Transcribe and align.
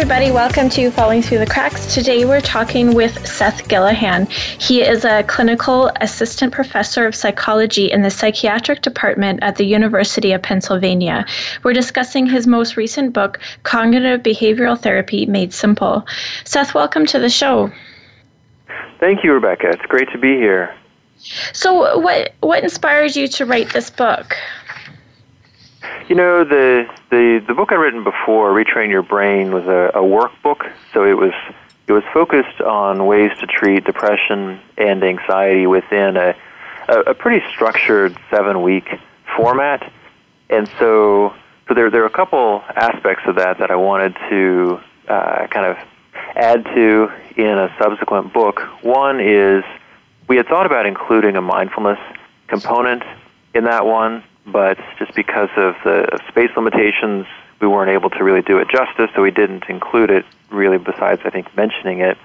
Everybody. 0.00 0.30
Welcome 0.30 0.68
to 0.70 0.92
Falling 0.92 1.22
Through 1.22 1.40
the 1.40 1.46
Cracks. 1.46 1.92
Today 1.92 2.24
we're 2.24 2.40
talking 2.40 2.94
with 2.94 3.26
Seth 3.26 3.66
Gillihan. 3.66 4.30
He 4.30 4.80
is 4.80 5.04
a 5.04 5.24
clinical 5.24 5.90
assistant 6.00 6.52
professor 6.52 7.04
of 7.04 7.16
psychology 7.16 7.90
in 7.90 8.02
the 8.02 8.08
psychiatric 8.08 8.82
department 8.82 9.40
at 9.42 9.56
the 9.56 9.64
University 9.64 10.30
of 10.30 10.40
Pennsylvania. 10.40 11.26
We're 11.64 11.72
discussing 11.72 12.26
his 12.26 12.46
most 12.46 12.76
recent 12.76 13.12
book, 13.12 13.40
Cognitive 13.64 14.22
Behavioral 14.22 14.80
Therapy 14.80 15.26
Made 15.26 15.52
Simple. 15.52 16.06
Seth, 16.44 16.74
welcome 16.74 17.04
to 17.06 17.18
the 17.18 17.28
show. 17.28 17.68
Thank 19.00 19.24
you, 19.24 19.32
Rebecca. 19.32 19.68
It's 19.70 19.86
great 19.86 20.08
to 20.12 20.18
be 20.18 20.36
here. 20.36 20.76
So, 21.52 21.98
what, 21.98 22.34
what 22.38 22.62
inspired 22.62 23.16
you 23.16 23.26
to 23.26 23.44
write 23.44 23.72
this 23.72 23.90
book? 23.90 24.36
You 26.08 26.14
know, 26.14 26.44
the 26.44 26.88
the 27.10 27.42
the 27.46 27.54
book 27.54 27.72
I'd 27.72 27.76
written 27.76 28.04
before, 28.04 28.52
Retrain 28.52 28.90
Your 28.90 29.02
Brain, 29.02 29.52
was 29.52 29.64
a, 29.66 29.90
a 29.94 30.02
workbook. 30.02 30.70
So 30.92 31.04
it 31.04 31.14
was 31.14 31.32
it 31.86 31.92
was 31.92 32.04
focused 32.12 32.60
on 32.60 33.06
ways 33.06 33.30
to 33.40 33.46
treat 33.46 33.84
depression 33.84 34.60
and 34.76 35.02
anxiety 35.02 35.66
within 35.66 36.16
a 36.16 36.34
a, 36.88 37.00
a 37.00 37.14
pretty 37.14 37.44
structured 37.50 38.16
seven 38.30 38.62
week 38.62 38.88
format. 39.36 39.90
And 40.50 40.68
so 40.78 41.34
so 41.68 41.74
there 41.74 41.90
there 41.90 42.02
are 42.02 42.06
a 42.06 42.10
couple 42.10 42.62
aspects 42.74 43.24
of 43.26 43.36
that 43.36 43.58
that 43.58 43.70
I 43.70 43.76
wanted 43.76 44.16
to 44.30 44.80
uh, 45.08 45.46
kind 45.48 45.66
of 45.66 45.76
add 46.34 46.64
to 46.64 47.12
in 47.36 47.58
a 47.58 47.74
subsequent 47.78 48.32
book. 48.32 48.60
One 48.82 49.20
is 49.20 49.64
we 50.28 50.36
had 50.36 50.46
thought 50.46 50.66
about 50.66 50.86
including 50.86 51.36
a 51.36 51.42
mindfulness 51.42 51.98
component 52.48 53.02
in 53.54 53.64
that 53.64 53.84
one 53.84 54.24
but 54.52 54.78
just 54.98 55.14
because 55.14 55.50
of 55.56 55.76
the 55.84 56.20
space 56.28 56.50
limitations, 56.56 57.26
we 57.60 57.68
weren't 57.68 57.90
able 57.90 58.10
to 58.10 58.24
really 58.24 58.42
do 58.42 58.58
it 58.58 58.68
justice, 58.68 59.10
so 59.14 59.22
we 59.22 59.30
didn't 59.30 59.64
include 59.68 60.10
it 60.10 60.24
really. 60.50 60.78
Besides, 60.78 61.22
I 61.24 61.30
think 61.30 61.54
mentioning 61.56 62.00
it, 62.00 62.18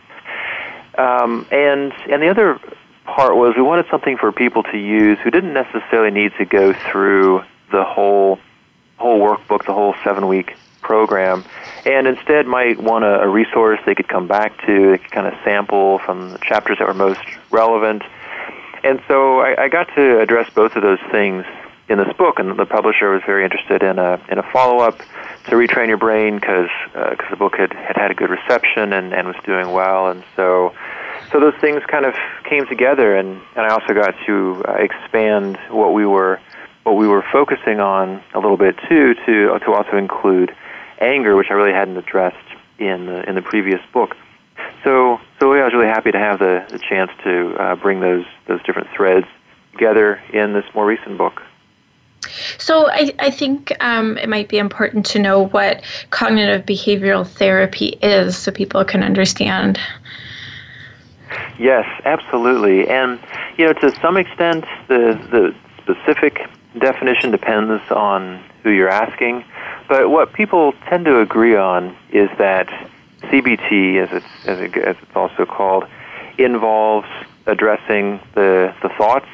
um, 0.97 1.45
and 1.51 1.91
and 2.09 2.21
the 2.21 2.29
other 2.29 2.59
part 3.05 3.35
was 3.35 3.55
we 3.55 3.61
wanted 3.61 3.85
something 3.89 4.17
for 4.17 4.31
people 4.31 4.63
to 4.63 4.77
use 4.77 5.17
who 5.19 5.31
didn't 5.31 5.53
necessarily 5.53 6.11
need 6.11 6.31
to 6.37 6.45
go 6.45 6.73
through 6.73 7.43
the 7.71 7.83
whole 7.83 8.39
whole 8.97 9.19
workbook, 9.19 9.65
the 9.65 9.73
whole 9.73 9.95
seven 10.03 10.27
week 10.27 10.55
program, 10.81 11.43
and 11.85 12.07
instead 12.07 12.45
might 12.45 12.79
want 12.79 13.03
a, 13.03 13.21
a 13.21 13.27
resource 13.27 13.79
they 13.85 13.95
could 13.95 14.07
come 14.07 14.27
back 14.27 14.65
to, 14.65 14.91
they 14.91 14.97
could 14.97 15.11
kind 15.11 15.27
of 15.27 15.33
sample 15.43 15.99
from 15.99 16.31
the 16.31 16.37
chapters 16.39 16.77
that 16.77 16.87
were 16.87 16.93
most 16.93 17.23
relevant. 17.51 18.03
And 18.83 19.01
so 19.07 19.39
I, 19.39 19.63
I 19.63 19.67
got 19.69 19.87
to 19.95 20.19
address 20.19 20.49
both 20.53 20.75
of 20.75 20.83
those 20.83 20.99
things 21.09 21.45
in 21.93 21.99
this 21.99 22.17
book, 22.17 22.39
and 22.39 22.57
the 22.57 22.65
publisher 22.65 23.11
was 23.11 23.21
very 23.25 23.43
interested 23.43 23.83
in 23.83 23.99
a 23.99 24.19
in 24.29 24.39
a 24.39 24.43
follow 24.51 24.79
up 24.83 24.97
to 25.45 25.51
retrain 25.51 25.87
your 25.87 25.97
brain 25.97 26.35
because 26.35 26.69
because 26.87 27.27
uh, 27.27 27.29
the 27.29 27.37
book 27.37 27.55
had, 27.55 27.71
had 27.71 27.95
had 27.95 28.11
a 28.11 28.15
good 28.15 28.31
reception 28.31 28.91
and, 28.93 29.13
and 29.13 29.27
was 29.27 29.35
doing 29.45 29.71
well, 29.71 30.09
and 30.09 30.23
so 30.35 30.73
so 31.31 31.39
those 31.39 31.53
things 31.61 31.83
kind 31.87 32.05
of 32.05 32.15
came 32.43 32.65
together, 32.67 33.15
and, 33.15 33.41
and 33.55 33.65
I 33.65 33.69
also 33.69 33.93
got 33.93 34.15
to 34.25 34.63
uh, 34.67 34.73
expand 34.73 35.57
what 35.69 35.93
we 35.93 36.05
were 36.05 36.41
what 36.81 36.93
we 36.93 37.07
were 37.07 37.23
focusing 37.31 37.79
on 37.79 38.21
a 38.33 38.39
little 38.39 38.57
bit 38.57 38.75
too 38.89 39.13
to 39.25 39.59
to 39.59 39.71
also 39.71 39.95
include 39.95 40.53
anger, 40.99 41.35
which 41.35 41.47
I 41.51 41.53
really 41.53 41.73
hadn't 41.73 41.97
addressed 41.97 42.37
in 42.79 43.05
the 43.05 43.29
in 43.29 43.35
the 43.35 43.43
previous 43.43 43.81
book. 43.93 44.15
So 44.83 45.21
so 45.39 45.53
yeah, 45.53 45.61
I 45.61 45.65
was 45.65 45.73
really 45.73 45.87
happy 45.87 46.11
to 46.11 46.19
have 46.19 46.39
the, 46.39 46.65
the 46.69 46.79
chance 46.79 47.11
to 47.23 47.55
uh, 47.55 47.75
bring 47.75 47.99
those 47.99 48.25
those 48.47 48.63
different 48.63 48.89
threads 48.95 49.27
together 49.73 50.19
in 50.33 50.53
this 50.53 50.65
more 50.73 50.87
recent 50.87 51.19
book. 51.19 51.41
So 52.57 52.89
I, 52.89 53.13
I 53.19 53.29
think 53.29 53.73
um, 53.79 54.17
it 54.17 54.29
might 54.29 54.49
be 54.49 54.57
important 54.57 55.05
to 55.07 55.19
know 55.19 55.47
what 55.47 55.83
cognitive 56.09 56.65
behavioral 56.65 57.27
therapy 57.27 57.97
is 58.01 58.37
so 58.37 58.51
people 58.51 58.83
can 58.85 59.03
understand. 59.03 59.79
Yes, 61.59 61.85
absolutely. 62.05 62.87
And, 62.87 63.19
you 63.57 63.65
know, 63.65 63.73
to 63.73 63.95
some 64.01 64.17
extent, 64.17 64.65
the, 64.87 65.19
the 65.31 65.55
specific 65.81 66.47
definition 66.79 67.31
depends 67.31 67.83
on 67.91 68.43
who 68.63 68.71
you're 68.71 68.89
asking. 68.89 69.45
But 69.87 70.09
what 70.09 70.33
people 70.33 70.73
tend 70.87 71.05
to 71.05 71.19
agree 71.19 71.55
on 71.55 71.95
is 72.11 72.29
that 72.37 72.67
CBT, 73.23 74.03
as 74.03 74.11
it's, 74.11 74.47
as, 74.47 74.59
it, 74.59 74.75
as 74.77 74.95
it's 75.01 75.15
also 75.15 75.45
called, 75.45 75.85
involves 76.37 77.07
addressing 77.45 78.19
the, 78.35 78.73
the 78.81 78.89
thoughts 78.89 79.27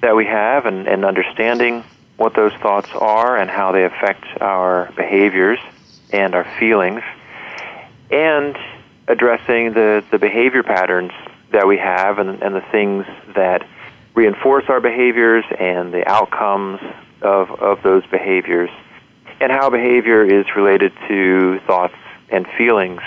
that 0.00 0.14
we 0.14 0.24
have 0.24 0.66
and, 0.66 0.86
and 0.86 1.04
understanding 1.04 1.82
what 2.18 2.34
those 2.34 2.52
thoughts 2.54 2.90
are 2.92 3.38
and 3.38 3.48
how 3.48 3.72
they 3.72 3.84
affect 3.84 4.24
our 4.40 4.92
behaviors 4.96 5.58
and 6.12 6.34
our 6.34 6.44
feelings, 6.58 7.02
and 8.10 8.58
addressing 9.06 9.72
the, 9.72 10.04
the 10.10 10.18
behavior 10.18 10.62
patterns 10.62 11.12
that 11.52 11.66
we 11.66 11.78
have 11.78 12.18
and, 12.18 12.42
and 12.42 12.54
the 12.54 12.64
things 12.72 13.06
that 13.34 13.66
reinforce 14.14 14.64
our 14.68 14.80
behaviors 14.80 15.44
and 15.58 15.94
the 15.94 16.06
outcomes 16.08 16.80
of, 17.22 17.50
of 17.60 17.82
those 17.82 18.04
behaviors, 18.06 18.70
and 19.40 19.52
how 19.52 19.70
behavior 19.70 20.24
is 20.24 20.44
related 20.56 20.92
to 21.06 21.60
thoughts 21.66 21.94
and 22.30 22.46
feelings. 22.58 23.00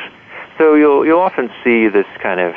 So 0.58 0.76
you'll, 0.76 1.06
you'll 1.06 1.20
often 1.20 1.52
see 1.64 1.90
this 1.90 2.08
kind 2.22 2.40
of 2.40 2.56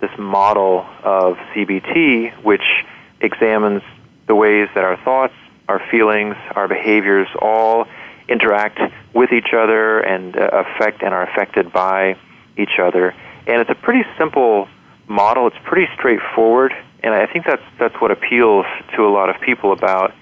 this 0.00 0.10
model 0.18 0.86
of 1.02 1.36
CBT, 1.52 2.42
which 2.42 2.84
examines 3.20 3.82
the 4.26 4.34
ways 4.34 4.68
that 4.74 4.84
our 4.84 4.96
thoughts 4.98 5.34
our 5.70 5.78
feelings, 5.88 6.34
our 6.56 6.66
behaviors 6.66 7.28
all 7.40 7.86
interact 8.28 8.80
with 9.14 9.32
each 9.32 9.52
other 9.54 10.00
and 10.00 10.36
uh, 10.36 10.50
affect 10.52 11.02
and 11.02 11.14
are 11.14 11.22
affected 11.22 11.72
by 11.72 12.16
each 12.58 12.80
other. 12.82 13.14
And 13.46 13.60
it's 13.60 13.70
a 13.70 13.76
pretty 13.76 14.04
simple 14.18 14.68
model. 15.06 15.46
It's 15.46 15.56
pretty 15.62 15.88
straightforward, 15.94 16.72
and 17.04 17.14
I 17.14 17.26
think 17.26 17.46
that's 17.46 17.62
that's 17.78 17.94
what 18.00 18.10
appeals 18.10 18.66
to 18.96 19.06
a 19.06 19.10
lot 19.10 19.30
of 19.30 19.40
people 19.40 19.72
about 19.72 20.12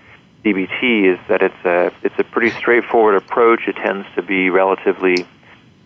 CBT 0.45 1.15
is 1.15 1.19
that 1.29 1.41
it's 1.43 1.65
a 1.65 1.93
it's 2.03 2.19
a 2.19 2.25
pretty 2.25 2.51
straightforward 2.51 3.15
approach. 3.15 3.63
It 3.67 3.77
tends 3.77 4.07
to 4.17 4.23
be 4.23 4.51
relatively 4.51 5.27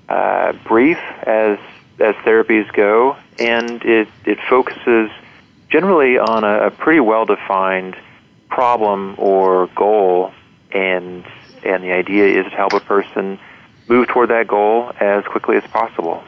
uh, 0.09 0.53
brief 0.65 0.99
as 1.23 1.59
as 2.01 2.17
therapies 2.27 2.71
go, 2.73 3.17
and 3.39 3.85
it 3.85 4.09
it 4.25 4.39
focuses 4.49 5.11
generally 5.71 6.19
on 6.19 6.43
a, 6.43 6.67
a 6.67 6.71
pretty 6.71 7.01
well 7.01 7.25
defined 7.25 7.97
problem 8.53 9.15
or 9.19 9.67
goal, 9.75 10.33
and 10.73 11.25
and 11.65 11.83
the 11.83 11.93
idea 11.93 12.27
is 12.41 12.45
to 12.45 12.57
help 12.57 12.73
a 12.73 12.81
person 12.81 13.39
move 13.89 14.09
toward 14.09 14.31
that 14.31 14.47
goal 14.47 14.93
as 15.01 15.25
quickly 15.25 15.57
as 15.57 15.65
possible. 15.65 16.23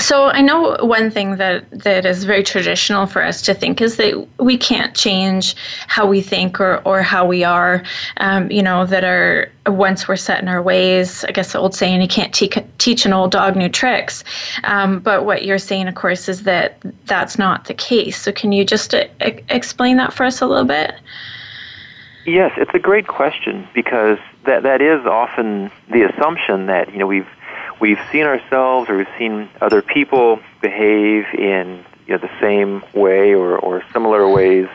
So 0.00 0.26
I 0.26 0.40
know 0.40 0.76
one 0.80 1.10
thing 1.10 1.36
that, 1.36 1.68
that 1.72 2.06
is 2.06 2.22
very 2.22 2.44
traditional 2.44 3.06
for 3.06 3.20
us 3.20 3.42
to 3.42 3.54
think 3.54 3.80
is 3.80 3.96
that 3.96 4.28
we 4.38 4.56
can't 4.56 4.94
change 4.94 5.56
how 5.88 6.06
we 6.06 6.20
think 6.20 6.60
or, 6.60 6.80
or 6.84 7.02
how 7.02 7.26
we 7.26 7.42
are. 7.42 7.82
Um, 8.18 8.48
you 8.50 8.62
know 8.62 8.86
that 8.86 9.02
are 9.02 9.50
once 9.66 10.06
we're 10.06 10.14
set 10.14 10.40
in 10.40 10.48
our 10.48 10.62
ways. 10.62 11.24
I 11.24 11.32
guess 11.32 11.52
the 11.52 11.58
old 11.58 11.74
saying, 11.74 12.00
"You 12.00 12.06
can't 12.06 12.32
te- 12.32 12.50
teach 12.78 13.06
an 13.06 13.12
old 13.12 13.32
dog 13.32 13.56
new 13.56 13.68
tricks." 13.68 14.22
Um, 14.62 15.00
but 15.00 15.24
what 15.24 15.44
you're 15.44 15.58
saying, 15.58 15.88
of 15.88 15.96
course, 15.96 16.28
is 16.28 16.44
that 16.44 16.78
that's 17.06 17.36
not 17.36 17.64
the 17.64 17.74
case. 17.74 18.20
So 18.20 18.30
can 18.30 18.52
you 18.52 18.64
just 18.64 18.94
uh, 18.94 19.04
explain 19.20 19.96
that 19.96 20.12
for 20.12 20.24
us 20.24 20.40
a 20.40 20.46
little 20.46 20.64
bit? 20.64 20.94
Yes, 22.24 22.52
it's 22.56 22.74
a 22.74 22.78
great 22.78 23.08
question 23.08 23.66
because 23.74 24.18
that 24.44 24.62
that 24.62 24.80
is 24.80 25.04
often 25.06 25.72
the 25.90 26.02
assumption 26.02 26.66
that 26.66 26.92
you 26.92 26.98
know 26.98 27.06
we've 27.06 27.26
we've 27.80 28.00
seen 28.10 28.24
ourselves 28.24 28.88
or 28.88 28.96
we've 28.96 29.06
seen 29.18 29.48
other 29.60 29.82
people 29.82 30.40
behave 30.60 31.24
in 31.34 31.84
you 32.06 32.14
know, 32.14 32.18
the 32.18 32.30
same 32.40 32.82
way 32.94 33.34
or, 33.34 33.58
or 33.58 33.82
similar 33.92 34.28
ways 34.28 34.68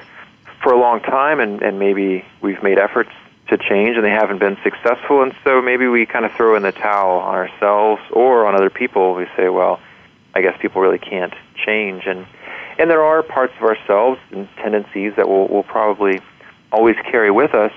for 0.61 0.71
a 0.71 0.79
long 0.79 1.01
time, 1.01 1.39
and, 1.39 1.61
and 1.61 1.77
maybe 1.77 2.23
we've 2.41 2.63
made 2.63 2.77
efforts 2.77 3.09
to 3.49 3.57
change 3.57 3.97
and 3.97 4.05
they 4.05 4.09
haven't 4.09 4.39
been 4.39 4.57
successful, 4.63 5.21
and 5.21 5.35
so 5.43 5.61
maybe 5.61 5.87
we 5.87 6.05
kind 6.05 6.25
of 6.25 6.31
throw 6.33 6.55
in 6.55 6.63
the 6.63 6.71
towel 6.71 7.19
on 7.19 7.35
ourselves 7.35 8.01
or 8.11 8.45
on 8.45 8.55
other 8.55 8.69
people. 8.69 9.15
We 9.15 9.27
say, 9.35 9.49
well, 9.49 9.79
I 10.33 10.41
guess 10.41 10.55
people 10.61 10.81
really 10.81 10.99
can't 10.99 11.33
change, 11.65 12.03
and 12.05 12.25
and 12.79 12.89
there 12.89 13.03
are 13.03 13.21
parts 13.21 13.53
of 13.57 13.63
ourselves 13.63 14.19
and 14.31 14.47
tendencies 14.57 15.13
that 15.17 15.27
will 15.27 15.47
will 15.47 15.63
probably 15.63 16.21
always 16.71 16.95
carry 17.11 17.29
with 17.29 17.53
us. 17.53 17.71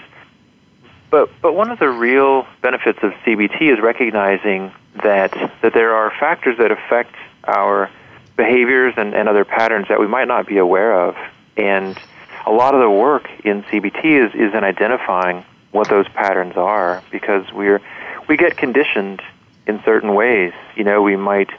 But 1.10 1.28
but 1.42 1.54
one 1.54 1.70
of 1.70 1.78
the 1.78 1.90
real 1.90 2.46
benefits 2.62 3.00
of 3.02 3.12
CBT 3.24 3.72
is 3.72 3.80
recognizing 3.82 4.72
that 5.02 5.32
that 5.62 5.72
there 5.74 5.94
are 5.94 6.10
factors 6.18 6.58
that 6.58 6.70
affect 6.70 7.14
our 7.44 7.90
behaviors 8.36 8.94
and, 8.96 9.14
and 9.14 9.28
other 9.28 9.44
patterns 9.44 9.86
that 9.88 9.98
we 9.98 10.06
might 10.06 10.28
not 10.28 10.46
be 10.46 10.58
aware 10.58 11.08
of. 11.08 11.16
And 11.56 11.98
a 12.46 12.52
lot 12.52 12.74
of 12.74 12.80
the 12.80 12.90
work 12.90 13.28
in 13.44 13.62
CBT 13.64 14.04
is, 14.04 14.34
is 14.34 14.54
in 14.54 14.62
identifying 14.62 15.44
what 15.72 15.88
those 15.88 16.06
patterns 16.08 16.56
are 16.56 17.02
because 17.10 17.50
we're 17.52 17.80
we 18.28 18.36
get 18.36 18.56
conditioned 18.56 19.22
in 19.66 19.82
certain 19.84 20.14
ways. 20.14 20.52
You 20.76 20.84
know, 20.84 21.02
we 21.02 21.16
might 21.16 21.50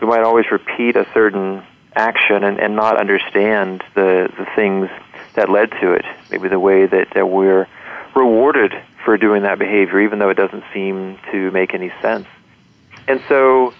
we 0.00 0.06
might 0.06 0.22
always 0.22 0.50
repeat 0.50 0.96
a 0.96 1.06
certain 1.12 1.62
action 1.94 2.44
and, 2.44 2.58
and 2.58 2.76
not 2.76 3.00
understand 3.00 3.82
the 3.94 4.30
the 4.36 4.46
things 4.54 4.88
that 5.34 5.48
led 5.50 5.70
to 5.80 5.92
it. 5.92 6.04
Maybe 6.30 6.48
the 6.48 6.58
way 6.58 6.86
that, 6.86 7.08
that 7.14 7.26
we're 7.26 7.68
rewarded 8.14 8.72
for 9.04 9.16
doing 9.16 9.42
that 9.42 9.58
behavior, 9.58 10.00
even 10.00 10.18
though 10.18 10.30
it 10.30 10.36
doesn't 10.36 10.64
seem 10.72 11.18
to 11.30 11.50
make 11.50 11.74
any 11.74 11.92
sense. 12.02 12.26
And 13.08 13.22
so, 13.28 13.74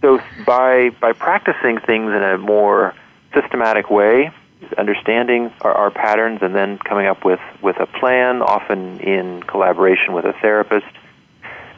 so 0.00 0.20
by 0.46 0.90
by 1.00 1.12
practicing 1.12 1.78
things 1.78 2.12
in 2.12 2.22
a 2.22 2.38
more 2.38 2.94
systematic 3.34 3.90
way, 3.90 4.30
understanding 4.76 5.52
our, 5.60 5.72
our 5.72 5.90
patterns, 5.90 6.40
and 6.42 6.54
then 6.54 6.78
coming 6.78 7.06
up 7.06 7.24
with 7.24 7.40
with 7.62 7.76
a 7.78 7.86
plan, 7.86 8.42
often 8.42 9.00
in 9.00 9.42
collaboration 9.42 10.14
with 10.14 10.24
a 10.24 10.32
therapist, 10.40 10.86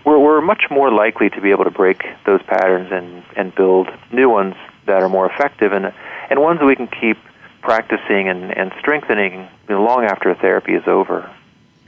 we're 0.04 0.18
we're 0.18 0.40
much 0.40 0.64
more 0.70 0.92
likely 0.92 1.30
to 1.30 1.40
be 1.40 1.50
able 1.50 1.64
to 1.64 1.70
break 1.70 2.02
those 2.24 2.42
patterns 2.42 2.88
and 2.92 3.24
and 3.36 3.54
build 3.54 3.88
new 4.12 4.28
ones 4.28 4.54
that 4.86 5.02
are 5.02 5.08
more 5.08 5.30
effective 5.30 5.72
and 5.72 5.92
and 6.30 6.40
ones 6.40 6.60
that 6.60 6.66
we 6.66 6.76
can 6.76 6.88
keep 6.88 7.18
practicing 7.62 8.28
and, 8.28 8.56
and 8.56 8.72
strengthening 8.78 9.48
long 9.68 10.04
after 10.04 10.34
therapy 10.34 10.72
is 10.72 10.86
over. 10.86 11.30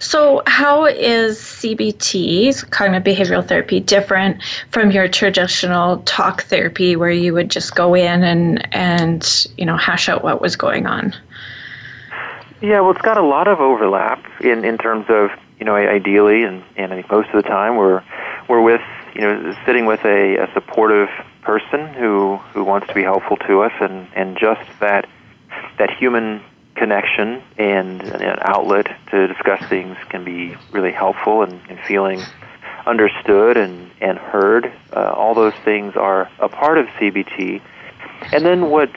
So, 0.03 0.43
how 0.49 0.87
is 0.87 1.39
CBT, 1.39 2.71
cognitive 2.71 3.05
behavioral 3.05 3.47
therapy, 3.47 3.79
different 3.79 4.43
from 4.73 4.91
your 4.91 5.07
traditional 5.07 5.99
talk 5.99 6.43
therapy, 6.43 6.97
where 6.97 7.13
you 7.13 7.33
would 7.35 7.49
just 7.49 7.77
go 7.77 7.95
in 7.95 8.25
and 8.25 8.75
and 8.75 9.47
you 9.57 9.65
know 9.65 9.77
hash 9.77 10.09
out 10.09 10.25
what 10.25 10.41
was 10.41 10.57
going 10.57 10.87
on? 10.87 11.15
Yeah, 12.61 12.81
well, 12.81 12.91
it's 12.91 13.03
got 13.03 13.17
a 13.17 13.23
lot 13.23 13.47
of 13.47 13.61
overlap 13.61 14.25
in 14.41 14.65
in 14.65 14.77
terms 14.77 15.07
of 15.09 15.31
you 15.61 15.65
know 15.65 15.77
ideally, 15.77 16.43
and 16.43 16.65
and 16.77 16.93
I 16.93 16.97
think 16.97 17.11
most 17.11 17.29
of 17.29 17.41
the 17.41 17.49
time 17.49 17.77
we're 17.77 18.03
we're 18.49 18.61
with 18.61 18.83
you 19.15 19.21
know 19.21 19.57
sitting 19.65 19.87
with 19.87 20.05
a, 20.05 20.37
a 20.37 20.53
supportive 20.53 21.11
person 21.43 21.87
who 21.95 22.39
who 22.55 22.65
wants 22.65 22.89
to 22.89 22.95
be 22.95 23.05
helpful 23.05 23.37
to 23.47 23.63
us, 23.63 23.73
and 23.81 24.09
and 24.17 24.37
just 24.37 24.69
that 24.81 25.09
that 25.79 25.97
human 25.97 26.43
connection 26.82 27.40
and 27.58 28.02
an 28.02 28.38
outlet 28.40 28.88
to 29.08 29.29
discuss 29.29 29.62
things 29.69 29.96
can 30.08 30.25
be 30.25 30.56
really 30.73 30.90
helpful 30.90 31.43
and, 31.43 31.61
and 31.69 31.79
feeling 31.87 32.20
understood 32.84 33.56
and, 33.56 33.88
and 34.00 34.19
heard. 34.19 34.67
Uh, 34.93 35.12
all 35.14 35.32
those 35.32 35.55
things 35.64 35.94
are 35.94 36.29
a 36.40 36.49
part 36.49 36.79
of 36.79 36.87
CBT. 36.99 37.62
And 38.32 38.44
then 38.44 38.69
what 38.69 38.90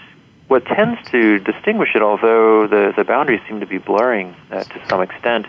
what 0.47 0.65
tends 0.65 0.99
to 1.11 1.39
distinguish 1.39 1.89
it, 1.95 2.01
although 2.01 2.67
the, 2.67 2.93
the 2.95 3.03
boundaries 3.03 3.41
seem 3.47 3.59
to 3.59 3.65
be 3.67 3.77
blurring 3.77 4.35
uh, 4.51 4.63
to 4.63 4.87
some 4.87 5.01
extent, 5.01 5.45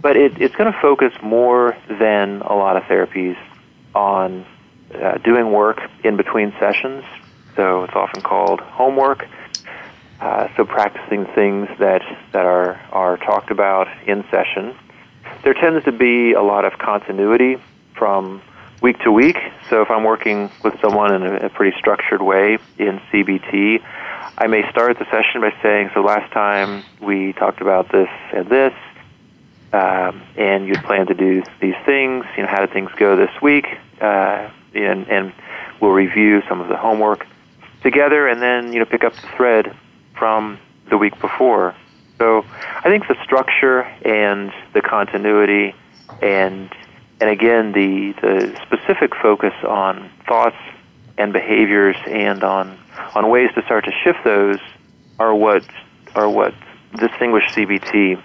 but 0.00 0.16
it, 0.16 0.40
it's 0.40 0.54
going 0.54 0.72
to 0.72 0.78
focus 0.80 1.12
more 1.22 1.76
than 1.88 2.40
a 2.42 2.54
lot 2.54 2.76
of 2.76 2.84
therapies 2.84 3.36
on 3.94 4.46
uh, 4.94 5.18
doing 5.18 5.52
work 5.52 5.80
in 6.04 6.16
between 6.16 6.52
sessions. 6.58 7.04
So 7.56 7.84
it's 7.84 7.94
often 7.94 8.22
called 8.22 8.60
homework 8.60 9.26
uh, 10.20 10.48
so 10.56 10.64
practicing 10.64 11.26
things 11.26 11.68
that, 11.78 12.02
that 12.32 12.44
are, 12.44 12.74
are 12.92 13.16
talked 13.18 13.50
about 13.50 13.88
in 14.06 14.24
session. 14.30 14.76
There 15.44 15.54
tends 15.54 15.84
to 15.84 15.92
be 15.92 16.32
a 16.32 16.42
lot 16.42 16.64
of 16.64 16.78
continuity 16.78 17.56
from 17.94 18.42
week 18.82 18.98
to 19.00 19.12
week. 19.12 19.36
So 19.70 19.82
if 19.82 19.90
I'm 19.90 20.04
working 20.04 20.50
with 20.64 20.80
someone 20.80 21.14
in 21.14 21.22
a, 21.22 21.46
a 21.46 21.48
pretty 21.50 21.76
structured 21.78 22.22
way 22.22 22.58
in 22.78 23.00
CBT, 23.12 23.82
I 24.36 24.46
may 24.46 24.68
start 24.70 24.98
the 24.98 25.04
session 25.06 25.40
by 25.40 25.54
saying, 25.62 25.90
"So 25.94 26.00
last 26.00 26.32
time 26.32 26.84
we 27.00 27.32
talked 27.32 27.60
about 27.60 27.90
this 27.90 28.08
and 28.32 28.48
this, 28.48 28.74
um, 29.72 30.22
and 30.36 30.66
you'd 30.66 30.82
plan 30.84 31.06
to 31.08 31.14
do 31.14 31.42
these 31.60 31.74
things. 31.84 32.24
You 32.36 32.44
know, 32.44 32.48
how 32.48 32.60
did 32.60 32.72
things 32.72 32.90
go 32.96 33.16
this 33.16 33.30
week? 33.42 33.66
Uh, 34.00 34.48
and, 34.74 35.08
and 35.08 35.32
we'll 35.80 35.90
review 35.90 36.42
some 36.48 36.60
of 36.60 36.68
the 36.68 36.76
homework 36.76 37.26
together, 37.82 38.28
and 38.28 38.40
then 38.40 38.72
you 38.72 38.78
know 38.78 38.84
pick 38.84 39.04
up 39.04 39.14
the 39.14 39.26
thread 39.36 39.76
from 40.18 40.58
the 40.90 40.98
week 40.98 41.18
before. 41.20 41.74
So 42.18 42.44
I 42.50 42.82
think 42.82 43.06
the 43.06 43.16
structure 43.22 43.82
and 44.04 44.52
the 44.74 44.82
continuity 44.82 45.74
and 46.20 46.72
and 47.20 47.30
again 47.30 47.72
the 47.72 48.12
the 48.20 48.60
specific 48.66 49.14
focus 49.14 49.54
on 49.64 50.10
thoughts 50.26 50.56
and 51.16 51.32
behaviors 51.32 51.96
and 52.06 52.42
on 52.42 52.78
on 53.14 53.30
ways 53.30 53.50
to 53.54 53.62
start 53.62 53.84
to 53.84 53.92
shift 54.02 54.18
those 54.24 54.58
are 55.18 55.34
what 55.34 55.64
are 56.14 56.28
what 56.28 56.54
distinguish 56.96 57.44
CBT 57.50 58.20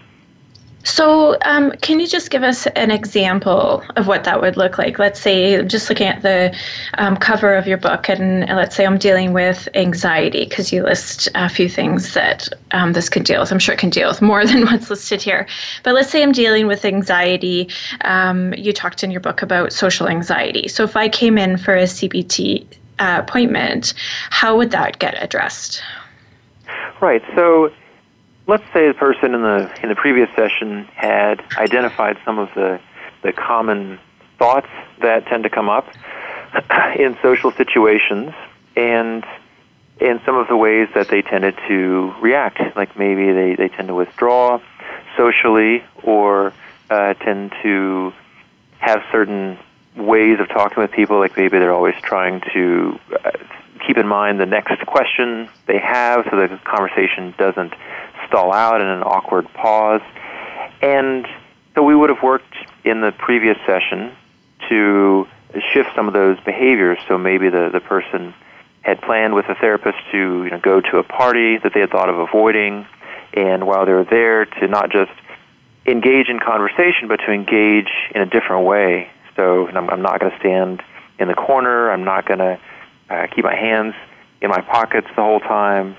so, 0.83 1.37
um, 1.43 1.71
can 1.81 2.01
you 2.01 2.07
just 2.07 2.29
give 2.29 2.43
us 2.43 2.67
an 2.67 2.91
example 2.91 3.83
of 3.95 4.07
what 4.07 4.25
that 4.25 4.41
would 4.41 4.57
look 4.57 4.77
like? 4.77 4.99
Let's 4.99 5.19
say, 5.19 5.63
just 5.63 5.87
looking 5.87 6.07
at 6.07 6.21
the 6.21 6.53
um, 6.97 7.15
cover 7.15 7.55
of 7.55 7.65
your 7.65 7.77
book, 7.77 8.09
and 8.09 8.41
let's 8.49 8.75
say 8.75 8.85
I'm 8.85 8.97
dealing 8.97 9.31
with 9.31 9.69
anxiety, 9.75 10.43
because 10.43 10.73
you 10.73 10.83
list 10.83 11.29
a 11.35 11.47
few 11.47 11.69
things 11.69 12.13
that 12.15 12.49
um, 12.71 12.91
this 12.91 13.07
can 13.07 13.23
deal 13.23 13.39
with. 13.39 13.51
I'm 13.51 13.59
sure 13.59 13.73
it 13.73 13.79
can 13.79 13.91
deal 13.91 14.09
with 14.09 14.21
more 14.21 14.45
than 14.45 14.65
what's 14.65 14.89
listed 14.89 15.21
here. 15.21 15.47
But 15.83 15.93
let's 15.93 16.09
say 16.09 16.21
I'm 16.21 16.33
dealing 16.33 16.67
with 16.67 16.83
anxiety. 16.83 17.69
Um, 18.01 18.53
you 18.55 18.73
talked 18.73 19.05
in 19.05 19.11
your 19.11 19.21
book 19.21 19.41
about 19.41 19.71
social 19.71 20.09
anxiety. 20.09 20.67
So, 20.67 20.83
if 20.83 20.97
I 20.97 21.07
came 21.07 21.37
in 21.37 21.57
for 21.57 21.75
a 21.75 21.83
CBT 21.83 22.65
uh, 22.99 23.21
appointment, 23.25 23.93
how 24.31 24.57
would 24.57 24.71
that 24.71 24.99
get 24.99 25.15
addressed? 25.23 25.81
Right. 26.99 27.21
So, 27.35 27.69
let's 28.47 28.63
say 28.73 28.87
the 28.87 28.93
person 28.93 29.33
in 29.33 29.41
the 29.41 29.71
in 29.81 29.89
the 29.89 29.95
previous 29.95 30.29
session 30.35 30.85
had 30.95 31.43
identified 31.57 32.17
some 32.25 32.39
of 32.39 32.49
the 32.55 32.79
the 33.23 33.31
common 33.31 33.99
thoughts 34.37 34.67
that 35.01 35.25
tend 35.27 35.43
to 35.43 35.49
come 35.49 35.69
up 35.69 35.87
in 36.97 37.17
social 37.21 37.51
situations 37.51 38.33
and 38.75 39.25
in 39.99 40.19
some 40.25 40.35
of 40.35 40.47
the 40.47 40.57
ways 40.57 40.89
that 40.95 41.07
they 41.07 41.21
tended 41.21 41.55
to 41.67 42.13
react 42.21 42.59
like 42.75 42.97
maybe 42.97 43.31
they, 43.31 43.55
they 43.55 43.69
tend 43.69 43.87
to 43.87 43.95
withdraw 43.95 44.59
socially 45.15 45.83
or 46.03 46.51
uh, 46.89 47.13
tend 47.15 47.53
to 47.61 48.11
have 48.79 49.01
certain 49.11 49.57
ways 49.95 50.39
of 50.39 50.47
talking 50.49 50.81
with 50.81 50.91
people 50.91 51.19
like 51.19 51.37
maybe 51.37 51.59
they're 51.59 51.73
always 51.73 51.95
trying 52.01 52.41
to 52.53 52.99
uh, 53.23 53.31
keep 53.85 53.97
in 53.97 54.07
mind 54.07 54.39
the 54.39 54.45
next 54.45 54.83
question 54.85 55.47
they 55.67 55.77
have 55.77 56.25
so 56.29 56.35
the 56.35 56.59
conversation 56.65 57.33
doesn't 57.37 57.73
stall 58.33 58.51
out 58.51 58.81
in 58.81 58.87
an 58.87 59.03
awkward 59.03 59.47
pause. 59.53 60.01
And 60.81 61.27
so 61.75 61.83
we 61.83 61.95
would 61.95 62.09
have 62.09 62.23
worked 62.23 62.55
in 62.83 63.01
the 63.01 63.11
previous 63.11 63.57
session 63.67 64.11
to 64.69 65.27
shift 65.71 65.89
some 65.95 66.07
of 66.07 66.13
those 66.15 66.39
behaviors. 66.39 66.97
So 67.07 67.17
maybe 67.19 67.49
the, 67.49 67.69
the 67.71 67.79
person 67.79 68.33
had 68.81 68.99
planned 69.01 69.35
with 69.35 69.45
a 69.49 69.55
therapist 69.55 69.97
to 70.11 70.45
you 70.45 70.49
know, 70.49 70.59
go 70.59 70.81
to 70.81 70.97
a 70.97 71.03
party 71.03 71.57
that 71.57 71.73
they 71.75 71.79
had 71.79 71.91
thought 71.91 72.09
of 72.09 72.17
avoiding, 72.17 72.87
and 73.33 73.67
while 73.67 73.85
they 73.85 73.93
were 73.93 74.03
there, 74.03 74.45
to 74.45 74.67
not 74.67 74.91
just 74.91 75.11
engage 75.85 76.27
in 76.27 76.39
conversation, 76.39 77.07
but 77.07 77.17
to 77.17 77.31
engage 77.31 77.91
in 78.15 78.21
a 78.21 78.25
different 78.25 78.65
way. 78.65 79.09
So 79.35 79.67
I'm, 79.67 79.89
I'm 79.89 80.01
not 80.01 80.19
going 80.19 80.31
to 80.31 80.39
stand 80.39 80.81
in 81.19 81.27
the 81.27 81.33
corner. 81.35 81.91
I'm 81.91 82.03
not 82.03 82.25
going 82.25 82.39
to 82.39 82.59
uh, 83.09 83.27
keep 83.27 83.45
my 83.45 83.55
hands 83.55 83.93
in 84.41 84.49
my 84.49 84.61
pockets 84.61 85.07
the 85.15 85.21
whole 85.21 85.39
time. 85.39 85.95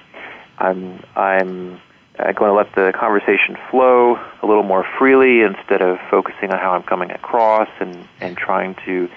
I'm 0.58 1.02
I'm 1.16 1.80
uh, 2.18 2.32
going 2.32 2.50
to 2.50 2.56
let 2.56 2.74
the 2.74 2.92
conversation 2.96 3.56
flow 3.70 4.18
a 4.42 4.46
little 4.46 4.62
more 4.62 4.86
freely 4.98 5.40
instead 5.40 5.82
of 5.82 5.98
focusing 6.10 6.50
on 6.50 6.58
how 6.58 6.72
I'm 6.72 6.82
coming 6.82 7.10
across 7.10 7.68
and, 7.80 8.06
and 8.20 8.36
trying 8.36 8.76
to 8.86 9.08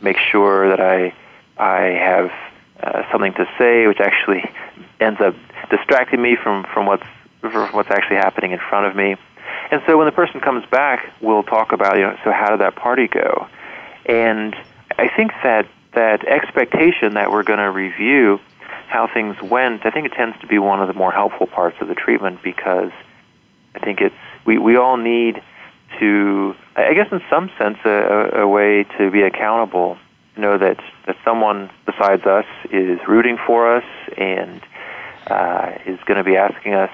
make 0.00 0.16
sure 0.18 0.68
that 0.70 0.80
I 0.80 1.14
I 1.58 1.80
have 1.80 2.30
uh, 2.82 3.10
something 3.10 3.32
to 3.34 3.46
say, 3.58 3.86
which 3.86 4.00
actually 4.00 4.44
ends 5.00 5.20
up 5.20 5.34
distracting 5.70 6.20
me 6.22 6.36
from 6.36 6.64
from 6.72 6.86
what's 6.86 7.06
from 7.40 7.72
what's 7.72 7.90
actually 7.90 8.16
happening 8.16 8.52
in 8.52 8.58
front 8.58 8.86
of 8.86 8.96
me. 8.96 9.16
And 9.70 9.82
so 9.86 9.96
when 9.96 10.06
the 10.06 10.12
person 10.12 10.40
comes 10.40 10.64
back, 10.66 11.12
we'll 11.20 11.42
talk 11.42 11.72
about 11.72 11.96
you 11.96 12.02
know 12.02 12.16
so 12.24 12.32
how 12.32 12.50
did 12.50 12.60
that 12.60 12.76
party 12.76 13.08
go, 13.08 13.48
and 14.06 14.54
I 14.98 15.08
think 15.08 15.32
that 15.42 15.66
that 15.92 16.26
expectation 16.26 17.14
that 17.14 17.30
we're 17.30 17.42
going 17.42 17.58
to 17.58 17.70
review 17.70 18.38
how 18.88 19.08
things 19.12 19.36
went, 19.42 19.84
I 19.84 19.90
think 19.90 20.06
it 20.06 20.12
tends 20.12 20.38
to 20.40 20.46
be 20.46 20.58
one 20.58 20.80
of 20.80 20.88
the 20.88 20.94
more 20.94 21.12
helpful 21.12 21.46
parts 21.46 21.76
of 21.80 21.88
the 21.88 21.94
treatment 21.94 22.42
because 22.42 22.92
I 23.74 23.78
think 23.80 24.00
it's 24.00 24.14
we, 24.44 24.58
we 24.58 24.76
all 24.76 24.96
need 24.96 25.42
to, 25.98 26.54
I 26.76 26.94
guess, 26.94 27.10
in 27.10 27.20
some 27.28 27.50
sense, 27.58 27.78
a, 27.84 28.40
a 28.40 28.48
way 28.48 28.84
to 28.98 29.10
be 29.10 29.22
accountable. 29.22 29.98
Know 30.36 30.58
that 30.58 30.78
that 31.06 31.16
someone 31.24 31.70
besides 31.86 32.26
us 32.26 32.44
is 32.70 33.00
rooting 33.08 33.38
for 33.46 33.74
us 33.74 33.84
and 34.18 34.60
uh, 35.26 35.72
is 35.86 35.98
going 36.04 36.18
to 36.18 36.24
be 36.24 36.36
asking 36.36 36.74
us 36.74 36.90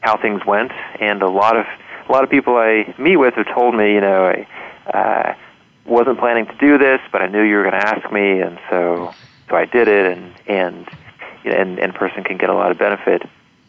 how 0.00 0.18
things 0.18 0.44
went. 0.44 0.72
And 1.00 1.22
a 1.22 1.28
lot 1.28 1.56
of 1.56 1.66
a 2.06 2.12
lot 2.12 2.22
of 2.22 2.30
people 2.30 2.56
I 2.56 2.94
meet 2.98 3.16
with 3.16 3.34
have 3.34 3.46
told 3.54 3.74
me, 3.74 3.94
you 3.94 4.00
know, 4.00 4.26
I 4.26 4.90
uh, 4.90 5.34
wasn't 5.86 6.18
planning 6.18 6.46
to 6.46 6.56
do 6.58 6.76
this, 6.78 7.00
but 7.10 7.22
I 7.22 7.28
knew 7.28 7.42
you 7.42 7.56
were 7.56 7.62
going 7.62 7.80
to 7.80 7.86
ask 7.86 8.12
me, 8.12 8.40
and 8.40 8.58
so 8.68 9.14
so 9.48 9.56
I 9.56 9.64
did 9.64 9.88
it, 9.88 10.18
and 10.18 10.34
and 10.46 10.88
and 11.44 11.78
and 11.78 11.94
person 11.94 12.24
can 12.24 12.36
get 12.36 12.50
a 12.50 12.54
lot 12.54 12.70
of 12.70 12.78
benefit 12.78 13.22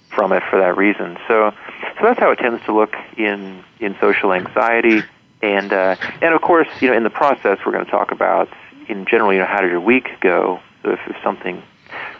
from 0.09 0.31
it 0.31 0.43
for 0.49 0.59
that 0.59 0.77
reason. 0.77 1.17
So 1.27 1.53
so 1.97 2.03
that's 2.03 2.19
how 2.19 2.31
it 2.31 2.39
tends 2.39 2.63
to 2.65 2.73
look 2.73 2.95
in 3.17 3.63
in 3.79 3.95
social 3.99 4.33
anxiety, 4.33 5.01
and 5.41 5.73
uh, 5.73 5.95
and 6.21 6.33
of 6.33 6.41
course, 6.41 6.67
you 6.81 6.89
know, 6.89 6.97
in 6.97 7.03
the 7.03 7.09
process, 7.09 7.59
we're 7.65 7.71
going 7.71 7.85
to 7.85 7.91
talk 7.91 8.11
about 8.11 8.49
in 8.87 9.05
general, 9.05 9.33
you 9.33 9.39
know, 9.39 9.45
how 9.45 9.61
did 9.61 9.71
your 9.71 9.79
week 9.79 10.09
go? 10.19 10.59
So 10.81 10.91
if, 10.91 10.99
if 11.07 11.15
something 11.23 11.61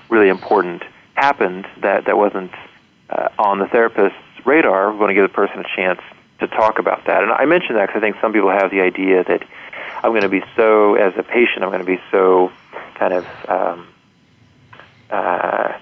really 0.10 0.30
important 0.30 0.84
happened 1.16 1.68
that 1.82 2.06
that 2.06 2.18
wasn't 2.18 2.52
uh, 3.10 3.30
on 3.38 3.60
the 3.60 3.68
therapist's 3.68 4.18
radar, 4.46 4.92
we're 4.92 4.98
going 4.98 5.10
to 5.10 5.14
give 5.14 5.30
the 5.30 5.34
person 5.34 5.60
a 5.60 5.76
chance 5.76 6.02
to 6.40 6.48
talk 6.48 6.80
about 6.80 7.06
that. 7.06 7.24
And 7.24 7.32
I 7.32 7.46
mention 7.46 7.76
that 7.76 7.88
because 7.88 8.02
I 8.02 8.06
think 8.06 8.18
some 8.22 8.34
people 8.34 8.50
have 8.50 8.72
the 8.72 8.82
idea 8.82 9.24
that 9.24 9.44
I'm 10.04 10.12
going 10.12 10.24
to 10.24 10.30
be 10.30 10.44
so, 10.56 10.96
as 10.96 11.14
a 11.18 11.24
patient, 11.24 11.64
I'm 11.64 11.70
going 11.70 11.80
to 11.80 11.86
be 11.86 12.02
so 12.12 12.52
kind 12.96 13.14
of 13.14 13.26
um, 13.48 13.88
uh, 15.14 15.78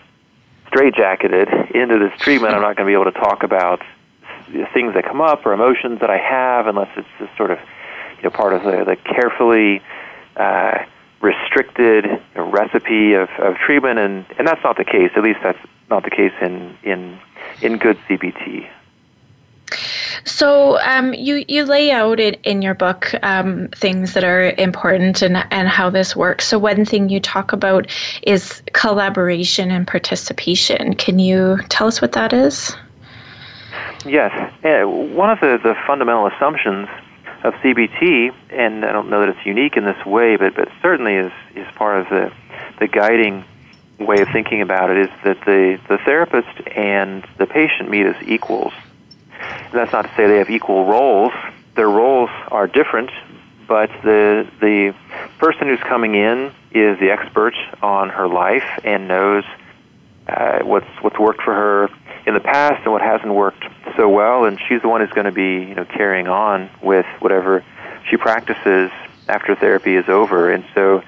straitjacketed 0.71 1.71
into 1.71 2.00
this 2.00 2.11
treatment. 2.19 2.53
I'm 2.53 2.61
not 2.61 2.75
going 2.75 2.85
to 2.85 2.91
be 2.91 2.93
able 2.93 3.11
to 3.11 3.17
talk 3.17 3.43
about 3.43 3.81
things 4.73 4.93
that 4.93 5.05
come 5.05 5.21
up 5.21 5.45
or 5.45 5.53
emotions 5.53 6.01
that 6.01 6.09
I 6.09 6.17
have 6.17 6.67
unless 6.67 6.89
it's 6.97 7.07
just 7.19 7.35
sort 7.38 7.51
of 7.51 7.59
you 8.17 8.23
know 8.23 8.29
part 8.29 8.53
of 8.53 8.63
the, 8.63 8.83
the 8.83 8.95
carefully 8.97 9.81
uh, 10.35 10.79
restricted 11.21 12.05
recipe 12.35 13.13
of, 13.13 13.29
of 13.38 13.55
treatment, 13.57 14.00
and, 14.00 14.25
and 14.38 14.47
that's 14.47 14.63
not 14.63 14.77
the 14.77 14.85
case. 14.85 15.11
At 15.15 15.23
least 15.23 15.39
that's 15.43 15.59
not 15.89 16.03
the 16.03 16.09
case 16.09 16.33
in 16.41 16.77
in 16.83 17.19
in 17.61 17.77
good 17.77 17.97
CBT. 18.09 18.67
So 20.25 20.79
um, 20.81 21.13
you 21.13 21.45
you 21.47 21.65
lay 21.65 21.91
out 21.91 22.19
it 22.19 22.39
in 22.43 22.61
your 22.61 22.73
book 22.73 23.13
um, 23.23 23.69
things 23.69 24.13
that 24.13 24.23
are 24.23 24.51
important 24.57 25.21
and 25.21 25.37
and 25.51 25.67
how 25.67 25.89
this 25.89 26.15
works. 26.15 26.47
So 26.47 26.59
one 26.59 26.85
thing 26.85 27.09
you 27.09 27.19
talk 27.19 27.53
about 27.53 27.87
is 28.23 28.61
collaboration 28.73 29.71
and 29.71 29.87
participation. 29.87 30.95
Can 30.95 31.19
you 31.19 31.59
tell 31.69 31.87
us 31.87 32.01
what 32.01 32.11
that 32.13 32.33
is? 32.33 32.75
Yes, 34.05 34.31
uh, 34.63 34.87
one 34.87 35.29
of 35.29 35.39
the, 35.39 35.59
the 35.61 35.75
fundamental 35.85 36.25
assumptions 36.27 36.87
of 37.43 37.53
CBT, 37.55 38.33
and 38.49 38.85
I 38.85 38.91
don't 38.91 39.09
know 39.09 39.19
that 39.21 39.29
it's 39.29 39.45
unique 39.45 39.77
in 39.77 39.85
this 39.85 40.05
way, 40.05 40.35
but 40.35 40.55
but 40.55 40.69
certainly 40.81 41.15
is 41.15 41.31
is 41.55 41.67
part 41.75 42.01
of 42.01 42.09
the 42.09 42.31
the 42.79 42.87
guiding 42.87 43.43
way 43.99 44.21
of 44.21 44.27
thinking 44.29 44.61
about 44.61 44.89
it 44.89 44.97
is 44.97 45.09
that 45.23 45.39
the 45.45 45.79
the 45.87 45.97
therapist 45.99 46.67
and 46.75 47.25
the 47.37 47.45
patient 47.45 47.89
meet 47.89 48.05
as 48.05 48.15
equals. 48.27 48.73
That's 49.74 49.91
not 49.91 50.03
to 50.03 50.15
say 50.15 50.27
they 50.27 50.38
have 50.38 50.50
equal 50.50 50.86
roles. 50.86 51.33
Their 51.75 51.89
roles 51.89 52.29
are 52.50 52.67
different, 52.67 53.10
but 53.67 53.89
the 54.03 54.48
the 54.60 54.93
person 55.38 55.67
who's 55.67 55.79
coming 55.79 56.15
in 56.15 56.51
is 56.71 57.00
the 57.00 57.10
expert 57.12 57.55
on 57.81 58.10
her 58.10 58.27
life 58.27 58.67
and 58.83 59.07
knows 59.07 59.43
uh, 60.27 60.60
what's 60.63 60.88
what's 61.01 61.17
worked 61.19 61.41
for 61.41 61.53
her 61.53 61.89
in 62.25 62.33
the 62.33 62.39
past 62.39 62.83
and 62.83 62.91
what 62.91 63.01
hasn't 63.01 63.33
worked 63.33 63.63
so 63.95 64.07
well, 64.10 64.45
and 64.45 64.60
she's 64.67 64.81
the 64.81 64.88
one 64.88 65.01
who's 65.01 65.13
going 65.13 65.25
to 65.25 65.31
be 65.31 65.67
you 65.67 65.75
know 65.75 65.86
carrying 65.86 66.27
on 66.27 66.69
with 66.81 67.05
whatever 67.19 67.63
she 68.10 68.17
practices 68.17 68.91
after 69.27 69.55
therapy 69.55 69.95
is 69.95 70.07
over, 70.10 70.51
and 70.51 70.65
so 70.75 71.01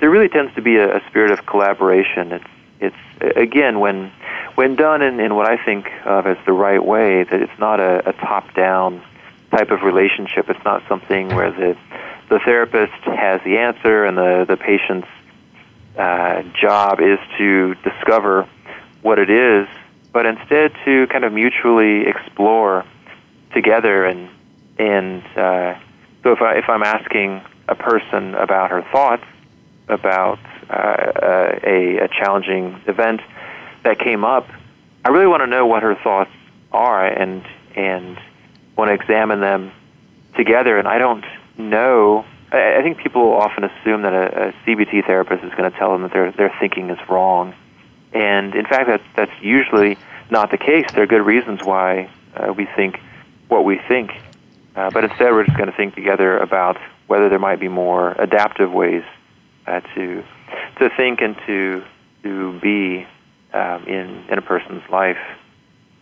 there 0.00 0.10
really 0.10 0.28
tends 0.28 0.54
to 0.54 0.62
be 0.62 0.76
a, 0.76 0.96
a 0.96 1.00
spirit 1.08 1.30
of 1.30 1.46
collaboration. 1.46 2.32
It's 2.32 2.44
it's 2.80 3.36
again 3.36 3.80
when 3.80 4.12
when 4.58 4.74
done 4.74 5.02
in, 5.02 5.20
in 5.20 5.36
what 5.36 5.46
I 5.46 5.56
think 5.64 5.88
of 6.04 6.26
as 6.26 6.36
the 6.44 6.52
right 6.52 6.84
way, 6.84 7.22
that 7.22 7.42
it's 7.42 7.58
not 7.60 7.78
a, 7.78 8.08
a 8.08 8.12
top 8.12 8.54
down 8.54 9.00
type 9.52 9.70
of 9.70 9.82
relationship. 9.82 10.50
It's 10.50 10.64
not 10.64 10.82
something 10.88 11.28
where 11.28 11.52
the 11.52 11.76
the 12.28 12.40
therapist 12.40 13.00
has 13.04 13.40
the 13.44 13.58
answer 13.58 14.04
and 14.04 14.18
the 14.18 14.46
the 14.48 14.56
patient's 14.56 15.06
uh, 15.96 16.42
job 16.60 17.00
is 17.00 17.20
to 17.38 17.76
discover 17.84 18.48
what 19.00 19.20
it 19.20 19.30
is 19.30 19.68
but 20.12 20.26
instead 20.26 20.72
to 20.84 21.06
kind 21.06 21.24
of 21.24 21.32
mutually 21.32 22.06
explore 22.06 22.84
together 23.54 24.04
and 24.04 24.28
and 24.78 25.22
uh, 25.36 25.78
so 26.24 26.32
if 26.32 26.42
I 26.42 26.58
if 26.58 26.68
I'm 26.68 26.82
asking 26.82 27.40
a 27.68 27.74
person 27.76 28.34
about 28.34 28.70
her 28.70 28.82
thoughts 28.92 29.24
about 29.88 30.40
uh, 30.68 30.72
uh, 30.72 31.58
a, 31.64 31.98
a 31.98 32.08
challenging 32.08 32.78
event 32.86 33.22
that 33.84 33.98
came 33.98 34.24
up, 34.24 34.48
I 35.04 35.10
really 35.10 35.26
want 35.26 35.42
to 35.42 35.46
know 35.46 35.66
what 35.66 35.82
her 35.82 35.94
thoughts 35.94 36.30
are 36.72 37.06
and 37.06 37.44
and 37.74 38.18
want 38.76 38.88
to 38.88 38.94
examine 38.94 39.40
them 39.40 39.72
together. 40.36 40.78
And 40.78 40.88
I 40.88 40.98
don't 40.98 41.24
know. 41.56 42.24
I, 42.52 42.76
I 42.78 42.82
think 42.82 42.98
people 42.98 43.32
often 43.32 43.64
assume 43.64 44.02
that 44.02 44.12
a, 44.12 44.48
a 44.48 44.52
CBT 44.64 45.06
therapist 45.06 45.44
is 45.44 45.52
going 45.54 45.70
to 45.70 45.78
tell 45.78 45.92
them 45.92 46.02
that 46.02 46.12
their 46.12 46.32
their 46.32 46.54
thinking 46.60 46.90
is 46.90 46.98
wrong, 47.08 47.54
and 48.12 48.54
in 48.54 48.66
fact, 48.66 48.88
that's 48.88 49.04
that's 49.16 49.42
usually 49.42 49.98
not 50.30 50.50
the 50.50 50.58
case. 50.58 50.86
There 50.94 51.02
are 51.02 51.06
good 51.06 51.24
reasons 51.24 51.60
why 51.62 52.10
uh, 52.34 52.52
we 52.52 52.66
think 52.76 53.00
what 53.48 53.64
we 53.64 53.80
think, 53.88 54.12
uh, 54.76 54.90
but 54.90 55.04
instead 55.04 55.32
we're 55.32 55.44
just 55.44 55.56
going 55.56 55.70
to 55.70 55.76
think 55.76 55.94
together 55.94 56.38
about 56.38 56.76
whether 57.06 57.28
there 57.28 57.38
might 57.38 57.58
be 57.58 57.68
more 57.68 58.12
adaptive 58.18 58.70
ways 58.72 59.04
uh, 59.66 59.80
to 59.94 60.24
to 60.78 60.90
think 60.96 61.20
and 61.20 61.36
to 61.46 61.82
to 62.22 62.58
be 62.60 63.06
um, 63.52 63.84
in 63.86 64.24
in 64.28 64.38
a 64.38 64.42
person's 64.42 64.82
life. 64.90 65.18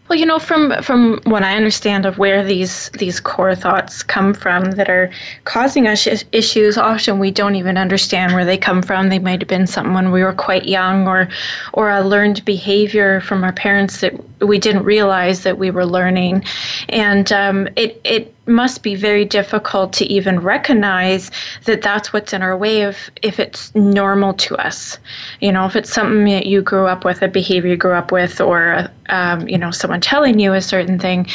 Well, 0.08 0.18
you 0.18 0.26
know, 0.26 0.38
from 0.38 0.72
from 0.82 1.20
what 1.24 1.42
I 1.42 1.56
understand 1.56 2.06
of 2.06 2.16
where 2.16 2.44
these 2.44 2.90
these 2.90 3.18
core 3.18 3.56
thoughts 3.56 4.04
come 4.04 4.34
from 4.34 4.70
that 4.72 4.88
are 4.88 5.10
causing 5.44 5.88
us 5.88 6.06
issues, 6.30 6.78
often 6.78 7.18
we 7.18 7.32
don't 7.32 7.56
even 7.56 7.76
understand 7.76 8.32
where 8.32 8.44
they 8.44 8.56
come 8.56 8.82
from. 8.82 9.08
They 9.08 9.18
might 9.18 9.40
have 9.40 9.48
been 9.48 9.66
something 9.66 9.94
when 9.94 10.12
we 10.12 10.22
were 10.22 10.32
quite 10.32 10.66
young, 10.66 11.08
or 11.08 11.28
or 11.72 11.90
a 11.90 12.02
learned 12.02 12.44
behavior 12.44 13.20
from 13.20 13.42
our 13.42 13.52
parents 13.52 14.00
that 14.00 14.14
we 14.40 14.58
didn't 14.58 14.84
realize 14.84 15.42
that 15.44 15.58
we 15.58 15.70
were 15.70 15.86
learning, 15.86 16.44
and 16.88 17.32
um, 17.32 17.68
it 17.76 18.00
it 18.04 18.34
must 18.46 18.82
be 18.82 18.94
very 18.94 19.24
difficult 19.24 19.92
to 19.92 20.04
even 20.06 20.38
recognize 20.38 21.30
that 21.64 21.82
that's 21.82 22.12
what's 22.12 22.32
in 22.32 22.42
our 22.42 22.56
way 22.56 22.82
if 22.82 23.10
if 23.22 23.40
it's 23.40 23.74
normal 23.74 24.34
to 24.34 24.56
us. 24.56 24.98
You 25.40 25.52
know 25.52 25.66
if 25.66 25.76
it's 25.76 25.92
something 25.92 26.24
that 26.26 26.46
you 26.46 26.62
grew 26.62 26.86
up 26.86 27.04
with 27.04 27.22
a 27.22 27.28
behavior 27.28 27.70
you 27.70 27.76
grew 27.76 27.92
up 27.92 28.12
with 28.12 28.40
or 28.40 28.88
um, 29.08 29.48
you 29.48 29.58
know 29.58 29.70
someone 29.70 30.00
telling 30.00 30.38
you 30.38 30.52
a 30.52 30.60
certain 30.60 30.98
thing 30.98 31.26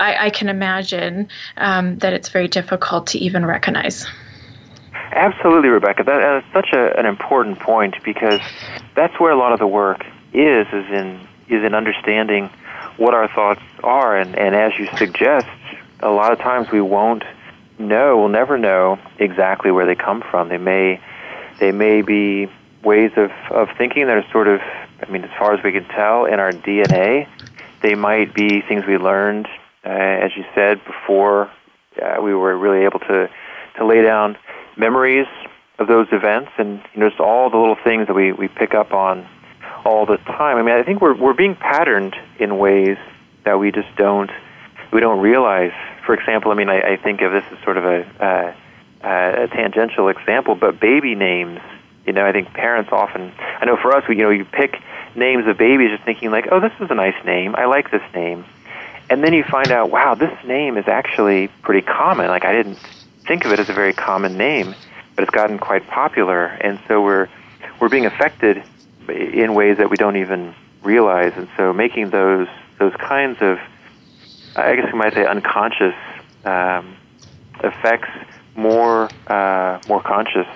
i, 0.00 0.26
I 0.26 0.30
can 0.30 0.48
imagine 0.48 1.28
um, 1.56 1.98
that 1.98 2.12
it's 2.12 2.28
very 2.28 2.48
difficult 2.48 3.06
to 3.08 3.18
even 3.18 3.46
recognize. 3.46 4.06
Absolutely 5.12 5.68
rebecca. 5.68 6.02
That 6.04 6.38
is 6.38 6.52
such 6.52 6.70
a, 6.72 6.98
an 6.98 7.06
important 7.06 7.58
point 7.58 7.96
because 8.02 8.40
that's 8.94 9.18
where 9.20 9.30
a 9.30 9.36
lot 9.36 9.52
of 9.52 9.58
the 9.58 9.66
work 9.66 10.04
is 10.32 10.66
is 10.68 10.90
in 10.90 11.28
is 11.52 11.64
in 11.64 11.74
understanding 11.74 12.48
what 12.96 13.14
our 13.14 13.28
thoughts 13.28 13.62
are 13.82 14.16
and, 14.16 14.36
and 14.36 14.54
as 14.54 14.72
you 14.78 14.88
suggest 14.96 15.48
a 16.00 16.10
lot 16.10 16.32
of 16.32 16.38
times 16.38 16.70
we 16.70 16.80
won't 16.80 17.22
know, 17.78 18.18
we'll 18.18 18.28
never 18.28 18.58
know 18.58 18.98
exactly 19.18 19.70
where 19.70 19.86
they 19.86 19.94
come 19.94 20.22
from. 20.30 20.48
They 20.48 20.58
may 20.58 21.00
they 21.60 21.70
may 21.70 22.02
be 22.02 22.48
ways 22.82 23.12
of, 23.16 23.30
of 23.50 23.68
thinking 23.78 24.06
that 24.06 24.16
are 24.16 24.30
sort 24.32 24.48
of 24.48 24.60
I 25.02 25.10
mean, 25.10 25.24
as 25.24 25.30
far 25.38 25.52
as 25.52 25.62
we 25.64 25.72
can 25.72 25.84
tell, 25.84 26.26
in 26.26 26.38
our 26.38 26.52
DNA. 26.52 27.28
They 27.82 27.94
might 27.94 28.32
be 28.32 28.60
things 28.60 28.86
we 28.86 28.96
learned, 28.96 29.48
uh, 29.84 29.88
as 29.88 30.30
you 30.36 30.44
said, 30.54 30.80
before 30.84 31.50
uh, 32.00 32.22
we 32.22 32.34
were 32.34 32.56
really 32.56 32.84
able 32.84 33.00
to, 33.00 33.28
to 33.76 33.84
lay 33.84 34.02
down 34.02 34.38
memories 34.76 35.26
of 35.78 35.88
those 35.88 36.06
events 36.12 36.52
and 36.58 36.80
you 36.94 37.00
know, 37.00 37.08
just 37.08 37.20
all 37.20 37.50
the 37.50 37.56
little 37.56 37.76
things 37.82 38.06
that 38.06 38.14
we, 38.14 38.30
we 38.32 38.46
pick 38.46 38.74
up 38.74 38.92
on 38.92 39.26
all 39.84 40.06
the 40.06 40.16
time. 40.18 40.56
I 40.56 40.62
mean, 40.62 40.74
I 40.74 40.82
think 40.82 41.00
we're, 41.00 41.14
we're 41.14 41.34
being 41.34 41.54
patterned 41.54 42.16
in 42.38 42.58
ways 42.58 42.96
that 43.44 43.58
we 43.58 43.72
just 43.72 43.94
don't 43.96 44.30
we 44.92 45.00
don't 45.00 45.20
realize. 45.20 45.72
For 46.04 46.14
example, 46.14 46.52
I 46.52 46.54
mean, 46.54 46.68
I, 46.68 46.92
I 46.92 46.96
think 46.96 47.22
of 47.22 47.32
this 47.32 47.44
as 47.50 47.64
sort 47.64 47.78
of 47.78 47.84
a, 47.84 48.04
uh, 48.22 48.52
a 49.02 49.48
tangential 49.48 50.08
example, 50.08 50.54
but 50.54 50.78
baby 50.78 51.14
names. 51.14 51.60
You 52.06 52.12
know, 52.12 52.26
I 52.26 52.32
think 52.32 52.52
parents 52.52 52.90
often. 52.92 53.32
I 53.38 53.64
know 53.64 53.76
for 53.76 53.96
us, 53.96 54.06
we 54.08 54.16
you 54.16 54.22
know 54.22 54.30
you 54.30 54.44
pick 54.44 54.76
names 55.14 55.46
of 55.46 55.56
babies 55.56 55.90
just 55.90 56.04
thinking 56.04 56.30
like, 56.30 56.48
oh, 56.50 56.60
this 56.60 56.72
is 56.80 56.90
a 56.90 56.94
nice 56.94 57.14
name. 57.24 57.54
I 57.56 57.66
like 57.66 57.90
this 57.90 58.02
name, 58.12 58.44
and 59.08 59.22
then 59.22 59.32
you 59.32 59.44
find 59.44 59.70
out, 59.70 59.90
wow, 59.90 60.14
this 60.16 60.32
name 60.44 60.76
is 60.76 60.88
actually 60.88 61.48
pretty 61.62 61.86
common. 61.86 62.26
Like 62.26 62.44
I 62.44 62.52
didn't 62.52 62.78
think 63.26 63.44
of 63.44 63.52
it 63.52 63.60
as 63.60 63.68
a 63.68 63.72
very 63.72 63.92
common 63.92 64.36
name, 64.36 64.74
but 65.14 65.22
it's 65.22 65.30
gotten 65.30 65.58
quite 65.58 65.86
popular, 65.86 66.46
and 66.46 66.80
so 66.88 67.00
we're 67.00 67.28
we're 67.80 67.88
being 67.88 68.06
affected 68.06 68.64
in 69.08 69.54
ways 69.54 69.78
that 69.78 69.90
we 69.90 69.96
don't 69.96 70.16
even 70.16 70.54
realize, 70.82 71.32
and 71.36 71.48
so 71.56 71.72
making 71.72 72.10
those 72.10 72.48
those 72.78 72.94
kinds 72.96 73.38
of 73.40 73.58
I 74.56 74.76
guess 74.76 74.88
you 74.92 74.98
might 74.98 75.14
say 75.14 75.24
unconscious 75.24 75.94
um, 76.44 76.96
effects 77.62 78.10
more 78.54 79.08
uh, 79.26 79.80
more 79.88 80.02
conscious 80.02 80.46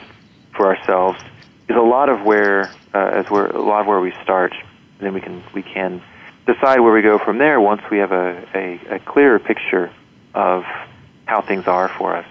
for 0.54 0.74
ourselves 0.74 1.18
is 1.68 1.76
a 1.76 1.80
lot 1.80 2.08
of 2.08 2.22
where 2.22 2.72
uh, 2.94 3.20
as 3.20 3.30
where 3.30 3.46
a 3.46 3.62
lot 3.62 3.80
of 3.80 3.86
where 3.86 4.00
we 4.00 4.12
start. 4.22 4.52
And 4.52 5.06
then 5.06 5.14
we 5.14 5.20
can 5.20 5.42
we 5.54 5.62
can 5.62 6.02
decide 6.46 6.80
where 6.80 6.92
we 6.92 7.02
go 7.02 7.18
from 7.18 7.38
there 7.38 7.60
once 7.60 7.82
we 7.90 7.98
have 7.98 8.12
a, 8.12 8.46
a, 8.54 8.96
a 8.96 8.98
clearer 9.00 9.38
picture 9.38 9.90
of 10.34 10.64
how 11.24 11.40
things 11.42 11.66
are 11.66 11.88
for 11.88 12.16
us. 12.16 12.26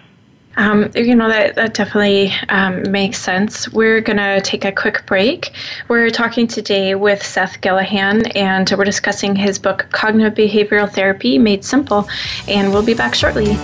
Um, 0.57 0.89
you 0.95 1.15
know, 1.15 1.27
that, 1.27 1.55
that 1.55 1.73
definitely 1.73 2.33
um, 2.49 2.89
makes 2.91 3.19
sense. 3.19 3.69
We're 3.69 4.01
going 4.01 4.17
to 4.17 4.41
take 4.41 4.65
a 4.65 4.71
quick 4.71 5.05
break. 5.05 5.51
We're 5.87 6.09
talking 6.09 6.47
today 6.47 6.95
with 6.95 7.23
Seth 7.23 7.61
Gillihan, 7.61 8.31
and 8.35 8.71
we're 8.77 8.85
discussing 8.85 9.35
his 9.35 9.59
book, 9.59 9.87
Cognitive 9.91 10.33
Behavioral 10.33 10.91
Therapy 10.91 11.37
Made 11.37 11.65
Simple, 11.65 12.07
and 12.47 12.71
we'll 12.71 12.85
be 12.85 12.93
back 12.93 13.15
shortly. 13.15 13.57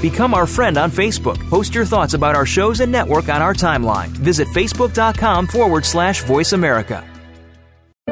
Become 0.00 0.34
our 0.34 0.48
friend 0.48 0.78
on 0.78 0.90
Facebook. 0.90 1.38
Post 1.48 1.76
your 1.76 1.84
thoughts 1.84 2.14
about 2.14 2.34
our 2.34 2.44
shows 2.44 2.80
and 2.80 2.90
network 2.90 3.28
on 3.28 3.40
our 3.40 3.54
timeline. 3.54 4.08
Visit 4.08 4.48
facebook.com 4.48 5.46
forward 5.46 5.84
slash 5.84 6.24
voice 6.24 6.54
America. 6.54 7.11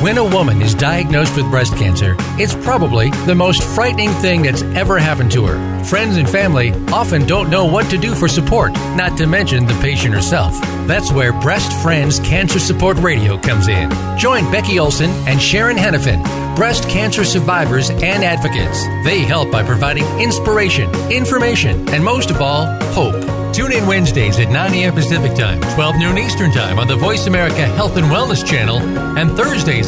When 0.00 0.16
a 0.16 0.22
woman 0.22 0.62
is 0.62 0.76
diagnosed 0.76 1.34
with 1.34 1.50
breast 1.50 1.74
cancer, 1.74 2.14
it's 2.38 2.54
probably 2.54 3.10
the 3.26 3.34
most 3.34 3.64
frightening 3.64 4.10
thing 4.10 4.42
that's 4.42 4.62
ever 4.62 4.96
happened 4.96 5.32
to 5.32 5.44
her. 5.46 5.84
Friends 5.84 6.16
and 6.16 6.30
family 6.30 6.70
often 6.92 7.26
don't 7.26 7.50
know 7.50 7.64
what 7.64 7.90
to 7.90 7.98
do 7.98 8.14
for 8.14 8.28
support, 8.28 8.72
not 8.94 9.18
to 9.18 9.26
mention 9.26 9.66
the 9.66 9.74
patient 9.80 10.14
herself. 10.14 10.52
That's 10.86 11.10
where 11.10 11.32
Breast 11.32 11.72
Friends 11.82 12.20
Cancer 12.20 12.60
Support 12.60 12.98
Radio 12.98 13.38
comes 13.38 13.66
in. 13.66 13.90
Join 14.16 14.48
Becky 14.52 14.78
Olson 14.78 15.10
and 15.26 15.42
Sharon 15.42 15.76
Henifin, 15.76 16.24
breast 16.54 16.88
cancer 16.88 17.24
survivors 17.24 17.90
and 17.90 18.22
advocates. 18.22 18.84
They 19.04 19.22
help 19.22 19.50
by 19.50 19.64
providing 19.64 20.04
inspiration, 20.20 20.88
information, 21.10 21.88
and 21.88 22.04
most 22.04 22.30
of 22.30 22.40
all, 22.40 22.66
hope. 22.92 23.38
Tune 23.52 23.72
in 23.72 23.86
Wednesdays 23.86 24.38
at 24.38 24.50
9 24.50 24.74
a.m. 24.74 24.94
Pacific 24.94 25.34
Time, 25.34 25.60
12 25.74 25.96
noon 25.96 26.18
Eastern 26.18 26.52
Time 26.52 26.78
on 26.78 26.86
the 26.86 26.96
Voice 26.96 27.26
America 27.26 27.66
Health 27.66 27.96
and 27.96 28.06
Wellness 28.06 28.46
Channel, 28.46 28.78
and 29.18 29.30
Thursdays 29.36 29.87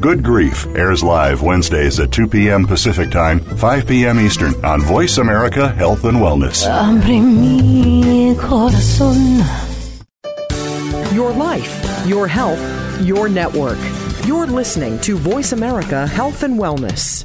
Good 0.00 0.22
Grief 0.22 0.64
airs 0.76 1.02
live 1.02 1.42
Wednesdays 1.42 1.98
at 1.98 2.12
2 2.12 2.28
p.m. 2.28 2.64
Pacific 2.64 3.10
Time, 3.10 3.40
5 3.40 3.86
p.m. 3.88 4.20
Eastern 4.20 4.54
on 4.64 4.80
Voice 4.80 5.18
America 5.18 5.70
Health 5.70 6.04
and 6.04 6.18
Wellness. 6.18 6.64
Your 11.12 11.32
life, 11.32 12.06
your 12.06 12.28
health, 12.28 12.60
your 13.00 13.28
network. 13.28 13.78
You're 14.24 14.46
listening 14.46 15.00
to 15.00 15.16
Voice 15.16 15.50
America 15.50 16.06
Health 16.06 16.44
and 16.44 16.56
Wellness. 16.60 17.24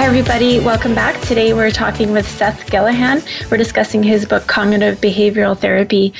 Hi, 0.00 0.06
everybody. 0.06 0.58
Welcome 0.58 0.94
back. 0.94 1.20
Today 1.20 1.52
we're 1.52 1.70
talking 1.70 2.10
with 2.12 2.26
Seth 2.26 2.70
Gillihan. 2.70 3.22
We're 3.50 3.58
discussing 3.58 4.02
his 4.02 4.24
book, 4.24 4.46
Cognitive 4.46 4.98
Behavioral 4.98 5.58
Therapy. 5.58 6.14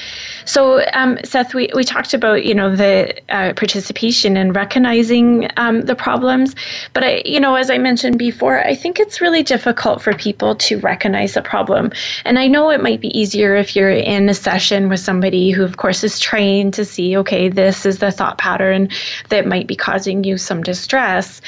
So, 0.45 0.85
um, 0.93 1.19
Seth, 1.25 1.55
we, 1.55 1.71
we 1.75 1.83
talked 1.83 2.13
about, 2.13 2.45
you 2.45 2.55
know, 2.55 2.77
the 2.77 3.19
uh, 3.31 3.55
participation 3.55 4.37
and 4.37 4.55
recognizing 4.55 5.49
um, 5.57 5.81
the 5.81 5.95
problems. 5.95 6.55
But, 6.93 7.05
I, 7.05 7.23
you 7.25 7.41
know, 7.41 7.55
as 7.55 7.71
I 7.71 7.79
mentioned 7.79 8.19
before, 8.19 8.63
I 8.63 8.75
think 8.75 9.01
it's 9.01 9.23
really 9.23 9.43
difficult 9.43 10.03
for 10.03 10.13
people 10.13 10.57
to 10.57 10.79
recognize 10.81 11.33
the 11.33 11.41
problem. 11.43 11.91
And 12.27 12.39
I 12.39 12.49
know 12.49 12.69
it 12.69 12.83
might 12.83 13.01
be 13.01 13.19
easier 13.19 13.57
if 13.57 13.75
you're 13.75 13.89
in 13.89 14.29
a 14.29 14.35
session 14.35 14.91
with 14.91 15.01
somebody 15.01 15.53
who, 15.53 15.65
of 15.65 15.79
course, 15.79 16.05
is 16.05 16.21
trained 16.21 16.75
to 16.75 16.85
see, 16.85 17.17
okay, 17.17 17.49
this 17.49 17.87
is 17.87 18.01
the 18.01 18.13
thought 18.13 18.37
pattern 18.37 18.91
that 19.31 19.47
might 19.47 19.67
be 19.67 19.75
causing 19.75 20.23
you 20.23 20.37
some 20.37 20.63
distress 20.63 21.41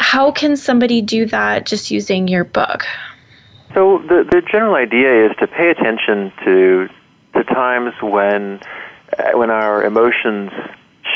how 0.00 0.30
can 0.32 0.56
somebody 0.56 1.02
do 1.02 1.26
that 1.26 1.66
just 1.66 1.90
using 1.90 2.28
your 2.28 2.44
book? 2.44 2.84
So 3.74 3.98
the 3.98 4.24
the 4.30 4.42
general 4.50 4.74
idea 4.74 5.26
is 5.26 5.36
to 5.38 5.46
pay 5.46 5.70
attention 5.70 6.32
to 6.44 6.88
the 7.34 7.44
times 7.44 7.92
when 8.00 8.60
uh, 9.18 9.36
when 9.36 9.50
our 9.50 9.84
emotions 9.84 10.50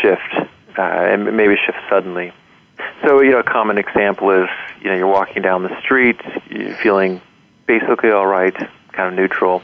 shift 0.01 0.35
uh, 0.79 0.83
and 0.83 1.37
maybe 1.37 1.57
shift 1.65 1.79
suddenly. 1.89 2.33
So 3.03 3.23
you 3.23 3.31
know, 3.31 3.39
a 3.39 3.45
common 3.45 3.79
example 3.79 4.31
is 4.31 4.49
you 4.81 4.91
know 4.91 4.97
you're 4.97 5.07
walking 5.07 5.43
down 5.43 5.63
the 5.63 5.81
street, 5.81 6.21
you're 6.51 6.75
feeling 6.77 7.21
basically 7.67 8.11
all 8.11 8.27
right, 8.27 8.55
kind 8.93 9.09
of 9.09 9.15
neutral, 9.15 9.63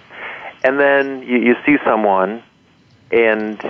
and 0.65 0.81
then 0.81 1.23
you, 1.23 1.39
you 1.39 1.57
see 1.67 1.77
someone, 1.85 2.43
and 3.11 3.61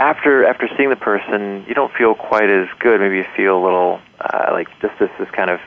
after 0.00 0.44
after 0.44 0.68
seeing 0.76 0.90
the 0.90 0.96
person, 0.96 1.64
you 1.68 1.74
don't 1.74 1.92
feel 1.92 2.14
quite 2.14 2.50
as 2.50 2.68
good. 2.80 3.00
Maybe 3.00 3.16
you 3.16 3.26
feel 3.36 3.56
a 3.56 3.62
little 3.62 4.00
uh, 4.20 4.48
like 4.52 4.68
just 4.80 4.98
this 4.98 5.10
this 5.18 5.30
kind 5.30 5.50
of 5.50 5.60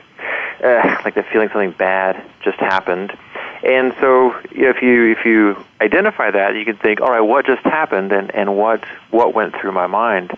uh, 0.62 1.00
like 1.04 1.14
the 1.14 1.22
feeling 1.22 1.48
something 1.48 1.72
bad 1.72 2.22
just 2.42 2.58
happened. 2.58 3.16
And 3.62 3.94
so 4.00 4.36
if 4.50 4.82
you 4.82 5.12
if 5.12 5.24
you 5.24 5.64
identify 5.80 6.30
that, 6.30 6.54
you 6.56 6.64
can 6.64 6.76
think, 6.76 7.00
all 7.00 7.10
right, 7.10 7.20
what 7.20 7.46
just 7.46 7.62
happened, 7.62 8.12
and 8.12 8.34
and 8.34 8.56
what 8.56 8.84
what 9.10 9.34
went 9.34 9.54
through 9.58 9.72
my 9.72 9.86
mind. 9.86 10.32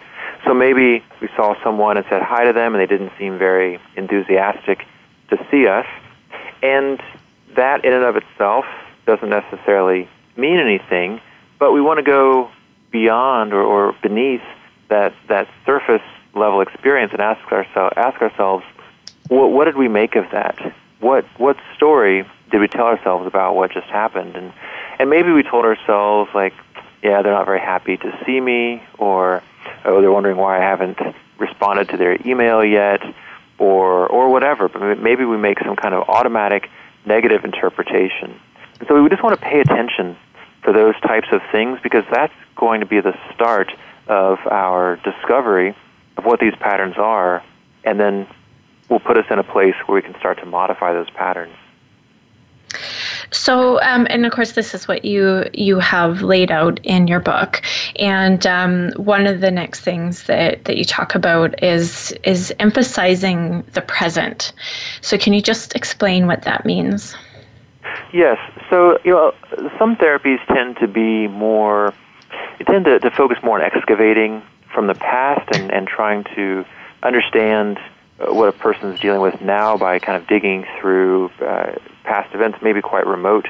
So 0.45 0.55
maybe 0.55 1.05
we 1.21 1.29
saw 1.37 1.55
someone 1.63 1.97
and 1.97 2.07
said 2.09 2.23
hi 2.23 2.45
to 2.45 2.53
them, 2.53 2.75
and 2.75 2.81
they 2.81 2.87
didn't 2.87 3.13
seem 3.19 3.39
very 3.39 3.79
enthusiastic 3.97 4.87
to 5.29 5.47
see 5.51 5.67
us, 5.67 5.87
and 6.63 7.03
that 7.57 7.85
in 7.85 7.93
and 7.93 8.05
of 8.05 8.17
itself 8.17 8.65
doesn't 9.07 9.29
necessarily 9.29 10.09
mean 10.37 10.59
anything. 10.59 11.21
But 11.59 11.73
we 11.73 11.83
want 11.83 11.99
to 11.99 12.03
go 12.03 12.51
beyond 12.91 13.53
or, 13.53 13.63
or 13.63 13.95
beneath 14.03 14.43
that 14.89 15.15
that 15.29 15.49
surface 15.65 16.03
level 16.35 16.61
experience 16.61 17.13
and 17.13 17.21
ask 17.21 17.41
ourselves 17.53 17.95
ask 17.97 18.21
ourselves 18.21 18.65
what, 19.29 19.51
what 19.53 19.65
did 19.65 19.77
we 19.77 19.89
make 19.89 20.17
of 20.17 20.31
that? 20.33 20.59
What 20.99 21.25
what 21.39 21.57
story 21.77 22.29
did 22.51 22.61
we 22.61 22.69
tell 22.69 22.87
ourselves 22.87 23.27
about 23.27 23.55
what 23.55 23.73
just 23.73 23.87
happened? 23.87 24.37
And 24.37 24.53
and 24.99 25.09
maybe 25.09 25.33
we 25.33 25.43
told 25.43 25.65
ourselves 25.65 26.31
like, 26.35 26.53
yeah, 27.03 27.23
they're 27.23 27.33
not 27.33 27.47
very 27.47 27.61
happy 27.61 27.97
to 27.97 28.19
see 28.27 28.41
me, 28.41 28.83
or 28.99 29.43
oh, 29.85 30.01
they're 30.01 30.13
wondering 30.13 30.37
why 30.37 30.59
I 30.59 30.61
haven't 30.61 30.99
responded 31.39 31.89
to 31.91 31.97
their 31.97 32.19
email 32.27 32.65
yet, 32.65 33.03
or 33.59 34.07
or 34.09 34.29
whatever. 34.29 34.69
But 34.69 35.01
maybe 35.01 35.25
we 35.25 35.37
make 35.37 35.59
some 35.61 35.77
kind 35.77 35.95
of 35.95 36.09
automatic 36.09 36.69
negative 37.07 37.45
interpretation. 37.45 38.39
And 38.81 38.89
so 38.89 39.01
we 39.03 39.09
just 39.09 39.23
want 39.23 39.39
to 39.39 39.47
pay 39.47 39.61
attention 39.61 40.17
for 40.63 40.73
those 40.73 40.99
types 41.01 41.29
of 41.33 41.41
things 41.53 41.79
because 41.83 42.05
that's 42.11 42.35
going 42.61 42.81
to 42.81 42.87
be 42.87 43.01
the 43.01 43.17
start 43.35 43.73
of 44.07 44.39
our 44.51 44.97
discovery 44.97 45.75
of 46.17 46.25
what 46.25 46.39
these 46.39 46.55
patterns 46.61 46.97
are, 46.99 47.43
and 47.85 47.99
then 47.99 48.27
will 48.89 49.01
put 49.01 49.17
us 49.17 49.25
in 49.31 49.39
a 49.39 49.45
place 49.45 49.75
where 49.87 49.97
we 49.97 50.03
can 50.03 50.15
start 50.19 50.39
to 50.39 50.47
modify 50.47 50.93
those 50.93 51.09
patterns. 51.11 51.57
So, 53.33 53.81
um, 53.83 54.07
and 54.11 54.27
of 54.27 54.33
course, 54.33 54.53
this 54.53 54.75
is 54.75 54.89
what 54.89 55.05
you 55.05 55.45
you 55.53 55.79
have 55.79 56.23
laid 56.23 56.51
out 56.51 56.81
in 56.85 57.07
your 57.07 57.21
book. 57.21 57.63
And 57.97 58.45
um, 58.47 58.91
one 58.97 59.27
of 59.27 59.41
the 59.41 59.51
next 59.51 59.81
things 59.81 60.25
that, 60.25 60.65
that 60.65 60.77
you 60.77 60.85
talk 60.85 61.15
about 61.15 61.63
is 61.63 62.13
is 62.25 62.53
emphasizing 62.59 63.63
the 63.73 63.83
present. 63.83 64.53
So, 65.01 65.17
can 65.17 65.33
you 65.33 65.41
just 65.41 65.75
explain 65.77 66.27
what 66.27 66.43
that 66.43 66.67
means? 66.67 67.17
Yes. 68.13 68.39
So, 68.69 68.99
you 69.05 69.13
know, 69.13 69.33
some 69.79 69.97
therapies 69.97 70.45
tend 70.49 70.77
to 70.79 70.89
be 70.89 71.29
more, 71.29 71.95
they 72.61 72.65
tend 72.71 72.85
to, 72.85 72.99
to 72.99 73.11
focus 73.11 73.39
more 73.43 73.59
on 73.59 73.65
excavating 73.65 74.43
from 74.73 74.87
the 74.87 74.95
past 74.95 75.49
and, 75.57 75.73
and 75.73 75.89
trying 75.89 76.25
to 76.37 76.67
understand 77.03 77.79
uh, 78.21 78.33
what 78.35 78.51
a 78.51 78.53
person 78.53 78.93
is 78.93 79.01
dealing 79.01 79.23
with 79.23 79.41
now 79.41 79.79
by 79.79 79.99
kind 79.99 80.21
of 80.21 80.29
digging 80.29 80.67
through 80.79 81.31
uh, 81.41 81.73
past 82.05 82.35
events, 82.35 82.59
maybe 82.61 82.83
quite 82.83 83.07
remote 83.07 83.49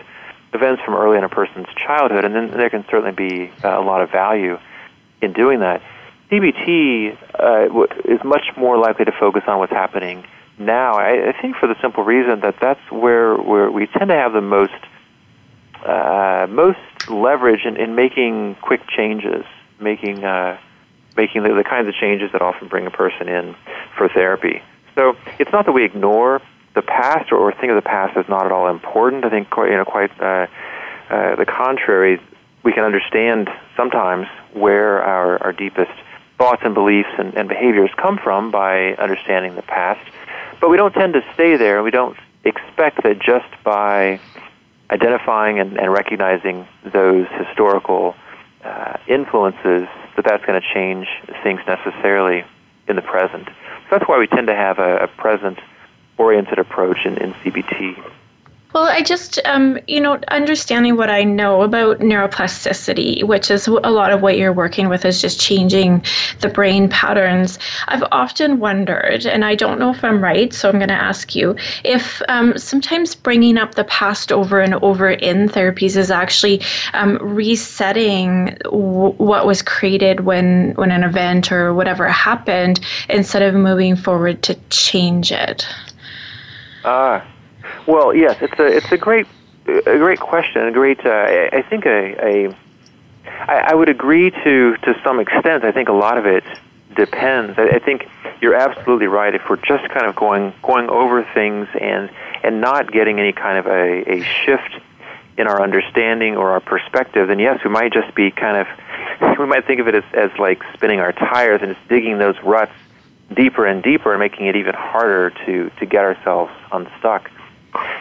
events 0.53 0.81
from 0.85 0.95
early 0.95 1.19
in 1.19 1.25
a 1.25 1.29
person's 1.29 1.67
childhood, 1.77 2.25
and 2.25 2.37
then 2.37 2.53
there 2.53 2.71
can 2.71 2.85
certainly 2.89 3.11
be 3.11 3.51
uh, 3.65 3.81
a 3.81 3.83
lot 3.83 4.01
of 4.01 4.11
value 4.11 4.59
in 5.21 5.33
doing 5.33 5.59
that. 5.59 5.83
CBT 6.31 7.17
uh, 7.35 7.87
is 8.05 8.23
much 8.23 8.57
more 8.57 8.79
likely 8.79 9.05
to 9.05 9.13
focus 9.13 9.43
on 9.49 9.59
what's 9.59 9.73
happening 9.73 10.25
now. 10.57 10.95
I, 10.95 11.31
I 11.31 11.43
think 11.43 11.57
for 11.57 11.67
the 11.67 11.75
simple 11.83 12.05
reason 12.05 12.41
that 12.41 12.57
that's 12.61 12.81
where, 12.93 13.35
where 13.37 13.73
we 13.73 13.89
tend 13.89 14.11
to 14.11 14.15
have 14.15 14.33
the 14.33 14.41
most 14.41 14.73
uh, 15.85 16.47
most 16.51 16.79
leverage 17.09 17.65
in, 17.65 17.77
in 17.77 17.95
making 17.95 18.57
quick 18.57 18.87
changes, 18.89 19.45
making 19.79 20.25
uh, 20.25 20.59
making 21.17 21.43
the, 21.43 21.53
the 21.55 21.65
kinds 21.65 21.89
of 21.89 21.95
changes 21.95 22.31
that 22.33 22.43
often 22.43 22.69
bring 22.69 22.87
a 22.87 22.91
person 22.91 23.29
in 23.29 23.55
for 23.97 24.09
therapy. 24.09 24.63
So 24.95 25.17
it's 25.39 25.53
not 25.53 25.67
that 25.67 25.73
we 25.73 25.85
ignore 25.85 26.41
the 26.75 26.83
past 26.83 27.33
or, 27.33 27.39
or 27.39 27.53
think 27.53 27.71
of 27.71 27.77
the 27.77 27.89
past 27.89 28.17
as 28.17 28.29
not 28.29 28.47
at 28.47 28.53
all 28.53 28.69
important. 28.69 29.25
I 29.25 29.31
think 29.31 29.51
quite, 29.51 29.71
you 29.71 29.77
know 29.77 29.85
quite 29.85 30.11
uh, 30.21 30.47
uh, 31.09 31.37
the 31.37 31.47
contrary. 31.47 32.21
We 32.63 32.73
can 32.73 32.85
understand 32.85 33.49
sometimes 33.77 34.27
where 34.53 35.03
our, 35.03 35.43
our 35.43 35.53
deepest 35.53 35.93
thoughts 36.39 36.63
and 36.65 36.75
beliefs 36.75 37.09
and, 37.19 37.35
and 37.35 37.49
behaviors 37.49 37.91
come 37.97 38.19
from 38.19 38.51
by 38.51 38.95
understanding 38.95 39.57
the 39.57 39.63
past. 39.63 40.01
But 40.61 40.71
we 40.71 40.77
don't 40.77 40.93
tend 40.93 41.15
to 41.15 41.23
stay 41.35 41.57
there. 41.57 41.83
We 41.83 41.91
don't 41.91 42.17
expect 42.45 43.03
that 43.03 43.19
just 43.19 43.49
by 43.65 44.21
identifying 44.91 45.59
and, 45.59 45.79
and 45.79 45.93
recognizing 45.93 46.67
those 46.85 47.27
historical 47.29 48.15
uh, 48.65 48.99
influences 49.07 49.89
that 50.17 50.25
that's 50.25 50.45
going 50.45 50.61
to 50.61 50.67
change 50.75 51.09
things 51.43 51.61
necessarily 51.67 52.45
in 52.89 52.97
the 52.97 53.03
present. 53.03 53.47
So 53.47 53.87
that's 53.91 54.09
why 54.09 54.19
we 54.19 54.27
tend 54.27 54.49
to 54.49 54.55
have 54.55 54.79
a, 54.79 55.05
a 55.05 55.07
present 55.07 55.59
oriented 56.19 56.59
approach 56.59 57.07
in, 57.07 57.17
in 57.19 57.33
CBT. 57.35 57.97
Well, 58.73 58.85
I 58.85 59.03
just, 59.03 59.41
um, 59.47 59.81
you 59.89 60.01
know, 60.01 60.21
understanding 60.29 60.97
what 60.97 61.11
I 61.11 61.25
know 61.25 61.63
about 61.63 61.99
neuroplasticity, 61.99 63.25
which 63.25 63.51
is 63.51 63.67
a 63.67 63.73
lot 63.73 64.13
of 64.13 64.23
what 64.23 64.39
you're 64.39 64.53
working 64.53 64.89
with, 64.89 65.05
is 65.05 65.21
just 65.21 65.41
changing 65.41 66.05
the 66.41 66.49
brain 66.49 66.89
patterns. 66.89 67.59
I've 67.89 68.05
often 68.13 68.61
wondered, 68.61 69.27
and 69.27 69.45
I 69.45 69.57
don't 69.57 69.81
know 69.81 69.91
if 69.91 70.05
I'm 70.05 70.23
right, 70.23 70.55
so 70.55 70.69
I'm 70.69 70.77
going 70.77 70.89
to 70.89 70.95
ask 70.95 71.35
you, 71.35 71.57
if 71.83 72.23
um, 72.29 72.57
sometimes 72.57 73.17
bringing 73.17 73.59
up 73.59 73.75
the 73.75 73.85
past 73.85 74.31
over 74.31 74.61
and 74.61 74.75
over 74.75 75.11
in 75.11 75.49
therapies 75.49 75.97
is 75.97 76.13
actually 76.13 76.63
um, 76.93 77.19
resetting 77.21 78.57
w- 78.63 79.15
what 79.15 79.47
was 79.47 79.63
created 79.63 80.21
when, 80.21 80.75
when 80.75 80.93
an 80.93 81.03
event 81.03 81.51
or 81.51 81.75
whatever 81.75 82.07
happened 82.07 82.79
instead 83.09 83.43
of 83.43 83.53
moving 83.53 83.97
forward 83.97 84.43
to 84.43 84.55
change 84.69 85.33
it. 85.33 85.67
Ah. 86.85 87.27
Well, 87.87 88.15
yes, 88.15 88.37
it's 88.41 88.59
a 88.59 88.67
it's 88.67 88.93
a 88.93 88.99
great 88.99 89.27
a 89.67 89.99
great 89.99 90.21
question, 90.21 90.67
a 90.67 90.73
great. 90.73 91.05
Uh, 91.05 91.49
I 91.53 91.63
think 91.69 91.87
a, 91.87 92.49
a 92.49 92.57
I, 93.27 93.71
I 93.71 93.75
would 93.75 93.89
agree 93.89 94.31
to 94.31 94.77
to 94.77 95.01
some 95.05 95.21
extent. 95.21 95.65
I 95.65 95.73
think 95.73 95.89
a 95.89 95.93
lot 95.93 96.19
of 96.19 96.27
it 96.27 96.45
depends. 96.97 97.59
I, 97.59 97.69
I 97.69 97.79
think 97.79 98.09
you're 98.41 98.55
absolutely 98.55 99.07
right. 99.07 99.35
If 99.35 99.43
we're 99.49 99.57
just 99.57 99.89
kind 99.91 100.07
of 100.07 100.17
going 100.17 100.53
going 100.63 100.89
over 100.89 101.23
things 101.35 101.69
and 101.81 102.11
and 102.43 102.61
not 102.61 102.93
getting 102.93 103.19
any 103.21 103.33
kind 103.33 103.59
of 103.59 103.67
a, 103.67 104.11
a 104.11 104.23
shift 104.23 104.81
in 105.37 105.47
our 105.47 105.63
understanding 105.63 106.37
or 106.37 106.51
our 106.51 106.61
perspective, 106.61 107.29
then 107.29 107.39
yes, 107.39 107.63
we 107.65 107.71
might 107.71 107.93
just 107.93 108.15
be 108.15 108.31
kind 108.31 108.57
of 108.57 109.39
we 109.39 109.47
might 109.47 109.67
think 109.67 109.81
of 109.81 109.89
it 109.89 109.95
as, 109.95 110.05
as 110.15 110.31
like 110.39 110.63
spinning 110.75 111.01
our 111.01 111.13
tires 111.13 111.61
and 111.63 111.75
just 111.75 111.89
digging 111.89 112.19
those 112.19 112.37
ruts 112.43 112.73
deeper 113.35 113.65
and 113.65 113.83
deeper 113.83 114.13
and 114.13 114.21
making 114.21 114.47
it 114.47 114.57
even 114.57 114.75
harder 114.75 115.31
to 115.47 115.71
to 115.79 115.87
get 115.87 116.05
ourselves 116.05 116.53
unstuck. 116.73 117.31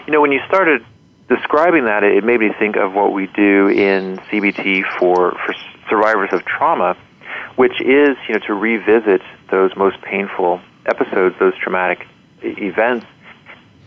You 0.10 0.14
know, 0.14 0.22
when 0.22 0.32
you 0.32 0.42
started 0.48 0.84
describing 1.28 1.86
that, 1.86 2.04
it 2.04 2.24
made 2.24 2.40
me 2.40 2.50
think 2.58 2.78
of 2.78 2.96
what 2.96 3.14
we 3.14 3.28
do 3.28 3.68
in 3.68 4.18
CBT 4.32 4.82
for, 4.98 5.38
for 5.46 5.54
survivors 5.88 6.30
of 6.32 6.44
trauma, 6.46 6.98
which 7.58 7.80
is, 7.80 8.18
you 8.28 8.34
know, 8.34 8.40
to 8.48 8.56
revisit 8.56 9.22
those 9.52 9.70
most 9.76 10.02
painful 10.02 10.62
episodes, 10.88 11.36
those 11.38 11.56
traumatic 11.60 12.08
events, 12.42 13.06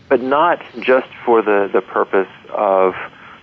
but 0.07 0.21
not 0.21 0.63
just 0.79 1.09
for 1.25 1.41
the, 1.41 1.69
the 1.73 1.81
purpose 1.81 2.31
of 2.51 2.95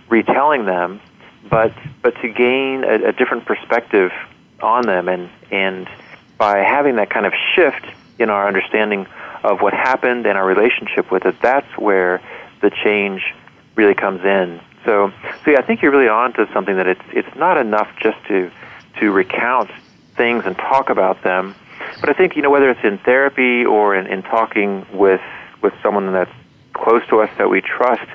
retelling 0.09 0.64
them, 0.64 1.03
but, 1.51 1.75
but 2.01 2.14
to 2.23 2.31
gain 2.31 2.83
a, 2.85 3.09
a 3.09 3.12
different 3.12 3.45
perspective 3.45 4.11
on 4.62 4.87
them 4.87 5.07
and, 5.07 5.29
and 5.51 5.87
by 6.38 6.61
having 6.61 6.97
that 6.97 7.11
kind 7.11 7.27
of 7.27 7.35
shift 7.55 7.85
in 8.19 8.31
our 8.31 8.49
understanding 8.49 9.07
of 9.45 9.61
what 9.61 9.75
happened 9.75 10.25
and 10.25 10.38
our 10.38 10.47
relationship 10.47 11.11
with 11.11 11.27
it, 11.27 11.35
that's 11.43 11.77
where 11.77 12.23
the 12.61 12.70
change 12.70 13.23
really 13.77 13.94
comes 13.94 14.25
in. 14.25 14.61
So, 14.85 15.12
so 15.44 15.51
yeah, 15.51 15.59
I 15.59 15.62
think 15.62 15.83
you're 15.83 15.90
really 15.90 16.09
on 16.09 16.33
to 16.35 16.49
something 16.53 16.77
that 16.77 16.87
it's 16.87 17.05
it's 17.12 17.37
not 17.37 17.57
enough 17.57 17.88
just 18.01 18.18
to 18.29 18.51
to 18.99 19.11
recount 19.11 19.70
things 20.16 20.44
and 20.44 20.57
talk 20.57 20.90
about 20.90 21.23
them, 21.23 21.55
but 22.01 22.09
I 22.09 22.12
think 22.12 22.37
you 22.37 22.42
know 22.42 22.51
whether 22.51 22.70
it's 22.70 22.85
in 22.85 22.99
therapy 22.99 23.64
or 23.64 23.94
in, 23.94 24.07
in 24.07 24.23
talking 24.23 24.87
with 24.92 25.20
with 25.62 25.75
someone 25.83 26.12
that's 26.12 26.33
close 26.73 27.03
to 27.09 27.20
us 27.20 27.31
that 27.38 27.51
we 27.51 27.61
trust, 27.61 28.09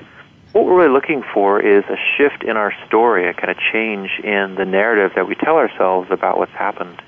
what 0.52 0.64
we're 0.64 0.76
really 0.76 0.92
looking 0.92 1.22
for 1.34 1.60
is 1.60 1.84
a 1.84 1.96
shift 2.16 2.42
in 2.42 2.56
our 2.56 2.72
story, 2.86 3.28
a 3.28 3.34
kind 3.34 3.50
of 3.50 3.58
change 3.72 4.10
in 4.24 4.54
the 4.56 4.64
narrative 4.64 5.12
that 5.14 5.28
we 5.28 5.34
tell 5.34 5.56
ourselves 5.56 6.08
about 6.10 6.38
what's 6.38 6.52
happened. 6.52 7.00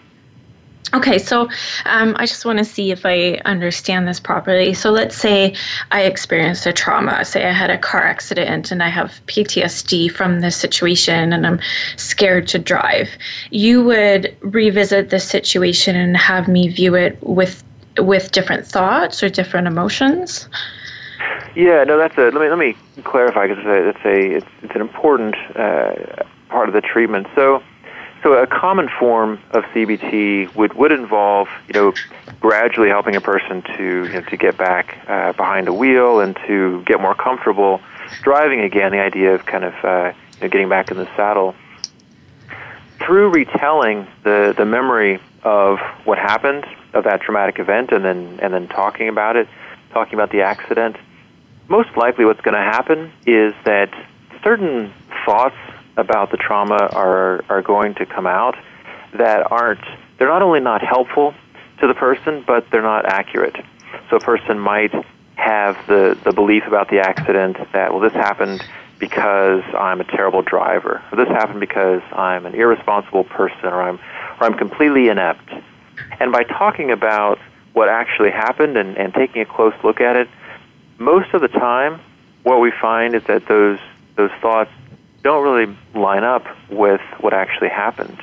Okay, 0.95 1.19
so 1.19 1.49
um, 1.85 2.17
I 2.19 2.25
just 2.25 2.47
want 2.47 2.59
to 2.59 2.65
see 2.65 2.91
if 2.91 3.05
I 3.05 3.41
understand 3.45 4.09
this 4.09 4.19
properly. 4.19 4.73
So 4.73 4.91
let's 4.91 5.17
say 5.17 5.55
I 5.91 6.03
experienced 6.03 6.67
a 6.67 6.73
trauma. 6.73 7.25
Say 7.25 7.47
I 7.47 7.53
had 7.53 7.71
a 7.71 7.77
car 7.77 8.03
accident 8.03 8.71
and 8.71 8.83
I 8.83 8.89
have 8.89 9.21
PTSD 9.27 10.11
from 10.11 10.41
this 10.41 10.57
situation 10.57 11.33
and 11.33 11.47
I'm 11.47 11.61
scared 11.97 12.49
to 12.49 12.59
drive. 12.59 13.11
You 13.51 13.85
would 13.85 14.35
revisit 14.41 15.11
the 15.11 15.21
situation 15.21 15.95
and 15.95 16.17
have 16.17 16.49
me 16.49 16.69
view 16.69 16.95
it 16.95 17.19
with 17.23 17.63
with 17.99 18.31
different 18.31 18.65
thoughts 18.65 19.23
or 19.23 19.29
different 19.29 19.67
emotions. 19.67 20.49
Yeah, 21.55 21.85
no, 21.85 21.99
that's 21.99 22.17
a. 22.17 22.31
Let 22.31 22.35
me 22.35 22.49
let 22.49 22.59
me 22.59 22.77
clarify 23.03 23.49
because 23.49 23.65
it's 23.65 23.67
a, 23.67 23.89
it's 23.89 24.05
a 24.05 24.37
it's, 24.37 24.47
it's 24.63 24.75
an 24.75 24.81
important 24.81 25.35
uh, 25.57 26.25
part 26.49 26.69
of 26.69 26.75
the 26.75 26.81
treatment. 26.81 27.27
So 27.35 27.63
so 28.23 28.35
a 28.35 28.47
common 28.47 28.89
form 28.99 29.41
of 29.51 29.65
CBT 29.65 30.55
would, 30.55 30.75
would 30.75 30.93
involve, 30.93 31.49
you 31.69 31.75
know, 31.75 31.93
gradually 32.41 32.89
helping 32.89 33.17
a 33.17 33.21
person 33.21 33.63
to 33.63 34.07
you 34.07 34.13
know, 34.13 34.21
to 34.23 34.37
get 34.37 34.57
back 34.57 34.99
uh, 35.09 35.33
behind 35.33 35.69
a 35.69 35.73
wheel 35.73 36.21
and 36.21 36.37
to 36.47 36.83
get 36.85 37.01
more 37.01 37.15
comfortable 37.15 37.81
driving 38.23 38.61
again. 38.61 38.93
The 38.93 39.01
idea 39.01 39.35
of 39.35 39.47
kind 39.47 39.65
of 39.65 39.75
uh, 39.85 40.13
you 40.37 40.43
know, 40.43 40.49
getting 40.49 40.69
back 40.69 40.91
in 40.91 40.97
the 40.97 41.07
saddle 41.17 41.55
through 42.99 43.31
retelling 43.31 44.07
the 44.25 44.55
the 44.57 44.65
memory 44.65 45.21
of 45.43 45.79
what 46.05 46.19
happened 46.19 46.67
of 46.95 47.05
that 47.05 47.21
traumatic 47.21 47.59
event, 47.59 47.93
and 47.93 48.05
then 48.05 48.39
and 48.43 48.53
then 48.53 48.69
talking 48.69 49.09
about 49.09 49.37
it, 49.37 49.49
talking 49.93 50.15
about 50.15 50.31
the 50.31 50.43
accident. 50.43 50.97
Most 51.69 51.97
likely, 51.97 52.25
what's 52.25 52.41
going 52.41 52.55
to 52.55 52.61
happen 52.61 53.13
is 53.27 53.55
that 53.65 53.93
certain 54.43 54.93
thoughts 55.27 55.57
about 55.99 56.31
the 56.31 56.39
trauma 56.39 56.89
are 56.93 57.45
are 57.49 57.61
going 57.61 57.95
to 57.97 58.07
come 58.07 58.27
out 58.27 58.57
that 59.13 59.51
aren't 59.51 59.85
they're 60.17 60.29
not 60.29 60.43
only 60.43 60.61
not 60.61 60.83
helpful 60.83 61.35
to 61.81 61.87
the 61.87 61.95
person, 61.95 62.43
but 62.47 62.71
they're 62.71 62.83
not 62.83 63.05
accurate. 63.05 63.57
So 64.11 64.17
a 64.17 64.21
person 64.21 64.59
might 64.59 64.93
have 65.37 65.87
the, 65.87 66.19
the 66.25 66.33
belief 66.33 66.65
about 66.67 66.89
the 66.89 66.99
accident 66.99 67.57
that, 67.73 67.93
well, 67.93 68.01
this 68.01 68.13
happened 68.13 68.65
because 68.99 69.63
I'm 69.79 70.01
a 70.01 70.05
terrible 70.05 70.43
driver, 70.43 71.03
or 71.13 71.17
this 71.17 71.29
happened 71.29 71.61
because 71.61 72.03
I'm 72.13 72.47
an 72.47 72.55
irresponsible 72.55 73.25
person, 73.25 73.67
or 73.67 73.81
I'm, 73.81 74.01
or 74.41 74.47
I'm 74.47 74.55
completely 74.55 75.09
inept. 75.09 75.49
And 76.19 76.33
by 76.33 76.43
talking 76.43 76.91
about 76.91 77.39
what 77.75 77.89
actually 77.89 78.31
happened 78.31 78.77
and, 78.77 78.99
and 78.99 79.15
taking 79.15 79.41
a 79.43 79.47
close 79.47 79.75
look 79.85 80.01
at 80.01 80.17
it, 80.17 80.29
most 80.99 81.33
of 81.33 81.41
the 81.41 81.49
time, 81.49 82.01
what 82.43 82.61
we 82.61 82.73
find 82.73 83.15
is 83.15 83.23
that 83.25 83.47
those, 83.47 83.79
those 84.17 84.33
thoughts 84.41 84.73
don't 85.23 85.43
really 85.43 85.77
line 85.95 86.25
up 86.25 86.45
with 86.71 87.01
what 87.21 87.33
actually 87.33 87.69
happened. 87.69 88.19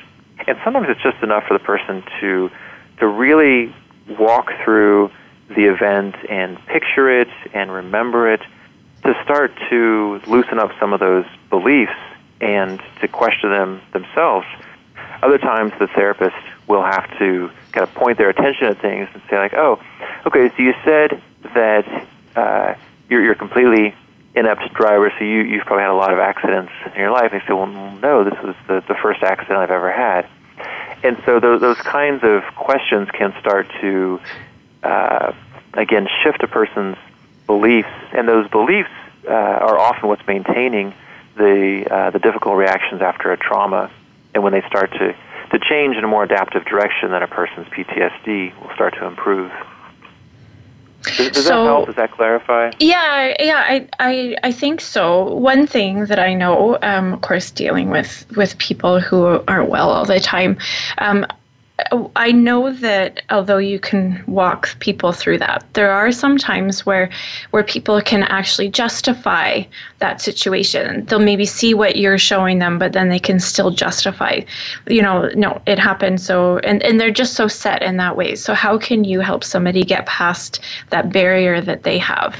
And 0.46 0.58
sometimes 0.64 0.86
it's 0.88 1.02
just 1.02 1.22
enough 1.22 1.44
for 1.46 1.54
the 1.54 1.64
person 1.64 2.02
to 2.20 2.50
to 2.98 3.06
really 3.06 3.74
walk 4.18 4.50
through 4.64 5.10
the 5.48 5.64
event 5.64 6.16
and 6.30 6.58
picture 6.66 7.20
it 7.20 7.28
and 7.52 7.70
remember 7.70 8.32
it 8.32 8.40
to 9.04 9.14
start 9.22 9.52
to 9.70 10.20
loosen 10.26 10.58
up 10.58 10.70
some 10.80 10.92
of 10.92 11.00
those 11.00 11.26
beliefs 11.50 11.92
and 12.40 12.80
to 13.00 13.08
question 13.08 13.50
them 13.50 13.80
themselves. 13.92 14.46
Other 15.22 15.38
times, 15.38 15.72
the 15.78 15.86
therapist 15.88 16.36
will 16.66 16.82
have 16.82 17.06
to 17.18 17.50
kind 17.72 17.86
of 17.86 17.94
point 17.94 18.18
their 18.18 18.28
attention 18.30 18.66
at 18.66 18.80
things 18.80 19.08
and 19.12 19.22
say, 19.30 19.38
like, 19.38 19.54
"Oh, 19.54 19.80
okay, 20.26 20.48
so 20.56 20.62
you 20.62 20.74
said 20.84 21.22
that 21.54 22.06
uh, 22.34 22.74
you're, 23.08 23.22
you're 23.22 23.34
completely 23.34 23.94
inept 24.36 24.72
driver, 24.74 25.12
so 25.18 25.24
you, 25.24 25.40
you've 25.40 25.64
probably 25.64 25.82
had 25.82 25.90
a 25.90 25.94
lot 25.94 26.12
of 26.12 26.18
accidents 26.18 26.72
in 26.94 27.00
your 27.00 27.10
life." 27.10 27.32
They 27.32 27.40
say, 27.40 27.54
"Well, 27.54 27.66
no, 27.66 28.24
this 28.24 28.38
was 28.42 28.54
the, 28.68 28.84
the 28.86 28.94
first 28.94 29.22
accident 29.22 29.58
I've 29.58 29.70
ever 29.70 29.90
had." 29.90 30.28
And 31.02 31.20
so 31.24 31.40
those, 31.40 31.60
those 31.60 31.76
kinds 31.76 32.24
of 32.24 32.42
questions 32.54 33.08
can 33.12 33.34
start 33.40 33.68
to, 33.80 34.20
uh, 34.82 35.32
again, 35.74 36.08
shift 36.22 36.42
a 36.42 36.48
person's 36.48 36.96
beliefs, 37.46 37.88
and 38.12 38.28
those 38.28 38.48
beliefs 38.48 38.90
uh, 39.28 39.32
are 39.32 39.78
often 39.78 40.08
what's 40.08 40.26
maintaining 40.26 40.94
the 41.36 41.86
uh, 41.90 42.10
the 42.10 42.18
difficult 42.18 42.56
reactions 42.56 43.02
after 43.02 43.32
a 43.32 43.36
trauma. 43.36 43.90
And 44.34 44.42
when 44.42 44.52
they 44.52 44.62
start 44.62 44.92
to 44.92 45.14
to 45.50 45.58
change 45.58 45.96
in 45.96 46.04
a 46.04 46.08
more 46.08 46.24
adaptive 46.24 46.64
direction, 46.64 47.10
then 47.10 47.22
a 47.22 47.28
person's 47.28 47.68
PTSD 47.68 48.60
will 48.60 48.74
start 48.74 48.94
to 48.94 49.06
improve. 49.06 49.52
Does, 51.06 51.30
does 51.30 51.44
so, 51.44 51.50
that 51.50 51.64
help? 51.64 51.86
Does 51.86 51.96
that 51.96 52.12
clarify? 52.12 52.70
Yeah, 52.80 53.34
yeah, 53.38 53.64
I, 53.66 53.88
I, 53.98 54.36
I 54.42 54.52
think 54.52 54.80
so. 54.80 55.34
One 55.34 55.66
thing 55.66 56.06
that 56.06 56.18
I 56.18 56.34
know, 56.34 56.78
um, 56.82 57.14
of 57.14 57.20
course, 57.20 57.50
dealing 57.50 57.90
with 57.90 58.26
with 58.36 58.58
people 58.58 59.00
who 59.00 59.42
aren't 59.46 59.70
well 59.70 59.90
all 59.90 60.04
the 60.04 60.20
time, 60.20 60.58
um, 60.98 61.26
I 62.16 62.32
know 62.32 62.72
that 62.72 63.22
although 63.30 63.58
you 63.58 63.78
can 63.78 64.22
walk 64.26 64.78
people 64.80 65.12
through 65.12 65.38
that, 65.38 65.64
there 65.74 65.90
are 65.90 66.10
some 66.10 66.38
times 66.38 66.86
where 66.86 67.10
where 67.50 67.62
people 67.62 68.00
can 68.00 68.22
actually 68.24 68.68
justify 68.68 69.62
that 69.98 70.20
situation. 70.20 71.04
They'll 71.06 71.18
maybe 71.18 71.44
see 71.44 71.74
what 71.74 71.96
you're 71.96 72.18
showing 72.18 72.58
them, 72.58 72.78
but 72.78 72.92
then 72.92 73.08
they 73.08 73.18
can 73.18 73.38
still 73.38 73.70
justify, 73.70 74.40
you 74.86 75.02
know, 75.02 75.28
no, 75.34 75.60
it 75.66 75.78
happened. 75.78 76.20
So 76.20 76.58
and, 76.58 76.82
and 76.82 77.00
they're 77.00 77.10
just 77.10 77.34
so 77.34 77.48
set 77.48 77.82
in 77.82 77.96
that 77.98 78.16
way. 78.16 78.34
So 78.34 78.54
how 78.54 78.78
can 78.78 79.04
you 79.04 79.20
help 79.20 79.44
somebody 79.44 79.84
get 79.84 80.06
past 80.06 80.60
that 80.90 81.12
barrier 81.12 81.60
that 81.60 81.82
they 81.82 81.98
have? 81.98 82.36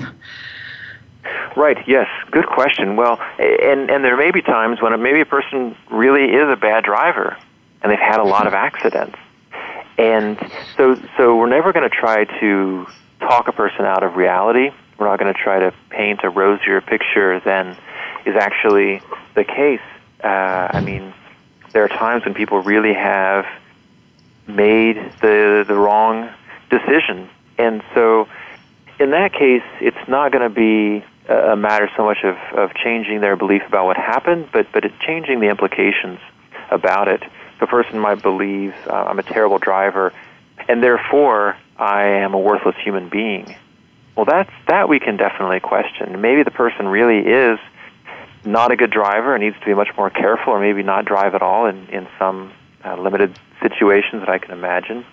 Right. 1.56 1.78
Yes. 1.86 2.08
Good 2.30 2.46
question. 2.46 2.96
Well, 2.96 3.20
and 3.38 3.90
and 3.90 4.04
there 4.04 4.16
may 4.16 4.30
be 4.30 4.42
times 4.42 4.80
when 4.80 5.00
maybe 5.02 5.20
a 5.20 5.26
person 5.26 5.76
really 5.90 6.34
is 6.34 6.48
a 6.48 6.56
bad 6.56 6.84
driver, 6.84 7.36
and 7.82 7.92
they've 7.92 7.98
had 7.98 8.20
a 8.20 8.24
lot 8.24 8.46
of 8.46 8.52
mm-hmm. 8.52 8.66
accidents 8.66 9.18
and 9.98 10.38
so, 10.76 11.00
so 11.16 11.36
we're 11.36 11.48
never 11.48 11.72
going 11.72 11.88
to 11.88 11.94
try 11.94 12.24
to 12.40 12.86
talk 13.20 13.48
a 13.48 13.52
person 13.52 13.84
out 13.84 14.02
of 14.02 14.16
reality. 14.16 14.70
We're 14.98 15.06
not 15.06 15.18
going 15.18 15.32
to 15.32 15.38
try 15.38 15.58
to 15.58 15.74
paint 15.90 16.20
a 16.22 16.30
rosier 16.30 16.80
picture 16.80 17.40
than 17.40 17.76
is 18.24 18.34
actually 18.36 19.00
the 19.34 19.44
case. 19.44 19.80
Uh, 20.22 20.68
I 20.72 20.80
mean, 20.80 21.14
there 21.72 21.84
are 21.84 21.88
times 21.88 22.24
when 22.24 22.34
people 22.34 22.60
really 22.62 22.94
have 22.94 23.46
made 24.46 24.96
the 25.20 25.64
the 25.66 25.74
wrong 25.74 26.30
decision, 26.70 27.28
and 27.58 27.82
so 27.94 28.28
in 28.98 29.10
that 29.10 29.32
case, 29.32 29.62
it's 29.80 30.08
not 30.08 30.32
going 30.32 30.42
to 30.42 30.54
be 30.54 31.04
a 31.28 31.56
matter 31.56 31.90
so 31.96 32.04
much 32.04 32.18
of, 32.24 32.36
of 32.56 32.74
changing 32.74 33.20
their 33.20 33.36
belief 33.36 33.62
about 33.66 33.86
what 33.86 33.96
happened, 33.96 34.48
but 34.52 34.66
but 34.72 34.84
it 34.84 34.92
changing 35.00 35.40
the 35.40 35.48
implications 35.48 36.18
about 36.70 37.08
it 37.08 37.22
the 37.60 37.66
person 37.66 37.98
might 37.98 38.22
believe 38.22 38.74
uh, 38.86 38.92
I'm 38.92 39.18
a 39.18 39.22
terrible 39.22 39.58
driver, 39.58 40.12
and 40.68 40.82
therefore 40.82 41.56
I 41.76 42.04
am 42.04 42.34
a 42.34 42.38
worthless 42.38 42.76
human 42.82 43.08
being. 43.08 43.56
Well, 44.16 44.26
that's 44.26 44.50
that 44.68 44.88
we 44.88 44.98
can 44.98 45.16
definitely 45.16 45.60
question. 45.60 46.20
Maybe 46.20 46.42
the 46.42 46.50
person 46.50 46.88
really 46.88 47.18
is 47.18 47.58
not 48.44 48.70
a 48.72 48.76
good 48.76 48.90
driver 48.90 49.34
and 49.34 49.42
needs 49.42 49.58
to 49.58 49.66
be 49.66 49.74
much 49.74 49.90
more 49.96 50.10
careful, 50.10 50.54
or 50.54 50.60
maybe 50.60 50.82
not 50.82 51.04
drive 51.04 51.34
at 51.34 51.42
all 51.42 51.66
in 51.66 51.86
in 51.88 52.08
some 52.18 52.52
uh, 52.84 52.96
limited 52.96 53.38
situations 53.60 54.22
that 54.22 54.28
I 54.28 54.38
can 54.38 54.52
imagine. 54.52 55.04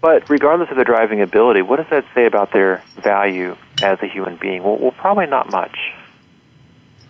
But 0.00 0.28
regardless 0.28 0.68
of 0.70 0.76
their 0.76 0.84
driving 0.84 1.22
ability, 1.22 1.62
what 1.62 1.76
does 1.76 1.86
that 1.90 2.04
say 2.12 2.26
about 2.26 2.52
their 2.52 2.82
value 2.96 3.56
as 3.82 3.98
a 4.02 4.06
human 4.06 4.36
being? 4.36 4.62
Well, 4.62 4.76
well 4.76 4.90
probably 4.90 5.26
not 5.26 5.50
much. 5.50 5.78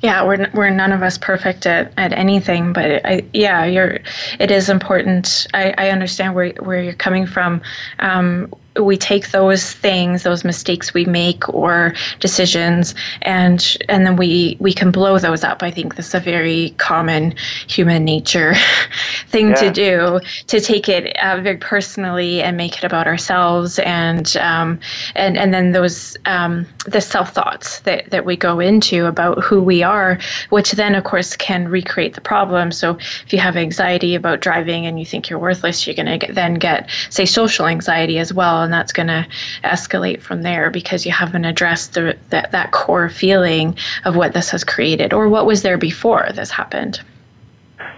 Yeah, 0.02 0.24
we're 0.24 0.50
we're 0.52 0.70
none 0.70 0.90
of 0.92 1.02
us 1.02 1.16
perfect 1.16 1.64
at, 1.64 1.92
at 1.96 2.12
anything, 2.12 2.72
but 2.72 3.06
I 3.06 3.22
yeah, 3.32 3.64
you're. 3.64 4.00
It 4.40 4.50
is 4.50 4.68
important. 4.68 5.46
I, 5.54 5.72
I 5.78 5.90
understand 5.90 6.34
where 6.34 6.52
where 6.58 6.82
you're 6.82 6.92
coming 6.92 7.24
from. 7.24 7.62
Um, 8.00 8.52
we 8.80 8.96
take 8.96 9.30
those 9.30 9.72
things, 9.72 10.22
those 10.22 10.44
mistakes 10.44 10.94
we 10.94 11.04
make 11.04 11.48
or 11.48 11.94
decisions, 12.20 12.94
and 13.22 13.76
and 13.88 14.06
then 14.06 14.16
we 14.16 14.56
we 14.60 14.72
can 14.72 14.90
blow 14.90 15.18
those 15.18 15.44
up. 15.44 15.62
I 15.62 15.70
think 15.70 15.96
this 15.96 16.08
is 16.08 16.14
a 16.14 16.20
very 16.20 16.70
common 16.78 17.34
human 17.66 18.04
nature 18.04 18.54
thing 19.28 19.50
yeah. 19.50 19.54
to 19.54 19.70
do 19.70 20.20
to 20.46 20.60
take 20.60 20.88
it 20.88 21.16
uh, 21.18 21.40
very 21.40 21.58
personally 21.58 22.42
and 22.42 22.56
make 22.56 22.78
it 22.78 22.84
about 22.84 23.06
ourselves, 23.06 23.78
and 23.80 24.36
um, 24.38 24.80
and 25.14 25.36
and 25.36 25.52
then 25.52 25.72
those 25.72 26.16
um, 26.24 26.66
the 26.86 27.00
self 27.00 27.32
thoughts 27.32 27.80
that 27.80 28.10
that 28.10 28.24
we 28.24 28.36
go 28.36 28.58
into 28.58 29.06
about 29.06 29.42
who 29.44 29.60
we 29.62 29.82
are, 29.82 30.18
which 30.48 30.72
then 30.72 30.94
of 30.94 31.04
course 31.04 31.36
can 31.36 31.68
recreate 31.68 32.14
the 32.14 32.20
problem. 32.22 32.72
So 32.72 32.96
if 32.96 33.32
you 33.32 33.38
have 33.38 33.56
anxiety 33.56 34.14
about 34.14 34.40
driving 34.40 34.86
and 34.86 34.98
you 34.98 35.04
think 35.04 35.28
you're 35.28 35.38
worthless, 35.38 35.86
you're 35.86 35.96
going 35.96 36.18
to 36.18 36.32
then 36.32 36.54
get 36.54 36.88
say 37.10 37.26
social 37.26 37.66
anxiety 37.66 38.18
as 38.18 38.32
well 38.32 38.61
and 38.62 38.72
that's 38.72 38.92
going 38.92 39.08
to 39.08 39.26
escalate 39.64 40.22
from 40.22 40.42
there 40.42 40.70
because 40.70 41.04
you 41.04 41.12
haven't 41.12 41.44
addressed 41.44 41.94
the, 41.94 42.16
that, 42.30 42.52
that 42.52 42.72
core 42.72 43.08
feeling 43.08 43.76
of 44.04 44.16
what 44.16 44.32
this 44.32 44.50
has 44.50 44.64
created 44.64 45.12
or 45.12 45.28
what 45.28 45.46
was 45.46 45.62
there 45.62 45.78
before 45.78 46.28
this 46.34 46.50
happened. 46.50 47.00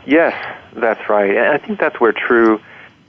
Yes, 0.07 0.35
that's 0.75 1.09
right. 1.09 1.31
And 1.31 1.47
I 1.47 1.59
think 1.59 1.79
that's 1.79 2.01
where 2.01 2.13
true 2.13 2.61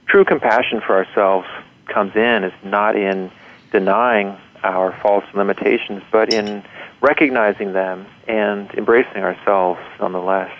true 0.06 0.24
compassion 0.24 0.80
for 0.80 0.96
ourselves 0.96 1.48
comes 1.86 2.14
in 2.14 2.44
is 2.44 2.52
not 2.62 2.94
in 2.94 3.30
denying 3.72 4.36
our 4.62 4.92
false 5.02 5.24
limitations, 5.34 6.02
but 6.10 6.32
in 6.32 6.62
recognizing 7.00 7.72
them 7.72 8.06
and 8.28 8.70
embracing 8.74 9.22
ourselves 9.22 9.80
nonetheless. 10.00 10.52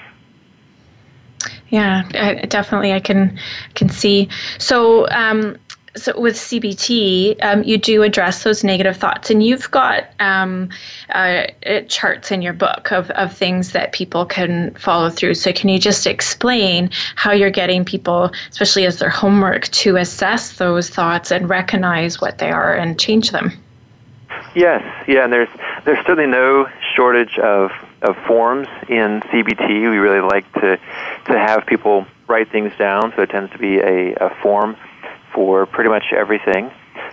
Yeah, 1.68 2.44
definitely, 2.48 2.92
I 2.92 3.00
can 3.00 3.38
can 3.74 3.88
see. 3.88 4.28
So, 4.59 5.09
um, 5.09 5.56
so 5.96 6.18
with 6.20 6.37
CBT, 6.37 7.42
um, 7.44 7.62
you 7.64 7.78
do 7.78 8.02
address 8.02 8.44
those 8.44 8.62
negative 8.62 8.96
thoughts, 8.96 9.30
and 9.30 9.42
you've 9.42 9.70
got 9.70 10.04
um, 10.20 10.68
uh, 11.11 11.44
charts 11.88 12.30
in 12.30 12.42
your 12.42 12.52
book 12.52 12.92
of, 12.92 13.11
of 13.11 13.35
things 13.35 13.72
that 13.72 13.92
people 13.92 14.26
can 14.26 14.74
follow 14.74 15.11
through. 15.11 15.35
So, 15.35 15.52
can 15.52 15.68
you 15.68 15.78
just 15.78 16.06
explain 16.06 16.90
how 17.16 17.32
you're 17.32 17.50
getting 17.50 17.85
people, 17.85 18.30
especially 18.50 18.87
as 18.87 18.98
their 18.98 19.11
homework, 19.11 19.64
to 19.68 19.96
assess 19.96 20.59
those 20.59 20.90
thoughts 20.90 21.30
and 21.30 21.48
recognize 21.48 22.20
what 22.20 22.38
they 22.38 22.50
are 22.50 22.74
and 22.74 23.00
change 23.00 23.30
them? 23.30 23.52
Yes, 24.54 24.82
yeah, 25.09 25.24
and 25.24 25.32
there's 25.32 25.48
there's 25.85 26.04
certainly 26.06 26.30
no 26.30 26.68
shortage 26.94 27.38
of 27.38 27.70
of 28.02 28.16
forms 28.26 28.68
in 28.88 29.20
CBT. 29.22 29.90
We 29.90 29.98
really 29.98 30.20
like 30.20 30.50
to 30.54 30.78
to 31.26 31.38
have 31.38 31.66
people 31.66 32.06
write 32.28 32.50
things 32.50 32.72
down, 32.78 33.12
so 33.14 33.22
it 33.22 33.30
tends 33.30 33.52
to 33.52 33.59
be 33.59 33.78
a, 33.78 34.14
a 34.14 34.30
form 34.42 34.76
for 35.37 35.66
pretty 35.66 35.90
much 35.90 36.07
everything. 36.12 36.72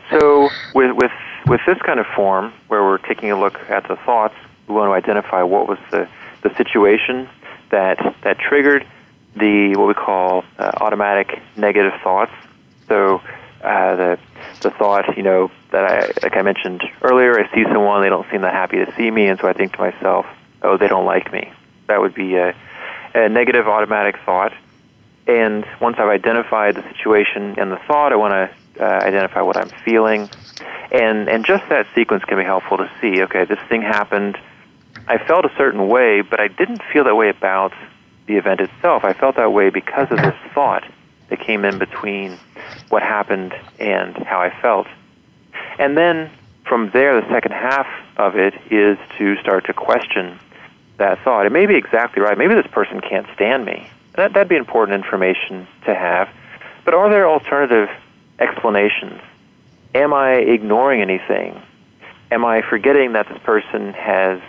So 0.10 0.50
with 0.74 0.96
with 0.96 1.12
with 1.46 1.62
this 1.68 1.78
kind 1.86 2.00
of 2.00 2.08
form, 2.16 2.54
where 2.70 2.82
we're 2.84 2.98
taking 2.98 3.30
a 3.30 3.40
look 3.40 3.60
at 3.70 3.88
the 3.88 3.98
thoughts, 3.98 4.36
we 4.68 4.74
want 4.74 4.90
to 4.90 4.94
identify 4.94 5.44
what 5.44 5.68
was 5.68 5.78
the 5.92 6.08
the 6.42 6.56
situation 6.56 7.30
that 7.70 8.16
that 8.24 8.40
triggered 8.40 8.88
the 9.36 9.76
what 9.76 9.88
we 9.88 9.94
call 9.94 10.46
uh, 10.58 10.72
automatic 10.78 11.42
negative 11.58 11.94
thoughts. 12.02 12.32
So 12.88 13.22
uh, 13.62 13.96
the 13.96 14.20
the 14.62 14.72
thought, 14.72 15.18
you 15.18 15.24
know, 15.24 15.52
that 15.72 15.84
I 15.84 16.00
like 16.24 16.38
I 16.38 16.42
mentioned 16.42 16.82
earlier, 17.02 17.38
I 17.38 17.54
see 17.54 17.64
someone, 17.66 18.02
they 18.02 18.10
don't 18.10 18.30
seem 18.32 18.42
that 18.42 18.54
happy 18.54 18.78
to 18.78 18.94
see 18.96 19.12
me, 19.12 19.28
and 19.28 19.40
so 19.40 19.48
I 19.48 19.54
think 19.54 19.74
to 19.74 19.80
myself, 19.80 20.26
oh, 20.62 20.78
they 20.78 20.88
don't 20.88 21.06
like 21.06 21.32
me. 21.34 21.52
That 21.88 22.00
would 22.00 22.14
be 22.14 22.36
a, 22.36 22.56
a 23.14 23.28
negative 23.28 23.68
automatic 23.68 24.16
thought. 24.26 24.54
And 25.28 25.66
once 25.80 25.98
I've 26.00 26.10
identified 26.10 26.76
the 26.76 26.84
situation 26.94 27.56
and 27.58 27.72
the 27.72 27.80
thought, 27.88 28.12
I 28.12 28.16
want 28.18 28.34
to 28.34 28.84
uh, 28.84 29.00
identify 29.06 29.42
what 29.42 29.58
I'm 29.58 29.70
feeling. 29.86 30.30
And, 30.92 31.30
and 31.30 31.46
just 31.46 31.68
that 31.70 31.88
sequence 31.96 32.24
can 32.26 32.38
be 32.38 32.44
helpful 32.44 32.78
to 32.78 32.92
see 33.02 33.22
okay, 33.24 33.46
this 33.46 33.60
thing 33.70 33.82
happened. 33.82 34.38
I 35.08 35.18
felt 35.18 35.46
a 35.46 35.52
certain 35.58 35.88
way, 35.88 36.22
but 36.22 36.40
I 36.40 36.48
didn't 36.48 36.82
feel 36.92 37.04
that 37.06 37.16
way 37.16 37.30
about 37.30 37.74
the 38.28 38.36
event 38.36 38.62
itself. 38.62 39.04
I 39.04 39.14
felt 39.14 39.36
that 39.36 39.52
way 39.52 39.70
because 39.70 40.10
of 40.12 40.18
this 40.18 40.36
thought 40.54 40.84
that 41.30 41.40
came 41.40 41.66
in 41.66 41.78
between 41.78 42.38
what 42.90 43.02
happened 43.02 43.54
and 43.80 44.16
how 44.18 44.40
I 44.40 44.50
felt. 44.62 44.88
And 45.80 45.98
then 45.98 46.30
from 46.66 46.92
there, 46.92 47.20
the 47.20 47.28
second 47.30 47.52
half 47.52 47.88
of 48.18 48.36
it 48.36 48.54
is 48.72 48.98
to 49.18 49.36
start 49.38 49.66
to 49.66 49.74
question 49.74 50.40
that 50.98 51.20
thought. 51.24 51.46
It 51.46 51.52
may 51.52 51.66
be 51.66 51.76
exactly 51.76 52.22
right. 52.22 52.38
Maybe 52.38 52.54
this 52.54 52.68
person 52.68 53.02
can't 53.02 53.28
stand 53.36 53.66
me. 53.66 53.90
That, 54.15 54.34
that'd 54.34 54.49
be 54.49 54.56
important 54.56 54.95
information 54.95 55.67
to 55.86 55.95
have. 55.95 56.30
But 56.86 56.93
are 56.93 57.10
there 57.10 57.28
alternative 57.28 57.89
explanations? 58.39 59.21
am 59.93 60.13
I 60.13 60.34
ignoring 60.34 61.02
anything? 61.02 61.62
Am 62.32 62.45
I 62.45 62.62
forgetting 62.62 63.13
that 63.13 63.28
this 63.30 63.38
person 63.43 63.93
has 63.93 64.41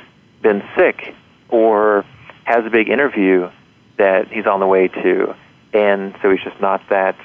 been 0.42 0.62
sick 0.76 1.14
or 1.48 2.04
has 2.44 2.64
a 2.64 2.70
big 2.70 2.88
interview 2.88 3.50
that 3.96 4.28
he's 4.28 4.46
on 4.46 4.60
the 4.60 4.66
way 4.66 4.88
to, 4.88 5.34
and 5.72 6.14
so 6.22 6.30
he's 6.30 6.42
just 6.42 6.60
not 6.60 6.82
that 6.88 7.16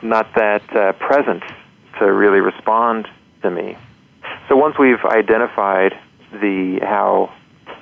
not 0.00 0.32
that 0.34 0.76
uh, 0.76 0.92
present 0.92 1.42
to 1.98 2.12
really 2.12 2.40
respond 2.40 3.08
to 3.42 3.50
me. 3.50 3.76
So 4.48 4.56
once 4.56 4.78
we've 4.78 5.04
identified 5.04 5.98
the 6.32 6.78
how 6.82 7.32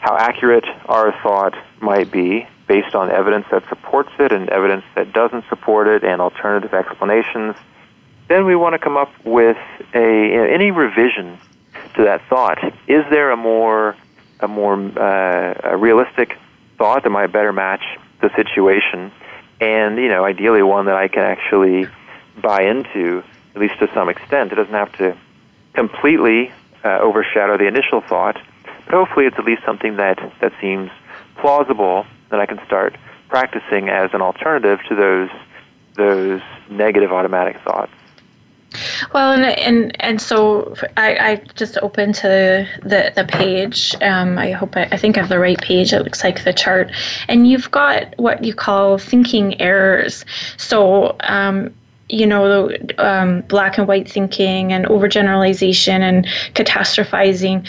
how 0.00 0.16
accurate 0.16 0.64
our 0.86 1.12
thought 1.22 1.54
might 1.80 2.10
be 2.10 2.46
based 2.66 2.94
on 2.94 3.10
evidence 3.10 3.46
that 3.50 3.68
supports 3.68 4.10
it 4.18 4.32
and 4.32 4.48
evidence 4.50 4.84
that 4.94 5.12
doesn't 5.12 5.44
support 5.48 5.86
it 5.86 6.04
and 6.04 6.20
alternative 6.20 6.74
explanations, 6.74 7.54
then 8.28 8.44
we 8.44 8.56
want 8.56 8.72
to 8.72 8.78
come 8.78 8.96
up 8.96 9.12
with 9.24 9.56
a 9.94 10.52
any 10.52 10.70
revision 10.70 11.38
to 11.94 12.04
that 12.04 12.22
thought. 12.28 12.58
Is 12.88 13.04
there 13.10 13.30
a 13.30 13.36
more 13.36 13.96
a 14.40 14.48
more 14.48 14.74
uh, 14.74 15.54
a 15.62 15.76
realistic 15.76 16.36
thought 16.76 17.04
that 17.04 17.10
might 17.10 17.28
better 17.32 17.52
match 17.52 17.84
the 18.20 18.30
situation, 18.34 19.12
and 19.60 19.96
you 19.96 20.08
know, 20.08 20.24
ideally 20.24 20.62
one 20.62 20.86
that 20.86 20.96
I 20.96 21.08
can 21.08 21.22
actually 21.22 21.88
buy 22.42 22.62
into 22.62 23.22
at 23.54 23.60
least 23.60 23.78
to 23.78 23.88
some 23.94 24.08
extent. 24.08 24.52
It 24.52 24.56
doesn't 24.56 24.74
have 24.74 24.92
to 24.98 25.16
completely 25.72 26.52
uh, 26.84 26.98
overshadow 26.98 27.56
the 27.56 27.66
initial 27.66 28.02
thought, 28.02 28.38
but 28.84 28.94
hopefully 28.94 29.26
it's 29.26 29.38
at 29.38 29.44
least 29.44 29.62
something 29.64 29.96
that 29.96 30.18
that 30.40 30.52
seems 30.60 30.90
plausible 31.36 32.06
that 32.30 32.40
I 32.40 32.46
can 32.46 32.64
start 32.66 32.96
practicing 33.28 33.88
as 33.88 34.10
an 34.12 34.22
alternative 34.22 34.80
to 34.88 34.94
those 34.94 35.30
those 35.96 36.42
negative 36.68 37.12
automatic 37.12 37.58
thoughts. 37.62 37.92
Well, 39.14 39.32
and 39.32 39.44
and 39.44 39.96
and 40.00 40.20
so 40.20 40.74
I, 40.96 41.16
I 41.16 41.36
just 41.54 41.78
opened 41.78 42.14
to 42.16 42.68
the 42.82 43.12
the 43.14 43.24
page. 43.24 43.94
Um, 44.02 44.38
I 44.38 44.50
hope 44.50 44.76
I, 44.76 44.88
I 44.92 44.96
think 44.96 45.16
I 45.16 45.20
have 45.20 45.28
the 45.28 45.38
right 45.38 45.60
page. 45.60 45.92
It 45.92 46.02
looks 46.02 46.22
like 46.22 46.44
the 46.44 46.52
chart, 46.52 46.90
and 47.28 47.48
you've 47.48 47.70
got 47.70 48.14
what 48.18 48.44
you 48.44 48.54
call 48.54 48.98
thinking 48.98 49.60
errors. 49.60 50.24
So 50.56 51.16
um, 51.20 51.74
you 52.08 52.26
know, 52.26 52.70
um, 52.98 53.40
black 53.42 53.78
and 53.78 53.88
white 53.88 54.08
thinking 54.08 54.72
and 54.72 54.86
overgeneralization 54.86 56.00
and 56.00 56.24
catastrophizing, 56.54 57.66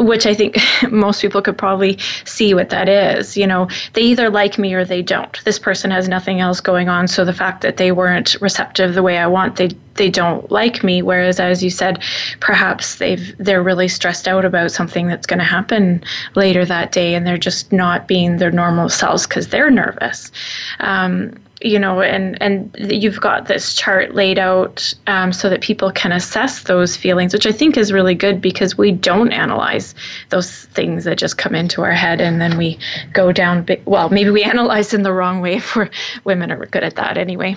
which 0.00 0.26
I 0.26 0.34
think 0.34 0.58
most 0.90 1.20
people 1.20 1.42
could 1.42 1.58
probably 1.58 1.98
see 2.24 2.54
what 2.54 2.70
that 2.70 2.88
is. 2.88 3.36
You 3.36 3.46
know, 3.46 3.68
they 3.94 4.02
either 4.02 4.30
like 4.30 4.58
me 4.58 4.74
or 4.74 4.84
they 4.84 5.02
don't. 5.02 5.42
This 5.44 5.58
person 5.58 5.90
has 5.90 6.08
nothing 6.08 6.40
else 6.40 6.60
going 6.60 6.88
on, 6.88 7.08
so 7.08 7.24
the 7.24 7.32
fact 7.32 7.62
that 7.62 7.78
they 7.78 7.90
weren't 7.90 8.40
receptive 8.40 8.94
the 8.94 9.02
way 9.02 9.18
I 9.18 9.26
want, 9.26 9.56
they 9.56 9.70
they 9.94 10.08
don't 10.08 10.50
like 10.50 10.84
me. 10.84 11.02
Whereas, 11.02 11.40
as 11.40 11.62
you 11.62 11.70
said, 11.70 12.02
perhaps 12.38 12.96
they've 12.96 13.34
they're 13.38 13.62
really 13.62 13.88
stressed 13.88 14.28
out 14.28 14.44
about 14.44 14.70
something 14.70 15.08
that's 15.08 15.26
going 15.26 15.40
to 15.40 15.44
happen 15.44 16.02
later 16.36 16.64
that 16.64 16.92
day, 16.92 17.14
and 17.14 17.26
they're 17.26 17.36
just 17.36 17.72
not 17.72 18.06
being 18.06 18.36
their 18.36 18.52
normal 18.52 18.88
selves 18.88 19.26
because 19.26 19.48
they're 19.48 19.70
nervous. 19.70 20.30
Um, 20.78 21.34
you 21.60 21.78
know, 21.78 22.00
and 22.00 22.40
and 22.40 22.74
you've 22.78 23.20
got 23.20 23.46
this 23.46 23.74
chart 23.74 24.14
laid 24.14 24.38
out 24.38 24.94
um, 25.06 25.32
so 25.32 25.50
that 25.50 25.60
people 25.60 25.90
can 25.92 26.12
assess 26.12 26.62
those 26.64 26.96
feelings, 26.96 27.32
which 27.32 27.46
I 27.46 27.52
think 27.52 27.76
is 27.76 27.92
really 27.92 28.14
good 28.14 28.40
because 28.40 28.78
we 28.78 28.92
don't 28.92 29.32
analyze 29.32 29.94
those 30.30 30.64
things 30.66 31.04
that 31.04 31.18
just 31.18 31.36
come 31.36 31.54
into 31.54 31.82
our 31.82 31.92
head 31.92 32.20
and 32.20 32.40
then 32.40 32.56
we 32.56 32.78
go 33.12 33.30
down. 33.32 33.66
well, 33.84 34.08
maybe 34.08 34.30
we 34.30 34.42
analyze 34.42 34.94
in 34.94 35.02
the 35.02 35.12
wrong 35.12 35.40
way. 35.40 35.58
For 35.70 35.90
women 36.24 36.50
are 36.50 36.66
good 36.66 36.82
at 36.82 36.96
that 36.96 37.18
anyway. 37.18 37.56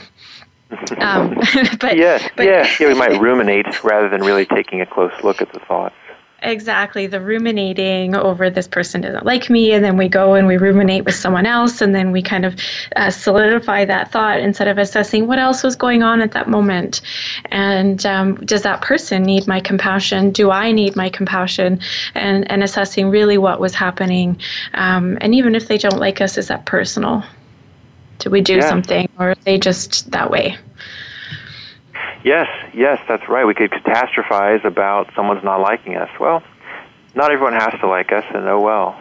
Um, 0.97 1.35
but, 1.79 1.97
yes, 1.97 2.29
but, 2.35 2.45
yeah, 2.45 2.67
yeah, 2.79 2.87
we 2.87 2.93
might 2.95 3.19
ruminate 3.21 3.83
rather 3.83 4.09
than 4.09 4.21
really 4.21 4.45
taking 4.45 4.81
a 4.81 4.85
close 4.85 5.13
look 5.23 5.41
at 5.41 5.51
the 5.53 5.59
thoughts. 5.59 5.95
Exactly, 6.45 7.07
the 7.07 7.21
ruminating 7.21 8.15
over 8.15 8.49
this 8.49 8.67
person 8.67 8.99
doesn't 8.99 9.25
like 9.25 9.49
me, 9.49 9.71
and 9.71 9.83
then 9.83 9.95
we 9.95 10.09
go 10.09 10.33
and 10.33 10.45
we 10.45 10.57
ruminate 10.57 11.05
with 11.05 11.15
someone 11.15 11.45
else, 11.45 11.79
and 11.79 11.95
then 11.95 12.11
we 12.11 12.21
kind 12.21 12.43
of 12.43 12.55
uh, 12.97 13.09
solidify 13.09 13.85
that 13.85 14.11
thought 14.11 14.41
instead 14.41 14.67
of 14.67 14.77
assessing 14.77 15.25
what 15.25 15.39
else 15.39 15.63
was 15.63 15.77
going 15.77 16.03
on 16.03 16.21
at 16.21 16.33
that 16.33 16.49
moment. 16.49 16.99
And 17.45 18.05
um, 18.05 18.35
does 18.45 18.61
that 18.63 18.81
person 18.81 19.23
need 19.23 19.47
my 19.47 19.61
compassion? 19.61 20.31
Do 20.31 20.51
I 20.51 20.73
need 20.73 20.97
my 20.97 21.09
compassion? 21.09 21.79
And, 22.13 22.49
and 22.51 22.61
assessing 22.61 23.09
really 23.09 23.37
what 23.37 23.61
was 23.61 23.73
happening. 23.73 24.37
Um, 24.73 25.17
and 25.21 25.33
even 25.33 25.55
if 25.55 25.69
they 25.69 25.77
don't 25.77 25.99
like 25.99 26.19
us, 26.19 26.37
is 26.37 26.49
that 26.49 26.65
personal? 26.65 27.23
Do 28.19 28.29
we 28.29 28.41
do 28.41 28.55
yeah. 28.55 28.67
something, 28.67 29.07
or 29.17 29.29
are 29.29 29.35
they 29.45 29.57
just 29.57 30.11
that 30.11 30.29
way? 30.29 30.57
Yes, 32.23 32.47
yes, 32.73 32.99
that's 33.07 33.27
right. 33.27 33.45
We 33.45 33.53
could 33.53 33.71
catastrophize 33.71 34.63
about 34.63 35.11
someone's 35.15 35.43
not 35.43 35.59
liking 35.59 35.95
us. 35.95 36.09
Well, 36.19 36.41
not 37.15 37.31
everyone 37.31 37.53
has 37.53 37.79
to 37.81 37.87
like 37.87 38.11
us, 38.11 38.25
and 38.33 38.47
oh 38.47 38.61
well. 38.61 38.99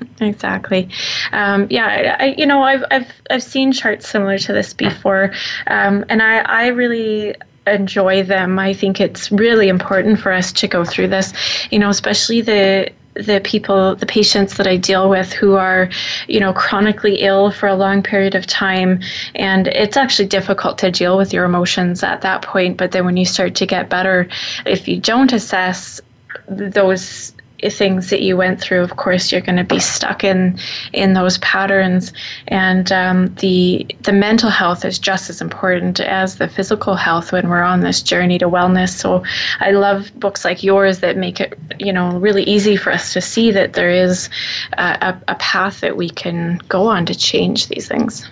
Exactly. 0.20 0.88
Um, 1.32 1.68
yeah, 1.70 2.16
I, 2.18 2.34
you 2.36 2.46
know, 2.46 2.62
I've 2.62 2.82
I've 2.90 3.12
I've 3.30 3.42
seen 3.42 3.70
charts 3.70 4.08
similar 4.08 4.38
to 4.38 4.52
this 4.52 4.74
before, 4.74 5.32
um, 5.68 6.04
and 6.08 6.20
I 6.20 6.38
I 6.38 6.66
really 6.68 7.36
enjoy 7.66 8.24
them. 8.24 8.58
I 8.58 8.74
think 8.74 9.00
it's 9.00 9.30
really 9.30 9.68
important 9.68 10.18
for 10.18 10.32
us 10.32 10.52
to 10.54 10.68
go 10.68 10.84
through 10.84 11.08
this, 11.08 11.32
you 11.70 11.78
know, 11.78 11.90
especially 11.90 12.40
the 12.40 12.90
the 13.14 13.40
people, 13.44 13.94
the 13.94 14.06
patients 14.06 14.56
that 14.56 14.66
I 14.66 14.76
deal 14.76 15.08
with 15.08 15.32
who 15.32 15.54
are, 15.54 15.88
you 16.26 16.40
know, 16.40 16.52
chronically 16.52 17.16
ill 17.20 17.50
for 17.50 17.68
a 17.68 17.74
long 17.76 18.02
period 18.02 18.34
of 18.34 18.46
time. 18.46 19.00
And 19.34 19.68
it's 19.68 19.96
actually 19.96 20.26
difficult 20.26 20.78
to 20.78 20.90
deal 20.90 21.16
with 21.16 21.32
your 21.32 21.44
emotions 21.44 22.02
at 22.02 22.22
that 22.22 22.42
point. 22.42 22.76
But 22.76 22.92
then 22.92 23.04
when 23.04 23.16
you 23.16 23.24
start 23.24 23.54
to 23.56 23.66
get 23.66 23.88
better, 23.88 24.28
if 24.66 24.88
you 24.88 25.00
don't 25.00 25.32
assess 25.32 26.00
those 26.48 27.32
things 27.62 28.10
that 28.10 28.22
you 28.22 28.36
went 28.36 28.60
through, 28.60 28.82
of 28.82 28.96
course, 28.96 29.32
you're 29.32 29.40
going 29.40 29.56
to 29.56 29.64
be 29.64 29.78
stuck 29.78 30.24
in 30.24 30.58
in 30.92 31.14
those 31.14 31.38
patterns. 31.38 32.12
And 32.48 32.90
um, 32.92 33.34
the 33.36 33.86
the 34.02 34.12
mental 34.12 34.50
health 34.50 34.84
is 34.84 34.98
just 34.98 35.30
as 35.30 35.40
important 35.40 36.00
as 36.00 36.36
the 36.36 36.48
physical 36.48 36.94
health 36.94 37.32
when 37.32 37.48
we're 37.48 37.62
on 37.62 37.80
this 37.80 38.02
journey 38.02 38.38
to 38.38 38.48
wellness. 38.48 38.90
So 38.90 39.24
I 39.60 39.70
love 39.70 40.12
books 40.18 40.44
like 40.44 40.62
yours 40.62 41.00
that 41.00 41.16
make 41.16 41.40
it 41.40 41.58
you 41.78 41.92
know 41.92 42.18
really 42.18 42.42
easy 42.44 42.76
for 42.76 42.92
us 42.92 43.12
to 43.12 43.20
see 43.20 43.50
that 43.52 43.72
there 43.72 43.90
is 43.90 44.28
a, 44.74 45.16
a 45.28 45.34
path 45.36 45.80
that 45.80 45.96
we 45.96 46.10
can 46.10 46.60
go 46.68 46.86
on 46.86 47.06
to 47.06 47.14
change 47.14 47.68
these 47.68 47.88
things. 47.88 48.28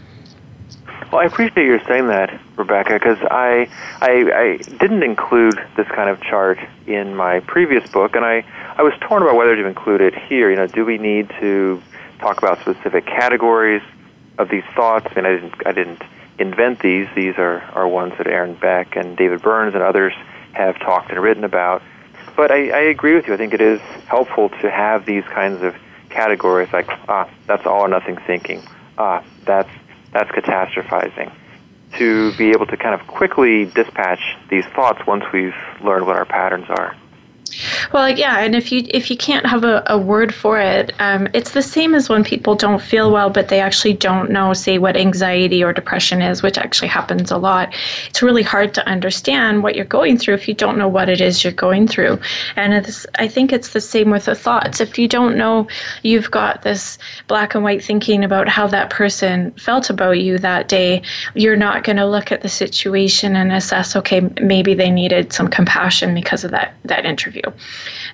Well, 1.12 1.20
I 1.20 1.26
appreciate 1.26 1.66
you 1.66 1.78
saying 1.86 2.06
that, 2.06 2.40
Rebecca, 2.56 2.94
because 2.94 3.18
I, 3.30 3.68
I 4.00 4.32
I 4.34 4.56
didn't 4.56 5.02
include 5.02 5.62
this 5.76 5.86
kind 5.88 6.08
of 6.08 6.22
chart 6.22 6.58
in 6.86 7.14
my 7.14 7.40
previous 7.40 7.86
book, 7.90 8.16
and 8.16 8.24
I 8.24 8.46
I 8.78 8.82
was 8.82 8.94
torn 8.98 9.20
about 9.22 9.36
whether 9.36 9.54
to 9.54 9.66
include 9.66 10.00
it 10.00 10.14
here. 10.14 10.48
You 10.48 10.56
know, 10.56 10.66
do 10.66 10.86
we 10.86 10.96
need 10.96 11.28
to 11.38 11.82
talk 12.18 12.38
about 12.38 12.60
specific 12.62 13.04
categories 13.04 13.82
of 14.38 14.48
these 14.48 14.64
thoughts? 14.74 15.06
I 15.10 15.16
mean, 15.16 15.26
I 15.26 15.32
didn't 15.32 15.66
I 15.66 15.72
didn't 15.72 16.02
invent 16.38 16.80
these. 16.80 17.06
These 17.14 17.34
are 17.36 17.60
are 17.74 17.86
ones 17.86 18.14
that 18.16 18.26
Aaron 18.26 18.54
Beck 18.54 18.96
and 18.96 19.14
David 19.14 19.42
Burns 19.42 19.74
and 19.74 19.82
others 19.82 20.14
have 20.54 20.78
talked 20.78 21.10
and 21.10 21.20
written 21.20 21.44
about. 21.44 21.82
But 22.36 22.50
I, 22.50 22.70
I 22.70 22.80
agree 22.84 23.14
with 23.14 23.26
you. 23.26 23.34
I 23.34 23.36
think 23.36 23.52
it 23.52 23.60
is 23.60 23.82
helpful 24.06 24.48
to 24.48 24.70
have 24.70 25.04
these 25.04 25.24
kinds 25.24 25.62
of 25.62 25.76
categories 26.08 26.72
like 26.72 26.88
ah, 27.06 27.28
that's 27.46 27.66
all 27.66 27.82
or 27.82 27.88
nothing 27.88 28.16
thinking. 28.16 28.62
Ah, 28.96 29.22
that's 29.44 29.68
that's 30.12 30.30
catastrophizing. 30.30 31.32
To 31.98 32.32
be 32.36 32.50
able 32.50 32.66
to 32.66 32.76
kind 32.76 32.98
of 32.98 33.06
quickly 33.06 33.66
dispatch 33.66 34.20
these 34.48 34.64
thoughts 34.74 35.00
once 35.06 35.24
we've 35.32 35.54
learned 35.84 36.06
what 36.06 36.16
our 36.16 36.24
patterns 36.24 36.66
are. 36.70 36.96
Well, 37.92 38.08
yeah, 38.08 38.40
and 38.40 38.54
if 38.54 38.70
you 38.70 38.84
if 38.88 39.10
you 39.10 39.16
can't 39.16 39.46
have 39.46 39.64
a, 39.64 39.82
a 39.86 39.98
word 39.98 40.34
for 40.34 40.60
it, 40.60 40.92
um, 40.98 41.28
it's 41.34 41.52
the 41.52 41.62
same 41.62 41.94
as 41.94 42.08
when 42.08 42.24
people 42.24 42.54
don't 42.54 42.80
feel 42.80 43.10
well, 43.10 43.30
but 43.30 43.48
they 43.48 43.60
actually 43.60 43.94
don't 43.94 44.30
know, 44.30 44.52
say, 44.52 44.78
what 44.78 44.96
anxiety 44.96 45.64
or 45.64 45.72
depression 45.72 46.22
is, 46.22 46.42
which 46.42 46.58
actually 46.58 46.88
happens 46.88 47.30
a 47.30 47.38
lot. 47.38 47.74
It's 48.08 48.22
really 48.22 48.42
hard 48.42 48.74
to 48.74 48.86
understand 48.86 49.62
what 49.62 49.74
you're 49.74 49.84
going 49.84 50.18
through 50.18 50.34
if 50.34 50.48
you 50.48 50.54
don't 50.54 50.78
know 50.78 50.88
what 50.88 51.08
it 51.08 51.20
is 51.20 51.42
you're 51.42 51.52
going 51.52 51.88
through. 51.88 52.18
And 52.56 52.74
it's, 52.74 53.06
I 53.16 53.28
think 53.28 53.52
it's 53.52 53.72
the 53.72 53.80
same 53.80 54.10
with 54.10 54.26
the 54.26 54.34
thoughts. 54.34 54.80
If 54.80 54.98
you 54.98 55.08
don't 55.08 55.36
know 55.36 55.66
you've 56.02 56.30
got 56.30 56.62
this 56.62 56.98
black 57.28 57.54
and 57.54 57.64
white 57.64 57.82
thinking 57.82 58.24
about 58.24 58.48
how 58.48 58.66
that 58.68 58.90
person 58.90 59.52
felt 59.52 59.90
about 59.90 60.20
you 60.20 60.38
that 60.38 60.68
day, 60.68 61.02
you're 61.34 61.56
not 61.56 61.84
going 61.84 61.96
to 61.96 62.06
look 62.06 62.32
at 62.32 62.42
the 62.42 62.48
situation 62.48 63.36
and 63.36 63.52
assess, 63.52 63.96
okay, 63.96 64.20
maybe 64.40 64.74
they 64.74 64.90
needed 64.90 65.32
some 65.32 65.48
compassion 65.48 66.14
because 66.14 66.44
of 66.44 66.50
that 66.50 66.74
that 66.84 67.04
interview. 67.06 67.42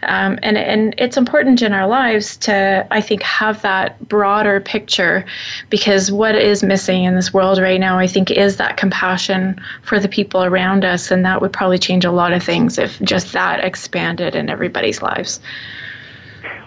Um, 0.03 0.39
and, 0.43 0.57
and 0.57 0.95
it's 0.99 1.17
important 1.17 1.63
in 1.63 1.73
our 1.73 1.87
lives 1.87 2.37
to, 2.39 2.87
I 2.91 3.01
think, 3.01 3.23
have 3.23 3.63
that 3.63 4.09
broader 4.09 4.61
picture 4.61 5.25
because 5.71 6.13
what 6.13 6.35
is 6.35 6.63
missing 6.63 7.05
in 7.05 7.15
this 7.15 7.35
world 7.35 7.59
right 7.59 7.81
now, 7.81 7.99
I 7.99 8.07
think, 8.07 8.31
is 8.31 8.57
that 8.57 8.77
compassion 8.77 9.61
for 9.83 9.99
the 9.99 10.09
people 10.09 10.45
around 10.45 10.85
us. 10.85 11.11
And 11.11 11.25
that 11.25 11.41
would 11.41 11.53
probably 11.53 11.79
change 11.79 12.05
a 12.05 12.13
lot 12.13 12.33
of 12.33 12.43
things 12.43 12.79
if 12.79 13.01
just 13.01 13.33
that 13.33 13.65
expanded 13.65 14.35
in 14.35 14.49
everybody's 14.49 15.03
lives. 15.03 15.41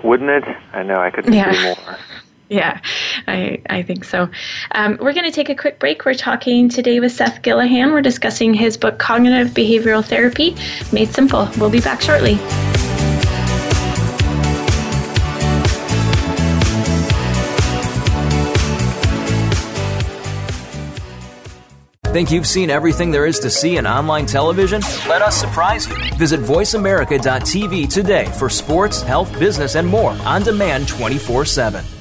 Wouldn't 0.03 0.29
it? 0.29 0.43
I 0.73 0.83
know, 0.83 0.99
I 0.99 1.11
couldn't 1.11 1.33
yeah. 1.33 1.49
agree 1.49 1.83
more. 1.85 1.97
Yeah, 2.51 2.81
I, 3.29 3.61
I 3.69 3.81
think 3.81 4.03
so. 4.03 4.29
Um, 4.71 4.97
we're 4.99 5.13
going 5.13 5.23
to 5.23 5.31
take 5.31 5.47
a 5.47 5.55
quick 5.55 5.79
break. 5.79 6.03
We're 6.03 6.15
talking 6.15 6.67
today 6.67 6.99
with 6.99 7.13
Seth 7.13 7.41
Gillihan. 7.43 7.93
We're 7.93 8.01
discussing 8.01 8.53
his 8.53 8.75
book, 8.75 8.99
Cognitive 8.99 9.53
Behavioral 9.53 10.03
Therapy 10.03 10.57
Made 10.91 11.07
Simple. 11.13 11.49
We'll 11.57 11.69
be 11.69 11.79
back 11.79 12.01
shortly. 12.01 12.35
Think 22.11 22.31
you've 22.31 22.45
seen 22.45 22.69
everything 22.69 23.11
there 23.11 23.25
is 23.25 23.39
to 23.39 23.49
see 23.49 23.77
in 23.77 23.87
online 23.87 24.25
television? 24.25 24.81
Let 25.07 25.21
us 25.21 25.37
surprise 25.37 25.87
you. 25.87 25.95
Visit 26.17 26.41
VoiceAmerica.tv 26.41 27.87
today 27.89 28.25
for 28.37 28.49
sports, 28.49 29.01
health, 29.01 29.39
business, 29.39 29.75
and 29.75 29.87
more 29.87 30.11
on 30.25 30.43
demand 30.43 30.89
24 30.89 31.45
7. 31.45 32.00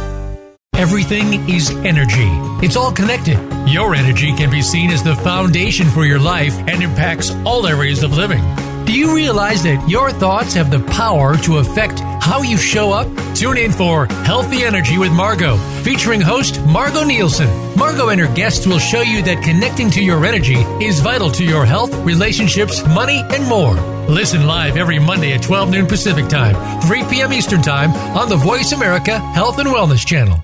Everything 0.81 1.47
is 1.47 1.69
energy. 1.85 2.27
It's 2.65 2.75
all 2.75 2.91
connected. 2.91 3.37
Your 3.67 3.93
energy 3.93 4.33
can 4.33 4.49
be 4.49 4.63
seen 4.63 4.89
as 4.89 5.03
the 5.03 5.15
foundation 5.15 5.87
for 5.87 6.05
your 6.05 6.17
life 6.17 6.57
and 6.67 6.81
impacts 6.81 7.29
all 7.45 7.67
areas 7.67 8.01
of 8.01 8.17
living. 8.17 8.43
Do 8.85 8.91
you 8.91 9.13
realize 9.15 9.61
that 9.61 9.87
your 9.87 10.09
thoughts 10.09 10.55
have 10.55 10.71
the 10.71 10.79
power 10.79 11.37
to 11.37 11.59
affect 11.59 11.99
how 11.99 12.41
you 12.41 12.57
show 12.57 12.91
up? 12.91 13.07
Tune 13.35 13.57
in 13.57 13.71
for 13.71 14.07
Healthy 14.25 14.63
Energy 14.63 14.97
with 14.97 15.11
Margot, 15.11 15.55
featuring 15.83 16.19
host 16.19 16.59
Margot 16.65 17.03
Nielsen. 17.03 17.47
Margot 17.77 18.09
and 18.09 18.19
her 18.19 18.33
guests 18.33 18.65
will 18.65 18.79
show 18.79 19.01
you 19.01 19.21
that 19.21 19.43
connecting 19.43 19.91
to 19.91 20.03
your 20.03 20.25
energy 20.25 20.61
is 20.83 20.99
vital 20.99 21.29
to 21.29 21.43
your 21.43 21.63
health, 21.63 21.93
relationships, 22.03 22.83
money, 22.87 23.21
and 23.29 23.47
more. 23.47 23.75
Listen 24.09 24.47
live 24.47 24.77
every 24.77 24.97
Monday 24.97 25.33
at 25.33 25.43
12 25.43 25.69
noon 25.69 25.85
Pacific 25.85 26.27
Time, 26.27 26.81
3 26.81 27.03
p.m. 27.03 27.31
Eastern 27.31 27.61
Time 27.61 27.91
on 28.17 28.29
the 28.29 28.35
Voice 28.35 28.71
America 28.71 29.19
Health 29.19 29.59
and 29.59 29.69
Wellness 29.69 30.03
Channel. 30.03 30.43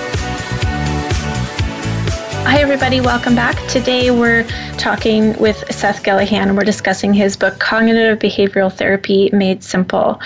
Hi, 2.43 2.59
everybody. 2.59 3.01
Welcome 3.01 3.35
back. 3.35 3.55
Today 3.67 4.09
we're 4.11 4.43
talking 4.77 5.37
with 5.37 5.57
Seth 5.73 6.03
Gillihan. 6.03 6.55
We're 6.55 6.63
discussing 6.63 7.13
his 7.13 7.37
book, 7.37 7.59
Cognitive 7.59 8.17
Behavioral 8.19 8.73
Therapy 8.73 9.29
Made 9.31 9.63
Simple. 9.63 10.19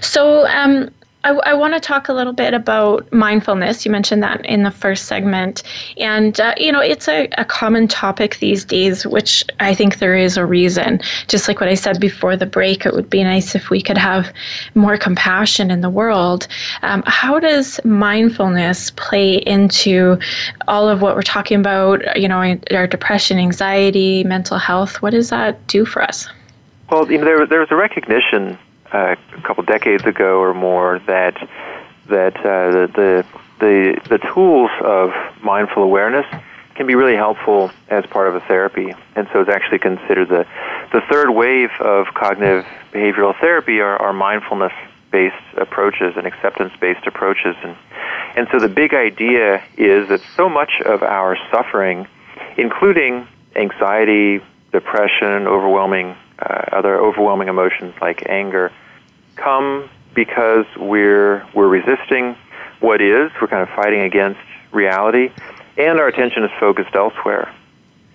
So, 0.00 0.46
um, 0.48 0.90
I, 1.22 1.30
I 1.30 1.54
want 1.54 1.74
to 1.74 1.80
talk 1.80 2.08
a 2.08 2.14
little 2.14 2.32
bit 2.32 2.54
about 2.54 3.12
mindfulness. 3.12 3.84
You 3.84 3.90
mentioned 3.90 4.22
that 4.22 4.44
in 4.46 4.62
the 4.62 4.70
first 4.70 5.04
segment. 5.04 5.62
And, 5.98 6.40
uh, 6.40 6.54
you 6.56 6.72
know, 6.72 6.80
it's 6.80 7.08
a, 7.08 7.28
a 7.36 7.44
common 7.44 7.88
topic 7.88 8.38
these 8.38 8.64
days, 8.64 9.06
which 9.06 9.44
I 9.60 9.74
think 9.74 9.98
there 9.98 10.16
is 10.16 10.38
a 10.38 10.46
reason. 10.46 11.00
Just 11.28 11.46
like 11.46 11.60
what 11.60 11.68
I 11.68 11.74
said 11.74 12.00
before 12.00 12.36
the 12.36 12.46
break, 12.46 12.86
it 12.86 12.94
would 12.94 13.10
be 13.10 13.22
nice 13.22 13.54
if 13.54 13.68
we 13.68 13.82
could 13.82 13.98
have 13.98 14.32
more 14.74 14.96
compassion 14.96 15.70
in 15.70 15.82
the 15.82 15.90
world. 15.90 16.48
Um, 16.82 17.02
how 17.06 17.38
does 17.38 17.78
mindfulness 17.84 18.90
play 18.92 19.34
into 19.34 20.18
all 20.68 20.88
of 20.88 21.02
what 21.02 21.16
we're 21.16 21.22
talking 21.22 21.60
about, 21.60 22.18
you 22.18 22.28
know, 22.28 22.58
our 22.70 22.86
depression, 22.86 23.38
anxiety, 23.38 24.24
mental 24.24 24.56
health? 24.56 25.02
What 25.02 25.10
does 25.10 25.28
that 25.28 25.66
do 25.66 25.84
for 25.84 26.02
us? 26.02 26.28
Well, 26.90 27.10
you 27.10 27.18
know, 27.18 27.24
there, 27.24 27.46
there 27.46 27.60
was 27.60 27.70
a 27.70 27.76
recognition 27.76 28.58
uh, 28.92 29.16
a 29.36 29.42
couple 29.42 29.62
decades 29.64 30.04
ago 30.04 30.40
or 30.40 30.54
more 30.54 30.98
that 31.06 31.36
that 32.08 32.36
uh, 32.38 32.86
the, 32.86 33.24
the 33.60 34.00
the 34.08 34.18
tools 34.34 34.70
of 34.82 35.12
mindful 35.42 35.82
awareness 35.82 36.26
can 36.74 36.86
be 36.86 36.94
really 36.94 37.14
helpful 37.14 37.70
as 37.88 38.06
part 38.06 38.28
of 38.28 38.34
a 38.34 38.40
therapy, 38.40 38.94
and 39.14 39.28
so 39.32 39.40
it's 39.40 39.50
actually 39.50 39.78
considered 39.78 40.28
the 40.28 40.46
the 40.92 41.00
third 41.10 41.30
wave 41.30 41.70
of 41.80 42.06
cognitive 42.14 42.64
behavioral 42.92 43.38
therapy 43.38 43.80
are, 43.80 43.96
are 43.96 44.12
mindfulness 44.12 44.72
based 45.12 45.36
approaches 45.56 46.14
and 46.16 46.26
acceptance 46.26 46.72
based 46.80 47.06
approaches, 47.06 47.54
and 47.62 47.76
and 48.36 48.48
so 48.50 48.58
the 48.58 48.68
big 48.68 48.94
idea 48.94 49.62
is 49.76 50.08
that 50.08 50.20
so 50.36 50.48
much 50.48 50.80
of 50.84 51.02
our 51.02 51.36
suffering, 51.50 52.06
including 52.56 53.26
anxiety, 53.56 54.40
depression, 54.72 55.46
overwhelming 55.46 56.16
uh, 56.40 56.76
other 56.76 56.98
overwhelming 56.98 57.48
emotions 57.48 57.94
like 58.00 58.24
anger 58.28 58.72
come 59.36 59.88
because 60.14 60.66
we're 60.76 61.46
we're 61.54 61.68
resisting 61.68 62.36
what 62.80 63.00
is. 63.00 63.30
We're 63.40 63.48
kind 63.48 63.62
of 63.62 63.74
fighting 63.74 64.00
against 64.00 64.40
reality, 64.72 65.30
and 65.76 65.98
our 65.98 66.08
attention 66.08 66.44
is 66.44 66.50
focused 66.58 66.94
elsewhere. 66.94 67.54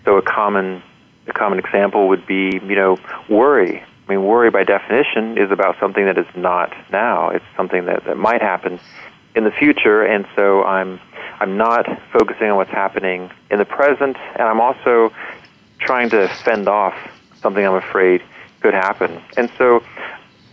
So 0.03 0.17
a 0.17 0.21
common 0.21 0.81
a 1.27 1.33
common 1.33 1.59
example 1.59 2.07
would 2.09 2.25
be 2.25 2.59
you 2.63 2.75
know 2.75 2.97
worry. 3.29 3.83
I 4.07 4.11
mean, 4.11 4.23
worry 4.23 4.51
by 4.51 4.63
definition 4.63 5.37
is 5.37 5.49
about 5.49 5.79
something 5.79 6.05
that 6.05 6.17
is 6.17 6.27
not 6.35 6.71
now. 6.91 7.29
It's 7.29 7.45
something 7.57 7.85
that, 7.85 8.05
that 8.05 8.17
might 8.17 8.39
happen 8.41 8.79
in 9.35 9.43
the 9.45 9.51
future, 9.51 10.03
and 10.03 10.27
so 10.35 10.63
I'm 10.63 10.99
I'm 11.39 11.57
not 11.57 11.85
focusing 12.11 12.49
on 12.49 12.55
what's 12.55 12.71
happening 12.71 13.31
in 13.49 13.59
the 13.59 13.65
present, 13.65 14.17
and 14.35 14.43
I'm 14.43 14.61
also 14.61 15.11
trying 15.79 16.09
to 16.09 16.27
fend 16.27 16.67
off 16.67 16.95
something 17.45 17.63
I'm 17.63 17.75
afraid 17.75 18.23
could 18.61 18.73
happen. 18.73 19.21
And 19.37 19.51
so, 19.59 19.83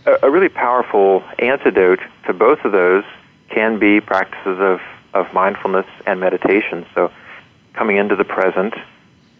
a, 0.05 0.27
a 0.27 0.29
really 0.29 0.49
powerful 0.49 1.23
antidote 1.39 2.01
to 2.27 2.33
both 2.33 2.59
of 2.63 2.71
those 2.71 3.03
can 3.49 3.79
be 3.79 3.99
practices 3.99 4.59
of, 4.59 4.79
of 5.15 5.33
mindfulness 5.33 5.87
and 6.05 6.19
meditation. 6.19 6.85
So, 6.93 7.11
coming 7.73 7.97
into 7.97 8.15
the 8.15 8.23
present, 8.23 8.75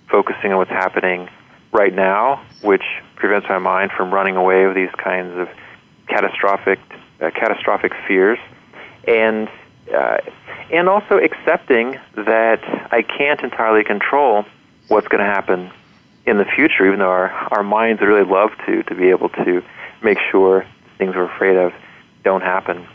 focusing 0.10 0.52
on 0.52 0.58
what's 0.58 0.72
happening 0.72 1.30
right 1.72 1.94
now, 1.94 2.44
which 2.64 2.84
prevents 3.16 3.48
my 3.48 3.60
mind 3.60 3.92
from 3.92 4.12
running 4.12 4.36
away 4.36 4.66
with 4.66 4.76
these 4.76 4.96
kinds 4.98 5.38
of 5.38 5.48
catastrophic 6.08 6.80
uh, 7.22 7.30
catastrophic 7.30 7.94
fears, 8.08 8.40
and 9.08 9.48
uh, 9.96 10.18
and 10.72 10.90
also 10.90 11.18
accepting 11.18 12.00
that 12.16 12.62
I 12.92 13.04
can't 13.04 13.42
entirely 13.42 13.84
control 13.84 14.46
what's 14.88 15.08
going 15.08 15.24
to 15.24 15.30
happen 15.30 15.72
in 16.26 16.38
the 16.38 16.46
future, 16.46 16.86
even 16.88 17.00
though 17.00 17.10
our, 17.10 17.30
our 17.52 17.64
minds 17.64 18.00
would 18.02 18.08
really 18.08 18.30
love 18.30 18.52
to, 18.66 18.84
to 18.84 18.96
be 18.96 19.10
able 19.10 19.30
to 19.30 19.64
make 20.02 20.18
sure 20.32 20.66
things 20.98 21.16
we're 21.16 21.26
afraid 21.26 21.58
of 21.58 21.74
don't 22.24 22.42
happen. 22.42 22.88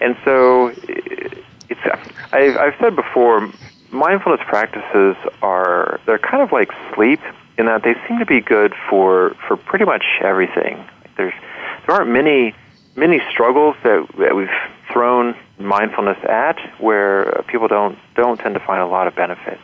And 0.00 0.16
so, 0.24 0.68
eh, 0.68 1.28
it's, 1.68 1.80
I've, 2.32 2.56
I've 2.56 2.74
said 2.80 2.96
before, 2.96 3.50
mindfulness 3.90 4.40
practices 4.46 5.16
are, 5.42 6.00
they're 6.06 6.18
kind 6.18 6.42
of 6.42 6.52
like 6.52 6.70
sleep 6.94 7.20
in 7.58 7.66
that 7.66 7.82
they 7.82 7.94
seem 8.06 8.18
to 8.18 8.26
be 8.26 8.40
good 8.40 8.72
for, 8.88 9.34
for 9.46 9.56
pretty 9.56 9.84
much 9.84 10.04
everything. 10.22 10.84
There's, 11.16 11.34
there 11.86 11.96
aren't 11.96 12.10
many, 12.10 12.54
many 12.96 13.20
struggles 13.30 13.74
that, 13.82 14.06
that 14.18 14.36
we've 14.36 14.48
thrown 14.92 15.36
mindfulness 15.58 16.18
at 16.24 16.58
where 16.80 17.42
people 17.48 17.66
don't, 17.66 17.98
don't 18.14 18.38
tend 18.38 18.54
to 18.54 18.60
find 18.60 18.80
a 18.80 18.86
lot 18.86 19.08
of 19.08 19.16
benefit. 19.16 19.58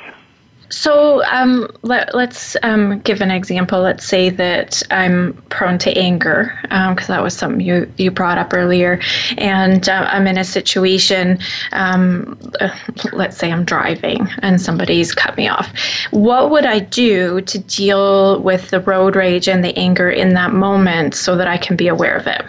So 0.70 1.24
um, 1.26 1.68
let, 1.82 2.14
us 2.14 2.56
um, 2.62 3.00
give 3.00 3.20
an 3.20 3.30
example. 3.30 3.80
Let's 3.80 4.06
say 4.06 4.30
that 4.30 4.82
I'm 4.90 5.34
prone 5.50 5.78
to 5.78 5.96
anger, 5.96 6.56
because 6.62 7.08
um, 7.08 7.14
that 7.14 7.22
was 7.22 7.36
something 7.36 7.60
you, 7.60 7.90
you 7.96 8.10
brought 8.10 8.38
up 8.38 8.52
earlier, 8.54 9.00
and 9.38 9.88
uh, 9.88 10.08
I'm 10.10 10.26
in 10.26 10.38
a 10.38 10.44
situation, 10.44 11.38
um, 11.72 12.38
uh, 12.60 12.74
let's 13.12 13.36
say 13.36 13.52
I'm 13.52 13.64
driving 13.64 14.28
and 14.38 14.60
somebody's 14.60 15.14
cut 15.14 15.36
me 15.36 15.48
off. 15.48 15.70
What 16.10 16.50
would 16.50 16.66
I 16.66 16.80
do 16.80 17.40
to 17.42 17.58
deal 17.58 18.40
with 18.40 18.70
the 18.70 18.80
road 18.80 19.16
rage 19.16 19.48
and 19.48 19.62
the 19.62 19.76
anger 19.78 20.10
in 20.10 20.34
that 20.34 20.52
moment 20.52 21.14
so 21.14 21.36
that 21.36 21.46
I 21.46 21.58
can 21.58 21.76
be 21.76 21.88
aware 21.88 22.16
of 22.16 22.26
it 22.26 22.42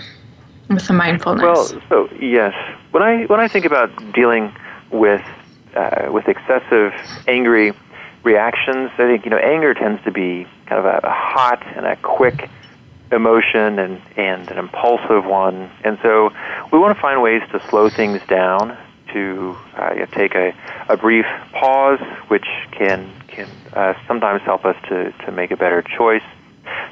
with 0.69 0.87
the 0.87 0.93
mindfulness? 0.93 1.43
Well, 1.43 1.81
so 1.89 2.09
yes. 2.19 2.53
When 2.91 3.03
I, 3.03 3.25
when 3.25 3.39
I 3.39 3.47
think 3.47 3.65
about 3.65 3.91
dealing 4.13 4.55
with, 4.91 5.23
uh, 5.75 6.09
with 6.11 6.27
excessive 6.27 6.93
angry 7.27 7.73
reactions. 8.25 8.89
I 8.95 9.03
think 9.03 9.23
you 9.23 9.31
know 9.31 9.37
anger 9.37 9.73
tends 9.73 10.03
to 10.03 10.11
be 10.11 10.45
kind 10.65 10.79
of 10.79 10.85
a, 10.85 11.07
a 11.07 11.11
hot 11.11 11.63
and 11.77 11.85
a 11.85 11.95
quick 11.95 12.49
emotion 13.11 13.79
and 13.79 14.01
and 14.17 14.51
an 14.51 14.57
impulsive 14.57 15.25
one, 15.25 15.71
and 15.85 15.97
so 16.01 16.31
we 16.73 16.79
want 16.79 16.97
to 16.97 17.01
find 17.01 17.21
ways 17.21 17.43
to 17.53 17.61
slow 17.69 17.89
things 17.89 18.19
down, 18.27 18.77
to 19.13 19.55
uh, 19.77 19.91
you 19.93 19.99
know, 19.99 20.05
take 20.07 20.35
a, 20.35 20.53
a 20.89 20.97
brief 20.97 21.25
pause, 21.53 22.01
which 22.27 22.47
can 22.71 23.09
can 23.27 23.47
uh, 23.73 23.93
sometimes 24.07 24.41
help 24.41 24.65
us 24.65 24.75
to 24.89 25.11
to 25.25 25.31
make 25.31 25.51
a 25.51 25.57
better 25.57 25.81
choice. 25.81 26.23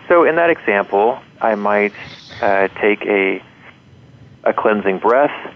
So 0.08 0.24
in 0.24 0.36
that 0.36 0.52
example, 0.52 1.20
I 1.42 1.56
might 1.56 1.94
uh, 2.42 2.68
take 2.80 3.06
a 3.06 3.44
a 4.44 4.54
cleansing 4.54 5.00
breath 5.00 5.56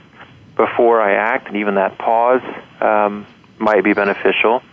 before 0.56 1.00
I 1.00 1.14
act, 1.14 1.48
and 1.48 1.58
even 1.58 1.76
that 1.76 2.00
pause 2.00 2.42
um, 2.82 3.28
might 3.60 3.84
be 3.84 3.94
beneficial 3.94 4.64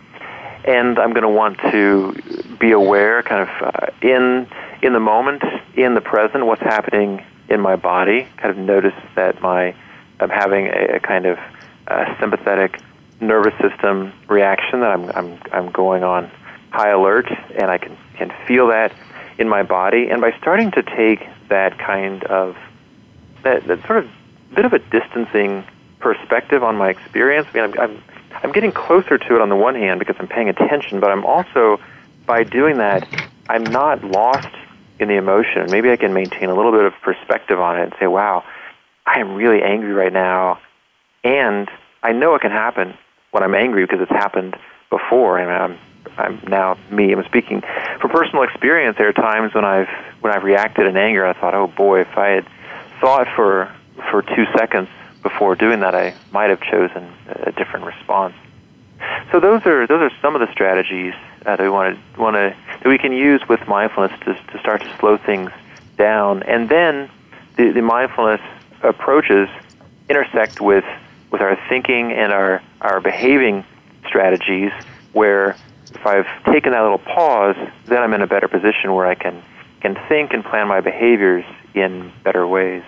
and 0.65 0.97
I'm 0.99 1.13
going 1.13 1.23
to 1.23 1.29
want 1.29 1.59
to 1.71 2.13
be 2.59 2.71
aware, 2.71 3.21
kind 3.23 3.47
of 3.47 3.49
uh, 3.61 3.87
in 4.01 4.47
in 4.81 4.93
the 4.93 4.99
moment, 4.99 5.43
in 5.75 5.93
the 5.93 6.01
present, 6.01 6.45
what's 6.45 6.61
happening 6.61 7.23
in 7.49 7.61
my 7.61 7.75
body. 7.75 8.27
Kind 8.37 8.51
of 8.51 8.57
notice 8.57 8.93
that 9.15 9.41
my 9.41 9.75
I'm 10.19 10.29
having 10.29 10.67
a, 10.67 10.95
a 10.95 10.99
kind 10.99 11.25
of 11.25 11.37
uh, 11.87 12.19
sympathetic 12.19 12.79
nervous 13.21 13.53
system 13.61 14.11
reaction 14.27 14.81
that 14.81 14.91
I'm 14.91 15.09
I'm 15.11 15.39
I'm 15.51 15.71
going 15.71 16.03
on 16.03 16.31
high 16.71 16.89
alert, 16.89 17.31
and 17.55 17.69
I 17.69 17.77
can 17.77 17.97
can 18.17 18.33
feel 18.47 18.67
that 18.67 18.91
in 19.37 19.47
my 19.47 19.63
body. 19.63 20.09
And 20.09 20.21
by 20.21 20.35
starting 20.39 20.71
to 20.71 20.83
take 20.83 21.27
that 21.49 21.77
kind 21.77 22.23
of 22.25 22.57
that, 23.43 23.67
that 23.67 23.85
sort 23.85 23.99
of 23.99 24.09
bit 24.55 24.65
of 24.65 24.73
a 24.73 24.79
distancing 24.79 25.63
perspective 25.99 26.63
on 26.63 26.75
my 26.75 26.89
experience, 26.89 27.47
I 27.53 27.57
mean, 27.57 27.77
I'm, 27.77 27.79
I'm 27.79 28.03
I'm 28.43 28.51
getting 28.51 28.71
closer 28.71 29.17
to 29.17 29.35
it 29.35 29.41
on 29.41 29.49
the 29.49 29.55
one 29.55 29.75
hand 29.75 29.99
because 29.99 30.15
I'm 30.19 30.27
paying 30.27 30.49
attention, 30.49 30.99
but 30.99 31.11
I'm 31.11 31.25
also, 31.25 31.79
by 32.25 32.43
doing 32.43 32.77
that, 32.77 33.07
I'm 33.47 33.71
not 33.71 34.03
lost 34.03 34.55
in 34.99 35.07
the 35.07 35.15
emotion. 35.15 35.69
Maybe 35.69 35.89
I 35.91 35.97
can 35.97 36.13
maintain 36.13 36.49
a 36.49 36.55
little 36.55 36.71
bit 36.71 36.85
of 36.85 36.93
perspective 37.01 37.59
on 37.59 37.79
it 37.79 37.83
and 37.83 37.93
say, 37.99 38.07
wow, 38.07 38.43
I 39.05 39.19
am 39.19 39.35
really 39.35 39.61
angry 39.61 39.93
right 39.93 40.13
now. 40.13 40.59
And 41.23 41.69
I 42.03 42.11
know 42.11 42.35
it 42.35 42.41
can 42.41 42.51
happen 42.51 42.97
when 43.31 43.43
I'm 43.43 43.55
angry 43.55 43.83
because 43.83 43.99
it's 44.01 44.11
happened 44.11 44.55
before. 44.89 45.37
And 45.37 45.51
I'm, 45.51 45.79
I'm 46.17 46.39
now 46.49 46.77
me. 46.89 47.11
I'm 47.11 47.23
speaking 47.25 47.61
from 47.99 48.11
personal 48.11 48.43
experience. 48.43 48.97
There 48.97 49.09
are 49.09 49.13
times 49.13 49.53
when 49.53 49.65
I've 49.65 49.89
when 50.21 50.33
I've 50.33 50.43
reacted 50.43 50.87
in 50.87 50.97
anger. 50.97 51.25
I 51.25 51.33
thought, 51.33 51.53
oh 51.53 51.67
boy, 51.67 52.01
if 52.01 52.17
I 52.17 52.27
had 52.29 52.47
thought 53.01 53.27
for 53.35 53.73
for 54.11 54.21
two 54.21 54.45
seconds 54.57 54.87
before 55.25 55.55
doing 55.55 55.79
that, 55.79 55.95
I 55.95 56.15
might 56.31 56.51
have 56.51 56.61
chosen 56.61 57.11
a 57.27 57.51
different 57.51 57.83
response. 57.83 58.35
So 59.31 59.39
those 59.39 59.65
are 59.65 59.87
those 59.87 60.01
are 60.01 60.11
some 60.21 60.35
of 60.35 60.39
the 60.39 60.51
strategies 60.51 61.15
uh, 61.45 61.57
that 61.57 61.61
we 61.61 61.69
want 61.69 61.97
to 61.97 62.21
want 62.21 62.35
to 62.35 62.55
that 62.83 62.87
we 62.87 62.99
can 62.99 63.11
use 63.11 63.41
with 63.49 63.59
mindfulness 63.67 64.13
to 64.25 64.35
to 64.35 64.59
start 64.59 64.81
to 64.81 64.97
slow 64.99 65.17
things 65.17 65.49
down, 65.97 66.43
and 66.43 66.69
then 66.69 67.09
the, 67.57 67.71
the 67.71 67.81
mindfulness 67.81 68.41
approaches 68.83 69.49
intersect 70.09 70.61
with 70.61 70.85
with 71.31 71.41
our 71.41 71.57
thinking 71.69 72.11
and 72.11 72.31
our 72.31 72.61
our 72.81 73.01
behaving 73.01 73.65
strategies. 74.07 74.71
Where 75.13 75.57
if 75.95 76.05
I've 76.05 76.27
taken 76.53 76.71
that 76.73 76.83
little 76.83 76.99
pause, 76.99 77.55
then 77.87 77.97
I'm 78.03 78.13
in 78.13 78.21
a 78.21 78.27
better 78.27 78.47
position 78.47 78.93
where 78.93 79.07
I 79.07 79.15
can 79.15 79.43
can 79.81 79.97
think 80.07 80.33
and 80.33 80.45
plan 80.45 80.67
my 80.67 80.81
behaviors 80.81 81.45
in 81.73 82.11
better 82.23 82.45
ways. 82.45 82.83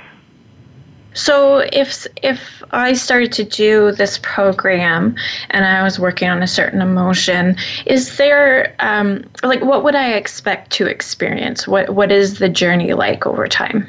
So 1.17 1.67
if 1.73 2.05
if 2.21 2.63
I 2.71 2.93
started 2.93 3.31
to 3.33 3.43
do 3.43 3.91
this 3.91 4.19
program 4.21 5.15
and 5.49 5.65
I 5.65 5.81
was 5.81 5.97
working 5.97 6.29
on 6.29 6.43
a 6.43 6.47
certain 6.47 6.79
emotion, 6.79 7.57
is 7.87 8.17
there 8.17 8.75
um, 8.79 9.25
like 9.41 9.63
what 9.63 9.83
would 9.83 9.95
I 9.95 10.13
expect 10.13 10.71
to 10.73 10.85
experience? 10.85 11.67
What 11.67 11.89
what 11.89 12.11
is 12.11 12.37
the 12.37 12.47
journey 12.47 12.93
like 12.93 13.25
over 13.25 13.47
time? 13.47 13.87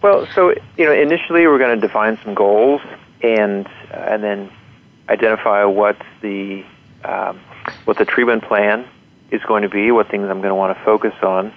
Well, 0.00 0.26
so 0.34 0.54
you 0.78 0.86
know, 0.86 0.92
initially 0.92 1.46
we're 1.46 1.58
going 1.58 1.78
to 1.78 1.86
define 1.86 2.18
some 2.24 2.34
goals 2.34 2.80
and 3.22 3.66
uh, 3.92 3.96
and 4.08 4.24
then 4.24 4.50
identify 5.10 5.64
what 5.64 5.98
the 6.22 6.64
um, 7.04 7.38
what 7.84 7.98
the 7.98 8.06
treatment 8.06 8.42
plan 8.42 8.88
is 9.30 9.42
going 9.42 9.64
to 9.64 9.68
be, 9.68 9.90
what 9.90 10.08
things 10.08 10.30
I'm 10.30 10.38
going 10.38 10.48
to 10.48 10.54
want 10.54 10.76
to 10.78 10.82
focus 10.82 11.14
on, 11.22 11.52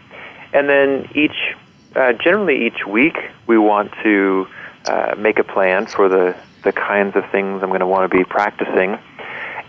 and 0.52 0.68
then 0.68 1.10
each 1.16 1.56
uh, 1.96 2.12
generally 2.12 2.68
each 2.68 2.86
week 2.86 3.18
we 3.48 3.58
want 3.58 3.94
to 4.04 4.46
uh, 4.86 5.16
make 5.18 5.40
a 5.40 5.44
plan 5.44 5.88
for 5.88 6.10
the, 6.10 6.36
the 6.64 6.72
kinds 6.72 7.16
of 7.16 7.30
things 7.32 7.64
I'm 7.64 7.70
going 7.70 7.80
to 7.80 7.88
want 7.88 8.10
to 8.12 8.18
be 8.18 8.24
practicing. 8.24 8.98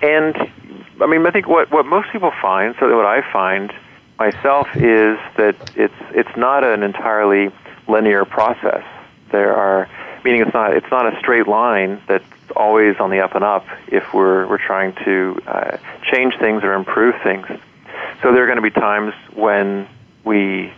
And 0.02 0.36
I 1.00 1.06
mean, 1.06 1.26
I 1.26 1.30
think 1.30 1.46
what, 1.46 1.70
what 1.70 1.86
most 1.86 2.10
people 2.10 2.32
find, 2.40 2.74
certainly 2.74 2.96
what 2.96 3.06
I 3.06 3.20
find 3.32 3.72
myself, 4.18 4.68
is 4.74 5.18
that 5.36 5.56
it's 5.74 5.94
it's 6.10 6.36
not 6.36 6.64
an 6.64 6.82
entirely 6.82 7.50
linear 7.88 8.24
process. 8.24 8.84
There 9.30 9.54
are 9.54 9.88
meaning 10.24 10.42
it's 10.42 10.54
not 10.54 10.74
it's 10.74 10.90
not 10.90 11.12
a 11.12 11.18
straight 11.18 11.46
line 11.46 12.00
that's 12.06 12.24
always 12.54 12.96
on 12.98 13.10
the 13.10 13.20
up 13.20 13.34
and 13.34 13.44
up 13.44 13.66
if 13.88 14.12
we're 14.14 14.46
we're 14.46 14.64
trying 14.64 14.94
to 15.04 15.40
uh, 15.46 15.76
change 16.12 16.34
things 16.38 16.62
or 16.62 16.72
improve 16.74 17.14
things. 17.22 17.46
So 18.22 18.32
there 18.32 18.42
are 18.42 18.46
going 18.46 18.56
to 18.56 18.62
be 18.62 18.70
times 18.70 19.14
when 19.34 19.88
we 20.24 20.72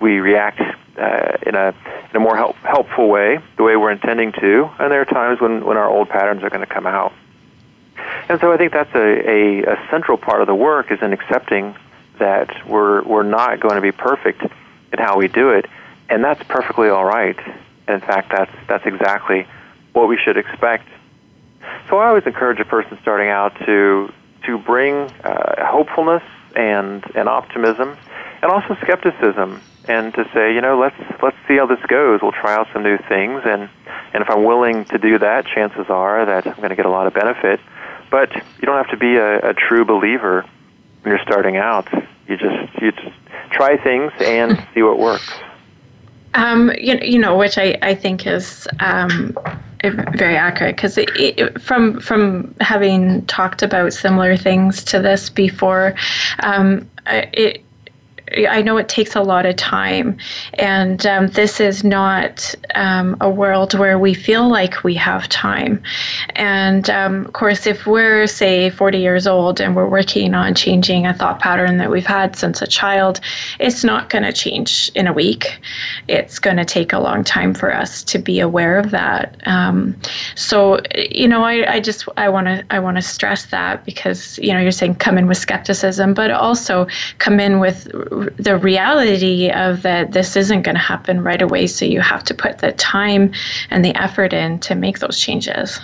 we 0.00 0.18
react 0.18 0.60
uh, 0.98 1.36
in 1.46 1.54
a 1.54 1.74
in 2.10 2.16
a 2.16 2.20
more 2.20 2.36
help, 2.36 2.56
helpful 2.56 3.08
way, 3.08 3.38
the 3.56 3.62
way 3.62 3.76
we're 3.76 3.92
intending 3.92 4.32
to, 4.32 4.70
and 4.78 4.92
there 4.92 5.00
are 5.00 5.04
times 5.04 5.40
when, 5.40 5.64
when 5.64 5.76
our 5.76 5.88
old 5.88 6.08
patterns 6.08 6.42
are 6.42 6.50
going 6.50 6.66
to 6.66 6.72
come 6.72 6.86
out. 6.86 7.12
And 8.28 8.40
so 8.40 8.52
I 8.52 8.56
think 8.56 8.72
that's 8.72 8.94
a, 8.94 9.30
a, 9.30 9.62
a 9.64 9.88
central 9.90 10.16
part 10.16 10.40
of 10.40 10.46
the 10.46 10.54
work 10.54 10.90
is 10.90 11.00
in 11.02 11.12
accepting 11.12 11.76
that 12.18 12.66
we're 12.66 13.02
we're 13.02 13.22
not 13.22 13.60
going 13.60 13.76
to 13.76 13.80
be 13.80 13.92
perfect 13.92 14.42
in 14.42 14.98
how 14.98 15.18
we 15.18 15.28
do 15.28 15.50
it, 15.50 15.66
and 16.08 16.24
that's 16.24 16.42
perfectly 16.44 16.88
all 16.88 17.04
right. 17.04 17.38
And 17.86 18.00
in 18.00 18.00
fact, 18.00 18.30
that's 18.30 18.52
that's 18.66 18.86
exactly 18.86 19.46
what 19.92 20.08
we 20.08 20.16
should 20.16 20.36
expect. 20.36 20.88
So 21.88 21.98
I 21.98 22.08
always 22.08 22.24
encourage 22.26 22.60
a 22.60 22.64
person 22.64 22.98
starting 23.02 23.28
out 23.28 23.56
to 23.66 24.12
to 24.44 24.58
bring 24.58 24.94
uh, 25.24 25.66
hopefulness 25.66 26.22
and 26.54 27.04
and 27.14 27.28
optimism, 27.28 27.96
and 28.42 28.50
also 28.50 28.76
skepticism 28.82 29.60
and 29.88 30.12
to 30.14 30.28
say, 30.32 30.54
you 30.54 30.60
know, 30.60 30.78
let's 30.78 30.96
let's 31.22 31.36
see 31.46 31.56
how 31.56 31.66
this 31.66 31.80
goes. 31.86 32.20
We'll 32.22 32.32
try 32.32 32.54
out 32.54 32.68
some 32.72 32.82
new 32.82 32.98
things, 33.08 33.42
and 33.44 33.68
and 34.12 34.22
if 34.22 34.30
I'm 34.30 34.44
willing 34.44 34.84
to 34.86 34.98
do 34.98 35.18
that, 35.18 35.46
chances 35.46 35.86
are 35.88 36.24
that 36.24 36.46
I'm 36.46 36.56
going 36.56 36.70
to 36.70 36.76
get 36.76 36.86
a 36.86 36.90
lot 36.90 37.06
of 37.06 37.14
benefit. 37.14 37.60
But 38.10 38.34
you 38.34 38.62
don't 38.62 38.76
have 38.76 38.90
to 38.90 38.96
be 38.96 39.16
a, 39.16 39.50
a 39.50 39.54
true 39.54 39.84
believer 39.84 40.44
when 41.02 41.14
you're 41.14 41.22
starting 41.22 41.56
out. 41.56 41.88
You 42.28 42.36
just 42.36 42.82
you 42.82 42.92
just 42.92 43.16
try 43.50 43.76
things 43.76 44.12
and 44.20 44.66
see 44.74 44.82
what 44.82 44.98
works. 44.98 45.32
Um, 46.34 46.70
you, 46.78 46.98
you 47.00 47.18
know, 47.18 47.36
which 47.36 47.56
I, 47.56 47.78
I 47.80 47.94
think 47.94 48.26
is 48.26 48.68
um, 48.80 49.36
very 49.82 50.36
accurate 50.36 50.76
because 50.76 50.98
from 51.62 51.98
from 52.00 52.54
having 52.60 53.24
talked 53.26 53.62
about 53.62 53.92
similar 53.92 54.36
things 54.36 54.84
to 54.84 55.00
this 55.00 55.30
before, 55.30 55.94
um, 56.40 56.88
it 57.06 57.62
I 58.48 58.60
know 58.62 58.76
it 58.76 58.88
takes 58.88 59.14
a 59.14 59.22
lot 59.22 59.46
of 59.46 59.54
time, 59.56 60.18
and 60.54 61.06
um, 61.06 61.28
this 61.28 61.60
is 61.60 61.84
not 61.84 62.54
um, 62.74 63.16
a 63.20 63.30
world 63.30 63.74
where 63.74 63.98
we 63.98 64.14
feel 64.14 64.48
like 64.48 64.82
we 64.82 64.94
have 64.94 65.28
time. 65.28 65.80
And 66.30 66.90
um, 66.90 67.26
of 67.26 67.32
course, 67.34 67.66
if 67.66 67.86
we're, 67.86 68.26
say, 68.26 68.70
40 68.70 68.98
years 68.98 69.26
old 69.28 69.60
and 69.60 69.76
we're 69.76 69.88
working 69.88 70.34
on 70.34 70.54
changing 70.54 71.06
a 71.06 71.14
thought 71.14 71.38
pattern 71.38 71.78
that 71.78 71.90
we've 71.90 72.06
had 72.06 72.34
since 72.34 72.60
a 72.60 72.66
child, 72.66 73.20
it's 73.60 73.84
not 73.84 74.10
going 74.10 74.24
to 74.24 74.32
change 74.32 74.90
in 74.96 75.06
a 75.06 75.12
week. 75.12 75.60
It's 76.08 76.40
going 76.40 76.56
to 76.56 76.64
take 76.64 76.92
a 76.92 76.98
long 76.98 77.22
time 77.22 77.54
for 77.54 77.72
us 77.72 78.02
to 78.04 78.18
be 78.18 78.40
aware 78.40 78.76
of 78.76 78.90
that. 78.90 79.36
Um, 79.46 79.96
so, 80.34 80.80
you 80.96 81.28
know, 81.28 81.44
I, 81.44 81.74
I 81.74 81.80
just 81.80 82.08
I 82.16 82.28
want 82.28 82.48
to 82.48 82.64
I 82.70 82.80
want 82.80 82.96
to 82.96 83.02
stress 83.02 83.46
that 83.46 83.84
because 83.84 84.38
you 84.38 84.52
know 84.52 84.60
you're 84.60 84.72
saying 84.72 84.96
come 84.96 85.16
in 85.16 85.26
with 85.28 85.38
skepticism, 85.38 86.12
but 86.12 86.30
also 86.30 86.86
come 87.18 87.38
in 87.38 87.60
with 87.60 87.86
the 88.36 88.56
reality 88.56 89.50
of 89.50 89.82
that 89.82 90.12
this 90.12 90.36
isn't 90.36 90.62
going 90.62 90.74
to 90.74 90.80
happen 90.80 91.22
right 91.22 91.40
away. 91.40 91.66
So 91.66 91.84
you 91.84 92.00
have 92.00 92.24
to 92.24 92.34
put 92.34 92.58
the 92.58 92.72
time 92.72 93.32
and 93.70 93.84
the 93.84 93.94
effort 93.94 94.32
in 94.32 94.58
to 94.60 94.74
make 94.74 94.98
those 94.98 95.18
changes. 95.18 95.80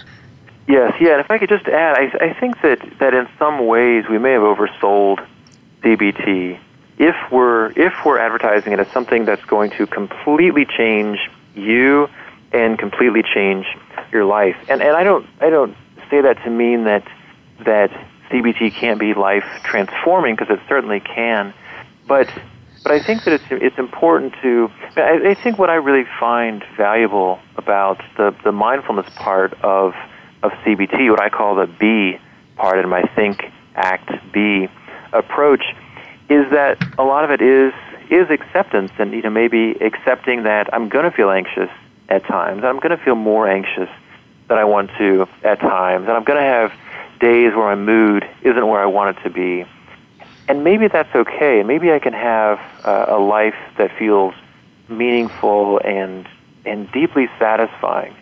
Yes, 0.68 0.94
yeah. 1.00 1.12
And 1.12 1.20
if 1.20 1.30
I 1.30 1.38
could 1.38 1.48
just 1.48 1.66
add, 1.66 1.96
I, 1.96 2.24
I 2.24 2.34
think 2.38 2.60
that, 2.62 2.78
that 2.98 3.14
in 3.14 3.28
some 3.38 3.66
ways 3.66 4.04
we 4.08 4.18
may 4.18 4.32
have 4.32 4.42
oversold 4.42 5.26
CBT. 5.82 6.58
If 6.98 7.16
we're 7.32 7.72
if 7.72 7.92
we're 8.04 8.18
advertising 8.18 8.72
it 8.72 8.78
as 8.78 8.88
something 8.88 9.24
that's 9.24 9.44
going 9.46 9.70
to 9.72 9.86
completely 9.86 10.64
change 10.64 11.18
you 11.54 12.08
and 12.52 12.78
completely 12.78 13.22
change 13.22 13.66
your 14.12 14.24
life, 14.24 14.56
and 14.68 14.80
and 14.80 14.96
I 14.96 15.02
don't 15.02 15.26
I 15.40 15.50
don't 15.50 15.76
say 16.10 16.20
that 16.20 16.42
to 16.44 16.50
mean 16.50 16.84
that 16.84 17.06
that 17.64 17.90
CBT 18.30 18.72
can't 18.72 19.00
be 19.00 19.14
life 19.14 19.44
transforming 19.64 20.36
because 20.36 20.54
it 20.56 20.60
certainly 20.68 21.00
can. 21.00 21.52
But 22.06 22.28
but 22.82 22.92
I 22.92 23.00
think 23.00 23.24
that 23.24 23.34
it's 23.34 23.44
it's 23.50 23.78
important 23.78 24.34
to. 24.42 24.70
I, 24.96 25.30
I 25.30 25.34
think 25.34 25.58
what 25.58 25.70
I 25.70 25.74
really 25.74 26.04
find 26.18 26.64
valuable 26.76 27.38
about 27.56 28.02
the 28.16 28.34
the 28.44 28.52
mindfulness 28.52 29.06
part 29.16 29.54
of 29.62 29.94
of 30.42 30.50
CBT, 30.64 31.10
what 31.10 31.22
I 31.22 31.28
call 31.28 31.54
the 31.54 31.66
B 31.66 32.18
part 32.56 32.78
in 32.78 32.88
my 32.88 33.02
Think 33.14 33.44
Act 33.74 34.10
Be 34.32 34.68
approach, 35.12 35.62
is 36.28 36.50
that 36.50 36.78
a 36.98 37.04
lot 37.04 37.24
of 37.24 37.30
it 37.30 37.40
is 37.40 37.72
is 38.10 38.28
acceptance 38.30 38.90
and 38.98 39.12
you 39.12 39.22
know 39.22 39.30
maybe 39.30 39.72
accepting 39.80 40.42
that 40.42 40.72
I'm 40.74 40.88
going 40.88 41.04
to 41.04 41.12
feel 41.12 41.30
anxious 41.30 41.70
at 42.08 42.24
times. 42.26 42.64
I'm 42.64 42.80
going 42.80 42.96
to 42.96 43.02
feel 43.02 43.14
more 43.14 43.48
anxious 43.48 43.88
than 44.48 44.58
I 44.58 44.64
want 44.64 44.90
to 44.98 45.28
at 45.44 45.60
times, 45.60 46.08
and 46.08 46.16
I'm 46.16 46.24
going 46.24 46.38
to 46.38 46.44
have 46.44 46.72
days 47.20 47.54
where 47.54 47.74
my 47.74 47.76
mood 47.76 48.28
isn't 48.42 48.66
where 48.66 48.80
I 48.80 48.86
want 48.86 49.16
it 49.16 49.22
to 49.22 49.30
be 49.30 49.64
and 50.48 50.64
maybe 50.64 50.88
that's 50.88 51.14
okay. 51.14 51.62
Maybe 51.62 51.92
I 51.92 51.98
can 51.98 52.12
have 52.12 52.58
uh, 52.84 53.06
a 53.08 53.18
life 53.18 53.56
that 53.78 53.96
feels 53.98 54.34
meaningful 54.88 55.80
and 55.84 56.28
and 56.64 56.90
deeply 56.92 57.28
satisfying, 57.38 58.14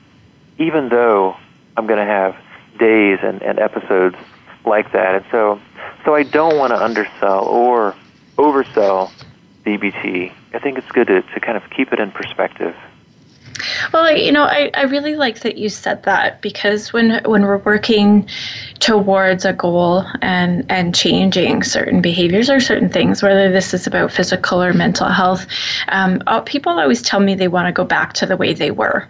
even 0.58 0.88
though 0.88 1.36
I'm 1.76 1.86
going 1.86 1.98
to 1.98 2.10
have 2.10 2.36
days 2.78 3.18
and, 3.22 3.42
and 3.42 3.58
episodes 3.58 4.16
like 4.64 4.92
that. 4.92 5.14
And 5.14 5.24
so, 5.30 5.60
so 6.04 6.14
I 6.14 6.22
don't 6.22 6.56
want 6.56 6.70
to 6.72 6.82
undersell 6.82 7.44
or 7.44 7.94
oversell 8.36 9.10
CBT. 9.64 10.32
I 10.54 10.58
think 10.58 10.78
it's 10.78 10.90
good 10.90 11.08
to, 11.08 11.22
to 11.22 11.40
kind 11.40 11.56
of 11.56 11.68
keep 11.70 11.92
it 11.92 12.00
in 12.00 12.10
perspective. 12.10 12.74
Well, 13.92 14.16
you 14.16 14.32
know, 14.32 14.44
I, 14.44 14.70
I 14.74 14.82
really 14.82 15.16
like 15.16 15.40
that 15.40 15.58
you 15.58 15.68
said 15.68 16.02
that 16.04 16.40
because 16.40 16.92
when 16.92 17.22
when 17.24 17.42
we're 17.42 17.58
working 17.58 18.28
towards 18.78 19.44
a 19.44 19.52
goal 19.52 20.04
and 20.22 20.64
and 20.70 20.94
changing 20.94 21.62
certain 21.62 22.00
behaviors 22.00 22.48
or 22.50 22.60
certain 22.60 22.88
things, 22.88 23.22
whether 23.22 23.50
this 23.50 23.74
is 23.74 23.86
about 23.86 24.12
physical 24.12 24.62
or 24.62 24.72
mental 24.72 25.08
health, 25.08 25.46
um, 25.88 26.22
uh, 26.26 26.40
people 26.40 26.78
always 26.78 27.02
tell 27.02 27.20
me 27.20 27.34
they 27.34 27.48
want 27.48 27.66
to 27.66 27.72
go 27.72 27.84
back 27.84 28.12
to 28.14 28.26
the 28.26 28.36
way 28.36 28.54
they 28.54 28.70
were, 28.70 29.08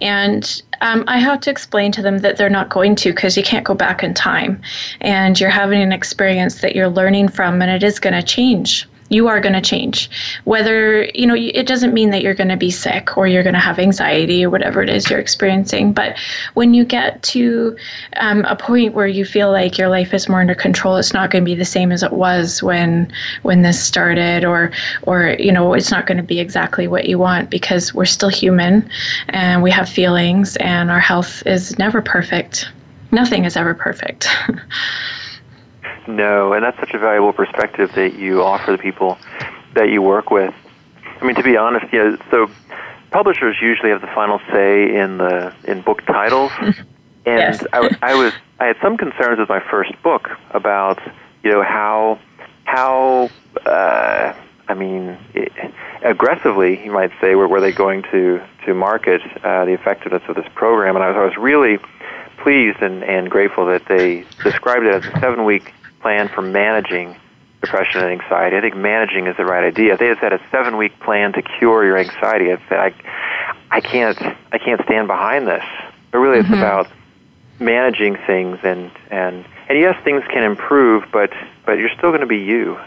and 0.00 0.62
um, 0.80 1.04
I 1.06 1.18
have 1.18 1.40
to 1.40 1.50
explain 1.50 1.92
to 1.92 2.02
them 2.02 2.18
that 2.18 2.36
they're 2.36 2.50
not 2.50 2.70
going 2.70 2.94
to 2.96 3.12
because 3.12 3.36
you 3.36 3.42
can't 3.42 3.64
go 3.64 3.74
back 3.74 4.02
in 4.02 4.14
time, 4.14 4.60
and 5.00 5.38
you're 5.38 5.50
having 5.50 5.82
an 5.82 5.92
experience 5.92 6.60
that 6.60 6.74
you're 6.74 6.88
learning 6.88 7.28
from, 7.28 7.62
and 7.62 7.70
it 7.70 7.82
is 7.82 8.00
going 8.00 8.14
to 8.14 8.22
change 8.22 8.88
you 9.08 9.28
are 9.28 9.40
going 9.40 9.54
to 9.54 9.60
change. 9.60 10.10
Whether 10.44 11.04
you 11.14 11.26
know 11.26 11.34
it 11.36 11.66
doesn't 11.66 11.94
mean 11.94 12.10
that 12.10 12.22
you're 12.22 12.34
going 12.34 12.48
to 12.48 12.56
be 12.56 12.70
sick 12.70 13.16
or 13.16 13.26
you're 13.26 13.42
going 13.42 13.54
to 13.54 13.60
have 13.60 13.78
anxiety 13.78 14.44
or 14.44 14.50
whatever 14.50 14.82
it 14.82 14.88
is 14.88 15.08
you're 15.08 15.18
experiencing 15.18 15.92
but 15.92 16.16
when 16.54 16.74
you 16.74 16.84
get 16.84 17.22
to 17.22 17.76
um, 18.16 18.44
a 18.44 18.56
point 18.56 18.94
where 18.94 19.06
you 19.06 19.24
feel 19.24 19.50
like 19.50 19.78
your 19.78 19.88
life 19.88 20.14
is 20.14 20.28
more 20.28 20.40
under 20.40 20.54
control 20.54 20.96
it's 20.96 21.12
not 21.12 21.30
going 21.30 21.42
to 21.42 21.46
be 21.46 21.54
the 21.54 21.64
same 21.64 21.92
as 21.92 22.02
it 22.02 22.12
was 22.12 22.62
when 22.62 23.10
when 23.42 23.62
this 23.62 23.82
started 23.82 24.44
or 24.44 24.70
or 25.02 25.36
you 25.38 25.52
know 25.52 25.74
it's 25.74 25.90
not 25.90 26.06
going 26.06 26.16
to 26.16 26.22
be 26.22 26.40
exactly 26.40 26.88
what 26.88 27.06
you 27.06 27.18
want 27.18 27.50
because 27.50 27.94
we're 27.94 28.04
still 28.04 28.28
human 28.28 28.88
and 29.28 29.62
we 29.62 29.70
have 29.70 29.88
feelings 29.88 30.56
and 30.56 30.90
our 30.90 31.00
health 31.00 31.42
is 31.46 31.78
never 31.78 32.02
perfect. 32.02 32.68
Nothing 33.12 33.44
is 33.44 33.56
ever 33.56 33.74
perfect 33.74 34.28
No, 36.06 36.52
and 36.52 36.64
that's 36.64 36.78
such 36.78 36.94
a 36.94 36.98
valuable 36.98 37.32
perspective 37.32 37.92
that 37.94 38.14
you 38.14 38.42
offer 38.42 38.72
the 38.72 38.78
people 38.78 39.18
that 39.74 39.88
you 39.90 40.02
work 40.02 40.30
with. 40.30 40.54
I 41.20 41.24
mean, 41.24 41.34
to 41.36 41.42
be 41.42 41.56
honest, 41.56 41.92
you 41.92 41.98
know, 41.98 42.18
so 42.30 42.50
publishers 43.10 43.56
usually 43.62 43.90
have 43.90 44.00
the 44.00 44.08
final 44.08 44.40
say 44.52 44.94
in 44.96 45.18
the 45.18 45.54
in 45.64 45.80
book 45.82 46.04
titles, 46.04 46.52
and 46.60 46.76
yes. 47.26 47.64
I, 47.72 47.96
I 48.02 48.14
was 48.14 48.32
I 48.60 48.66
had 48.66 48.76
some 48.82 48.96
concerns 48.96 49.38
with 49.38 49.48
my 49.48 49.60
first 49.70 49.92
book 50.02 50.28
about 50.50 51.00
you 51.42 51.50
know 51.50 51.62
how 51.62 52.18
how 52.64 53.30
uh, 53.64 54.34
I 54.68 54.74
mean 54.74 55.16
it, 55.32 55.52
aggressively 56.02 56.84
you 56.84 56.92
might 56.92 57.12
say 57.20 57.34
were, 57.34 57.48
were 57.48 57.60
they 57.60 57.72
going 57.72 58.02
to 58.10 58.42
to 58.66 58.74
market 58.74 59.22
uh, 59.42 59.64
the 59.64 59.72
effectiveness 59.72 60.22
of 60.28 60.36
this 60.36 60.46
program, 60.54 60.96
and 60.96 61.04
I 61.04 61.08
was 61.08 61.16
I 61.16 61.24
was 61.24 61.36
really 61.36 61.78
pleased 62.38 62.82
and, 62.82 63.02
and 63.04 63.30
grateful 63.30 63.64
that 63.66 63.86
they 63.86 64.26
described 64.42 64.84
it 64.84 64.94
as 64.94 65.06
a 65.06 65.20
seven 65.20 65.44
week 65.44 65.72
plan 66.04 66.28
for 66.28 66.42
managing 66.42 67.16
depression 67.62 68.02
and 68.02 68.20
anxiety. 68.20 68.58
I 68.58 68.60
think 68.60 68.76
managing 68.76 69.26
is 69.26 69.38
the 69.38 69.46
right 69.46 69.64
idea. 69.64 69.94
If 69.94 69.98
they 69.98 70.08
had 70.08 70.18
said 70.20 70.32
a 70.34 70.40
seven 70.50 70.76
week 70.76 71.00
plan 71.00 71.32
to 71.32 71.40
cure 71.40 71.82
your 71.82 71.96
anxiety, 71.96 72.52
I'd 72.52 72.60
say 72.68 72.76
I, 72.76 72.94
I 73.70 73.80
can't 73.80 74.20
I 74.52 74.58
can't 74.58 74.82
stand 74.84 75.06
behind 75.06 75.48
this. 75.48 75.64
But 76.10 76.18
really, 76.18 76.40
it's 76.40 76.48
mm-hmm. 76.48 76.58
about 76.58 76.88
managing 77.58 78.18
things 78.26 78.58
and 78.62 78.90
and 79.10 79.46
and 79.70 79.78
yes, 79.78 79.96
things 80.04 80.22
can 80.28 80.44
improve, 80.44 81.04
but 81.10 81.32
but 81.64 81.78
you're 81.78 81.94
still 81.96 82.10
going 82.10 82.20
to 82.20 82.26
be 82.26 82.36
you. 82.36 82.78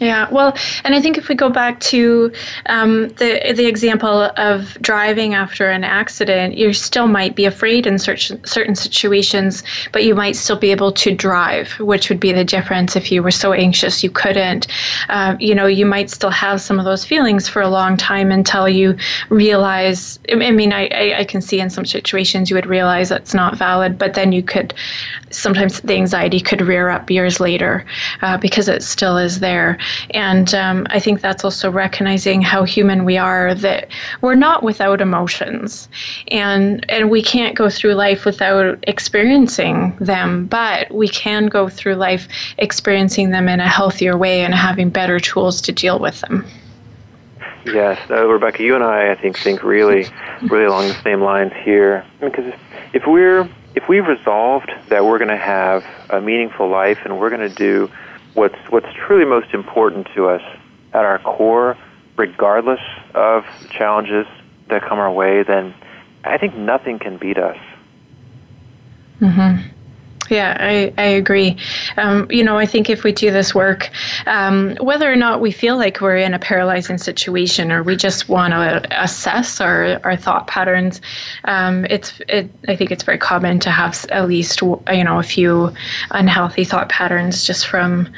Yeah, 0.00 0.28
well, 0.32 0.56
and 0.82 0.92
I 0.92 1.00
think 1.00 1.18
if 1.18 1.28
we 1.28 1.36
go 1.36 1.48
back 1.48 1.78
to 1.80 2.32
um, 2.66 3.08
the 3.10 3.52
the 3.54 3.66
example 3.66 4.28
of 4.36 4.76
driving 4.80 5.34
after 5.34 5.70
an 5.70 5.84
accident, 5.84 6.58
you 6.58 6.72
still 6.72 7.06
might 7.06 7.36
be 7.36 7.44
afraid 7.44 7.86
in 7.86 8.00
certain 8.00 8.44
certain 8.44 8.74
situations, 8.74 9.62
but 9.92 10.02
you 10.02 10.16
might 10.16 10.34
still 10.34 10.56
be 10.56 10.72
able 10.72 10.90
to 10.90 11.14
drive, 11.14 11.70
which 11.78 12.08
would 12.08 12.18
be 12.18 12.32
the 12.32 12.44
difference 12.44 12.96
if 12.96 13.12
you 13.12 13.22
were 13.22 13.30
so 13.30 13.52
anxious 13.52 14.02
you 14.02 14.10
couldn't. 14.10 14.66
Uh, 15.08 15.36
you 15.38 15.54
know, 15.54 15.66
you 15.66 15.86
might 15.86 16.10
still 16.10 16.30
have 16.30 16.60
some 16.60 16.80
of 16.80 16.84
those 16.84 17.04
feelings 17.04 17.48
for 17.48 17.62
a 17.62 17.68
long 17.68 17.96
time 17.96 18.32
until 18.32 18.68
you 18.68 18.96
realize. 19.28 20.18
I 20.32 20.50
mean, 20.50 20.72
I, 20.72 20.88
I, 20.88 21.18
I 21.20 21.24
can 21.24 21.40
see 21.40 21.60
in 21.60 21.70
some 21.70 21.86
situations 21.86 22.50
you 22.50 22.56
would 22.56 22.66
realize 22.66 23.10
that's 23.10 23.32
not 23.32 23.56
valid, 23.56 23.96
but 23.96 24.14
then 24.14 24.32
you 24.32 24.42
could 24.42 24.74
sometimes 25.30 25.80
the 25.82 25.94
anxiety 25.94 26.40
could 26.40 26.62
rear 26.62 26.88
up 26.88 27.10
years 27.10 27.38
later 27.40 27.84
uh, 28.22 28.36
because 28.38 28.68
it 28.68 28.82
still 28.82 29.16
is 29.18 29.40
there. 29.40 29.78
And 30.10 30.54
um, 30.54 30.86
I 30.90 31.00
think 31.00 31.20
that's 31.20 31.44
also 31.44 31.70
recognizing 31.70 32.42
how 32.42 32.64
human 32.64 33.04
we 33.04 33.16
are, 33.16 33.54
that 33.56 33.88
we're 34.20 34.34
not 34.34 34.62
without 34.62 35.00
emotions. 35.00 35.88
And, 36.28 36.84
and 36.90 37.10
we 37.10 37.22
can't 37.22 37.56
go 37.56 37.68
through 37.68 37.94
life 37.94 38.24
without 38.24 38.78
experiencing 38.86 39.96
them, 40.00 40.46
but 40.46 40.90
we 40.92 41.08
can 41.08 41.46
go 41.46 41.68
through 41.68 41.94
life 41.94 42.28
experiencing 42.58 43.30
them 43.30 43.48
in 43.48 43.60
a 43.60 43.68
healthier 43.68 44.16
way 44.16 44.42
and 44.42 44.54
having 44.54 44.90
better 44.90 45.20
tools 45.20 45.60
to 45.62 45.72
deal 45.72 45.98
with 45.98 46.20
them. 46.20 46.44
Yes, 47.66 47.98
uh, 48.10 48.26
Rebecca, 48.26 48.62
you 48.62 48.74
and 48.74 48.84
I, 48.84 49.12
I 49.12 49.14
think, 49.14 49.38
think 49.38 49.62
really, 49.62 50.06
really 50.42 50.64
along 50.64 50.88
the 50.88 51.02
same 51.02 51.22
lines 51.22 51.52
here. 51.64 52.04
Because 52.20 52.52
if 52.92 53.06
we're 53.06 53.48
if 53.74 53.88
we've 53.88 54.06
resolved 54.06 54.70
that 54.88 55.04
we're 55.04 55.18
going 55.18 55.30
to 55.30 55.36
have 55.36 55.84
a 56.10 56.20
meaningful 56.20 56.68
life 56.68 56.98
and 57.04 57.18
we're 57.18 57.30
going 57.30 57.48
to 57.48 57.54
do 57.54 57.90
what's 58.34 58.58
what's 58.70 58.92
truly 59.06 59.24
most 59.24 59.54
important 59.54 60.08
to 60.14 60.28
us 60.28 60.42
at 60.92 61.04
our 61.04 61.18
core, 61.18 61.76
regardless 62.16 62.80
of 63.14 63.44
challenges 63.70 64.26
that 64.68 64.82
come 64.82 64.98
our 64.98 65.10
way, 65.10 65.42
then 65.42 65.74
I 66.24 66.38
think 66.38 66.56
nothing 66.56 66.98
can 66.98 67.16
beat 67.16 67.38
us. 67.38 67.58
Mm-hmm. 69.20 69.68
Yeah, 70.30 70.56
I, 70.58 70.92
I 70.96 71.04
agree. 71.04 71.56
Um, 71.96 72.26
you 72.30 72.44
know, 72.44 72.56
I 72.56 72.66
think 72.66 72.88
if 72.88 73.04
we 73.04 73.12
do 73.12 73.30
this 73.30 73.54
work, 73.54 73.90
um, 74.26 74.76
whether 74.80 75.10
or 75.10 75.16
not 75.16 75.40
we 75.40 75.50
feel 75.50 75.76
like 75.76 76.00
we're 76.00 76.16
in 76.16 76.32
a 76.32 76.38
paralyzing 76.38 76.98
situation 76.98 77.70
or 77.70 77.82
we 77.82 77.96
just 77.96 78.28
want 78.28 78.52
to 78.52 79.02
assess 79.02 79.60
our, 79.60 80.00
our 80.04 80.16
thought 80.16 80.46
patterns, 80.46 81.00
um, 81.44 81.84
it's 81.90 82.20
it, 82.28 82.50
I 82.68 82.76
think 82.76 82.90
it's 82.90 83.04
very 83.04 83.18
common 83.18 83.60
to 83.60 83.70
have 83.70 84.06
at 84.10 84.26
least 84.26 84.62
you 84.62 85.04
know 85.04 85.18
a 85.18 85.22
few 85.22 85.72
unhealthy 86.10 86.64
thought 86.64 86.88
patterns 86.88 87.44
just 87.44 87.66
from 87.66 88.08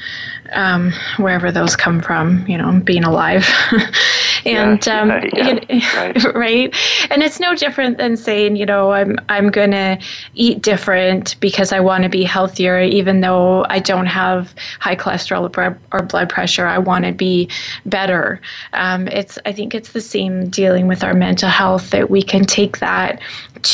um, 0.52 0.92
wherever 1.18 1.50
those 1.52 1.76
come 1.76 2.00
from, 2.00 2.46
you 2.46 2.58
know, 2.58 2.80
being 2.80 3.04
alive. 3.04 3.48
and 4.44 4.84
yeah, 4.86 5.00
um, 5.00 5.08
yeah, 5.32 5.58
yeah, 5.68 5.96
right. 5.96 6.24
right. 6.34 6.74
And 7.10 7.22
it's 7.22 7.40
no 7.40 7.54
different 7.54 7.98
than 7.98 8.16
saying, 8.16 8.56
you 8.56 8.66
know, 8.66 8.92
I'm 8.92 9.18
I'm 9.28 9.50
gonna 9.50 9.98
eat 10.34 10.62
different 10.62 11.38
because 11.40 11.72
I 11.72 11.80
want 11.80 12.04
to 12.04 12.08
be 12.08 12.24
healthier, 12.24 12.80
even 12.80 13.20
though 13.20 13.64
I 13.68 13.78
don't 13.78 14.06
have 14.06 14.54
high 14.80 14.96
cholesterol 14.96 15.46
or 15.92 16.02
blood 16.02 16.28
pressure. 16.28 16.66
I 16.66 16.78
want 16.78 17.04
to 17.04 17.12
be 17.12 17.48
better. 17.84 18.40
Um, 18.72 19.08
it's 19.08 19.38
I 19.44 19.52
think 19.52 19.74
it's 19.74 19.92
the 19.92 20.00
same 20.00 20.48
dealing 20.48 20.86
with 20.86 21.02
our 21.04 21.14
mental 21.14 21.48
health 21.48 21.90
that 21.90 22.10
we 22.10 22.22
can 22.22 22.44
take 22.44 22.78
that 22.78 23.20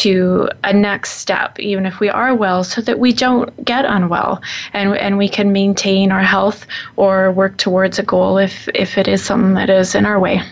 to 0.01 0.49
a 0.64 0.72
next 0.72 1.12
step, 1.18 1.59
even 1.59 1.86
if 1.86 2.01
we 2.01 2.09
are 2.09 2.34
well, 2.34 2.64
so 2.64 2.80
that 2.80 2.99
we 2.99 3.12
don't 3.12 3.64
get 3.64 3.84
unwell 3.84 4.40
and 4.72 4.97
and 4.97 5.18
we 5.18 5.28
can 5.28 5.53
maintain 5.53 6.11
our 6.12 6.22
health 6.22 6.66
or 6.97 7.32
work 7.32 7.57
towards 7.59 7.99
a 7.99 8.03
goal 8.03 8.38
if 8.38 8.68
if 8.74 8.99
it 8.99 9.09
is 9.09 9.24
something 9.24 9.55
that 9.55 9.70
is 9.70 9.95
in 9.95 10.07
our 10.07 10.18
way. 10.18 10.43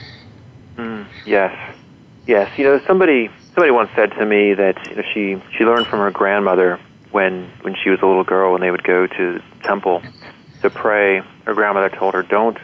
Mm, 0.76 1.07
yes, 1.26 1.55
yes. 2.26 2.51
You 2.59 2.64
know, 2.64 2.80
somebody 2.86 3.30
somebody 3.55 3.70
once 3.70 3.91
said 3.95 4.11
to 4.12 4.26
me 4.26 4.55
that 4.55 4.76
you 4.91 4.97
know, 4.97 5.03
she 5.14 5.43
she 5.57 5.64
learned 5.64 5.86
from 5.86 6.01
her 6.01 6.11
grandmother 6.11 6.78
when 7.11 7.51
when 7.62 7.74
she 7.82 7.91
was 7.91 8.01
a 8.03 8.07
little 8.07 8.24
girl 8.24 8.53
when 8.53 8.61
they 8.61 8.70
would 8.70 8.84
go 8.84 9.07
to 9.07 9.43
temple 9.62 10.03
to 10.62 10.70
pray. 10.70 11.22
Her 11.45 11.55
grandmother 11.55 11.88
told 11.88 12.14
her, 12.14 12.22
"Don't 12.22 12.59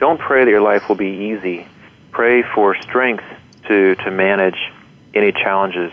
don't 0.00 0.18
pray 0.18 0.44
that 0.44 0.50
your 0.50 0.62
life 0.62 0.88
will 0.88 0.96
be 0.96 1.32
easy. 1.32 1.66
Pray 2.10 2.42
for 2.54 2.74
strength 2.82 3.24
to 3.68 3.94
to 3.96 4.10
manage 4.10 4.58
any 5.14 5.32
challenges 5.32 5.92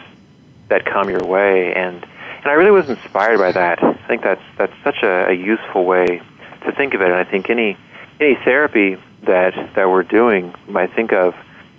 that 0.69 0.85
come 0.85 1.09
your 1.09 1.23
way 1.23 1.73
and 1.73 2.05
and 2.41 2.47
I 2.47 2.53
really 2.53 2.71
was 2.71 2.89
inspired 2.89 3.37
by 3.37 3.51
that. 3.51 3.83
I 3.83 3.93
think 4.07 4.23
that's 4.23 4.41
that's 4.57 4.73
such 4.83 5.03
a, 5.03 5.29
a 5.29 5.33
useful 5.33 5.85
way 5.85 6.21
to 6.65 6.71
think 6.71 6.93
of 6.93 7.01
it 7.01 7.05
and 7.05 7.15
I 7.15 7.23
think 7.23 7.49
any 7.49 7.77
any 8.19 8.35
therapy 8.35 8.97
that 9.23 9.53
that 9.75 9.89
we're 9.89 10.03
doing 10.03 10.53
might 10.67 10.93
think 10.93 11.11
of 11.11 11.35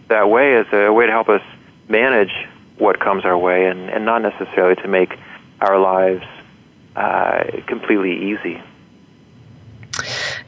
that 0.08 0.28
way 0.28 0.56
as 0.56 0.66
a 0.72 0.92
way 0.92 1.06
to 1.06 1.12
help 1.12 1.28
us 1.28 1.42
manage 1.88 2.32
what 2.78 2.98
comes 2.98 3.24
our 3.24 3.36
way 3.36 3.66
and, 3.66 3.90
and 3.90 4.04
not 4.04 4.22
necessarily 4.22 4.74
to 4.76 4.88
make 4.88 5.16
our 5.60 5.78
lives 5.78 6.24
uh, 6.96 7.44
completely 7.66 8.30
easy. 8.30 8.60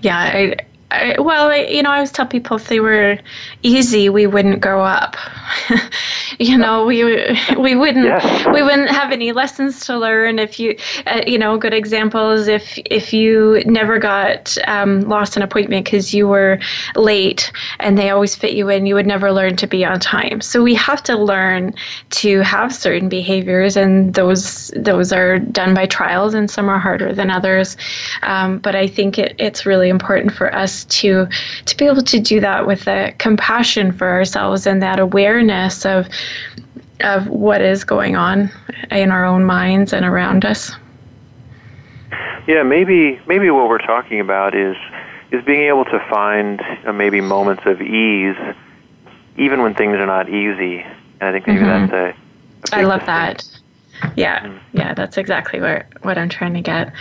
Yeah, 0.01 0.19
I, 0.19 0.57
I, 0.93 1.21
well, 1.21 1.51
I, 1.51 1.65
you 1.65 1.83
know, 1.83 1.91
I 1.91 1.97
always 1.97 2.13
tell 2.13 2.27
people 2.27 2.57
if 2.57 2.69
they 2.69 2.81
were 2.81 3.19
easy, 3.63 4.09
we 4.09 4.27
wouldn't 4.27 4.61
grow 4.61 4.85
up. 4.85 5.17
you 6.39 6.57
know, 6.59 6.85
we 6.85 7.03
we 7.59 7.75
wouldn't 7.75 8.07
yeah. 8.07 8.53
we 8.53 8.63
wouldn't 8.63 8.91
have 8.91 9.11
any 9.11 9.33
lessons 9.33 9.81
to 9.87 9.99
learn. 9.99 10.39
If 10.39 10.61
you, 10.61 10.77
uh, 11.07 11.23
you 11.27 11.39
know, 11.39 11.57
good 11.57 11.73
examples. 11.73 12.49
if 12.49 12.79
if 12.85 13.13
you 13.13 13.63
never 13.67 13.99
got 13.99 14.57
um, 14.67 15.03
lost 15.03 15.37
an 15.37 15.43
appointment 15.43 15.87
because 15.87 16.13
you 16.13 16.29
were 16.29 16.59
late 16.95 17.51
and 17.81 17.97
they 17.97 18.11
always 18.11 18.35
fit 18.35 18.53
you 18.53 18.69
in, 18.69 18.87
you 18.87 18.95
would 18.95 19.07
never 19.07 19.33
learn 19.33 19.57
to 19.57 19.67
be 19.67 19.85
on 19.85 19.99
time. 19.99 20.41
So 20.41 20.63
we 20.63 20.75
have 20.75 21.03
to 21.05 21.17
learn 21.17 21.75
to 22.11 22.41
have 22.41 22.75
certain 22.75 23.09
behaviors, 23.09 23.77
and 23.77 24.15
those 24.15 24.71
those 24.77 25.13
are 25.13 25.39
done 25.39 25.75
by 25.75 25.87
trials, 25.87 26.35
and 26.35 26.51
some 26.51 26.69
are 26.69 26.79
harder 26.79 27.15
than 27.15 27.31
others. 27.31 27.77
Um, 28.23 28.59
but 28.59 28.75
I 28.75 28.87
think 28.87 29.19
it, 29.19 29.35
it's 29.39 29.65
really 29.65 29.89
important 29.89 30.33
for 30.33 30.55
us 30.55 30.82
to 30.87 31.27
to 31.67 31.77
be 31.77 31.87
able 31.87 32.03
to 32.03 32.21
do 32.21 32.41
that 32.41 32.67
with 32.67 32.87
a 32.89 33.15
compassion 33.19 33.93
for 33.93 34.09
ourselves 34.09 34.67
and 34.67 34.83
that 34.83 34.99
awareness 34.99 35.85
of 35.85 36.09
of 37.01 37.27
what 37.29 37.61
is 37.61 37.85
going 37.85 38.17
on 38.17 38.51
in 38.91 39.11
our 39.11 39.25
own 39.25 39.45
minds 39.45 39.93
and 39.93 40.05
around 40.05 40.45
us. 40.45 40.73
Yeah, 42.47 42.63
maybe 42.63 43.21
maybe 43.27 43.51
what 43.51 43.69
we're 43.69 43.79
talking 43.79 44.21
about 44.21 44.55
is 44.55 44.77
is 45.31 45.45
being 45.45 45.63
able 45.63 45.85
to 45.87 45.99
find 46.11 46.61
uh, 46.87 46.93
maybe 46.93 47.21
moments 47.21 47.63
of 47.65 47.81
ease, 47.81 48.37
even 49.37 49.63
when 49.63 49.75
things 49.75 49.97
are 49.97 50.07
not 50.07 50.29
easy. 50.29 50.85
And 51.21 51.23
I 51.23 51.33
think 51.33 51.47
maybe 51.47 51.61
mm-hmm. 51.61 51.91
that's 51.91 52.17
a. 52.71 52.77
a 52.77 52.81
I 52.81 52.85
love 52.85 53.05
that. 53.07 53.47
Yeah, 54.17 54.59
yeah, 54.73 54.95
that's 54.95 55.17
exactly 55.17 55.61
what 55.61 55.87
what 56.03 56.19
I'm 56.19 56.29
trying 56.29 56.55
to 56.55 56.61
get. 56.61 56.93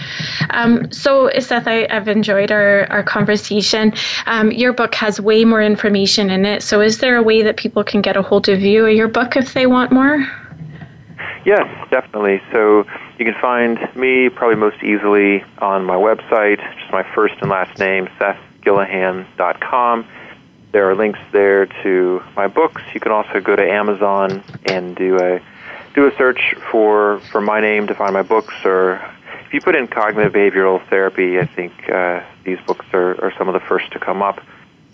Um, 0.52 0.92
so, 0.92 1.30
Seth, 1.40 1.68
I, 1.68 1.88
have 1.94 2.08
enjoyed 2.08 2.52
our, 2.52 2.86
our 2.92 3.04
conversation. 3.04 3.94
Um, 4.26 4.52
your 4.52 4.74
book 4.74 4.96
has 4.96 5.20
way 5.20 5.46
more 5.46 5.62
information 5.62 6.30
in 6.30 6.46
it. 6.46 6.64
So, 6.64 6.82
is 6.82 7.00
there 7.00 7.18
a 7.18 7.24
way 7.24 7.42
that 7.42 7.58
people 7.58 7.84
can 7.84 8.02
get 8.02 8.18
a 8.18 8.22
hold 8.22 8.50
of 8.50 8.62
you 8.62 8.86
or 8.86 8.90
your 8.90 9.08
book 9.08 9.36
if 9.36 9.54
they 9.54 9.68
want 9.68 9.92
more? 9.92 10.26
Yes, 11.46 11.68
definitely. 11.90 12.42
So, 12.52 12.86
you 13.18 13.26
can 13.26 13.40
find 13.42 13.78
me 13.96 14.30
probably 14.30 14.56
most 14.56 14.84
easily 14.84 15.44
on 15.60 15.86
my 15.86 15.96
website, 15.96 16.58
just 16.80 16.92
my 16.92 17.04
first 17.14 17.36
and 17.42 17.50
last 17.50 17.78
name, 17.78 18.08
SethGillihan.com. 18.20 20.08
There 20.72 20.90
are 20.90 20.96
links 20.96 21.20
there 21.34 21.66
to 21.84 22.24
my 22.36 22.48
books. 22.48 22.82
You 22.94 23.00
can 23.00 23.12
also 23.12 23.42
go 23.42 23.56
to 23.56 23.62
Amazon 23.62 24.44
and 24.66 24.96
do 24.96 25.20
a 25.20 25.42
do 25.94 26.08
a 26.08 26.16
search 26.18 26.56
for 26.72 27.20
for 27.32 27.42
my 27.42 27.60
name 27.60 27.88
to 27.88 27.96
find 27.96 28.14
my 28.14 28.22
books, 28.22 28.54
or 28.64 29.02
if 29.46 29.54
you 29.54 29.62
put 29.62 29.76
in 29.76 29.88
cognitive 29.88 30.34
behavioral 30.34 30.86
therapy, 30.90 31.40
I 31.40 31.46
think 31.46 31.74
uh, 31.90 32.24
these 32.44 32.60
books 32.66 32.86
are, 32.94 33.22
are 33.24 33.34
some 33.38 33.48
of 33.48 33.54
the 33.54 33.60
first 33.60 33.92
to 33.92 34.00
come 34.00 34.22
up. 34.22 34.42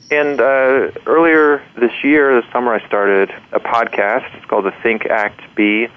And 0.10 0.40
uh, 0.40 0.92
earlier 1.06 1.62
this 1.78 1.92
year, 2.04 2.42
this 2.42 2.50
summer, 2.52 2.74
I 2.74 2.86
started 2.88 3.30
a 3.52 3.60
podcast. 3.60 4.34
It's 4.36 4.46
called 4.46 4.66
the 4.66 4.72
Think 4.82 5.06
Act 5.06 5.42
Be 5.56 5.90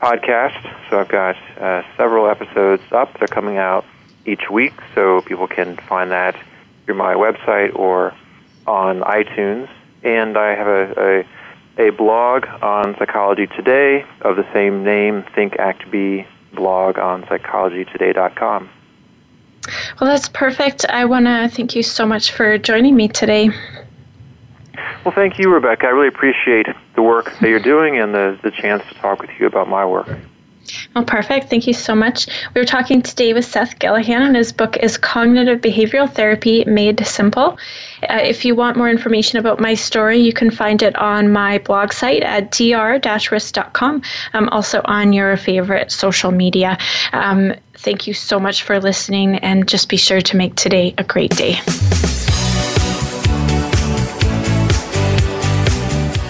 podcast. 0.00 0.60
So 0.90 0.98
I've 0.98 1.08
got 1.08 1.36
uh, 1.58 1.82
several 1.96 2.28
episodes 2.28 2.82
up. 2.90 3.16
They're 3.18 3.28
coming 3.28 3.58
out 3.58 3.84
each 4.26 4.50
week, 4.50 4.74
so 4.94 5.20
people 5.22 5.46
can 5.46 5.76
find 5.76 6.10
that 6.10 6.36
through 6.84 6.96
my 6.96 7.14
website 7.14 7.74
or 7.76 8.14
on 8.66 9.00
iTunes. 9.00 9.68
And 10.02 10.36
I 10.36 10.54
have 10.56 10.66
a, 10.66 11.20
a 11.20 11.26
a 11.78 11.90
blog 11.90 12.46
on 12.62 12.96
Psychology 12.98 13.46
Today 13.46 14.04
of 14.20 14.36
the 14.36 14.46
same 14.52 14.84
name, 14.84 15.24
Think 15.34 15.56
Act 15.58 15.90
Be 15.90 16.26
blog 16.52 16.98
on 16.98 17.22
psychologytoday.com. 17.24 18.68
Well, 20.00 20.10
that's 20.10 20.28
perfect. 20.28 20.84
I 20.88 21.04
want 21.04 21.26
to 21.26 21.48
thank 21.48 21.74
you 21.74 21.82
so 21.82 22.06
much 22.06 22.32
for 22.32 22.58
joining 22.58 22.96
me 22.96 23.08
today. 23.08 23.50
Well, 25.04 25.14
thank 25.14 25.38
you, 25.38 25.52
Rebecca. 25.52 25.86
I 25.86 25.90
really 25.90 26.08
appreciate 26.08 26.66
the 26.94 27.02
work 27.02 27.36
that 27.40 27.48
you're 27.48 27.60
doing 27.60 27.98
and 27.98 28.14
the, 28.14 28.38
the 28.42 28.50
chance 28.50 28.82
to 28.88 28.94
talk 28.94 29.20
with 29.20 29.30
you 29.38 29.46
about 29.46 29.68
my 29.68 29.84
work. 29.84 30.08
Well, 30.94 31.04
perfect. 31.04 31.48
Thank 31.48 31.66
you 31.66 31.74
so 31.74 31.94
much. 31.94 32.26
We 32.54 32.60
are 32.60 32.64
talking 32.64 33.02
today 33.02 33.32
with 33.32 33.44
Seth 33.44 33.78
Gillihan, 33.78 34.22
and 34.22 34.36
his 34.36 34.52
book 34.52 34.76
is 34.78 34.98
Cognitive 34.98 35.60
Behavioral 35.60 36.12
Therapy 36.12 36.64
Made 36.64 37.06
Simple. 37.06 37.58
Uh, 38.08 38.18
if 38.22 38.44
you 38.44 38.54
want 38.54 38.76
more 38.76 38.90
information 38.90 39.38
about 39.38 39.60
my 39.60 39.74
story, 39.74 40.18
you 40.18 40.32
can 40.32 40.50
find 40.50 40.82
it 40.82 40.96
on 40.96 41.32
my 41.32 41.58
blog 41.58 41.92
site 41.92 42.22
at 42.22 42.50
dr-risk.com. 42.50 44.02
I'm 44.32 44.48
also 44.50 44.82
on 44.84 45.12
your 45.12 45.36
favorite 45.36 45.92
social 45.92 46.30
media. 46.30 46.78
Um, 47.12 47.54
thank 47.74 48.06
you 48.06 48.14
so 48.14 48.38
much 48.38 48.62
for 48.62 48.80
listening, 48.80 49.36
and 49.36 49.68
just 49.68 49.88
be 49.88 49.96
sure 49.96 50.20
to 50.20 50.36
make 50.36 50.54
today 50.56 50.94
a 50.98 51.04
great 51.04 51.34
day. 51.36 51.60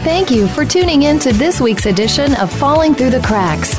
Thank 0.05 0.33
you 0.33 0.49
for 0.49 0.65
tuning 0.65 1.05
in 1.05 1.21
to 1.21 1.33
this 1.33 1.61
week's 1.61 1.87
edition 1.87 2.35
of 2.35 2.53
Falling 2.53 2.95
Through 2.95 3.11
the 3.11 3.21
Cracks. 3.21 3.79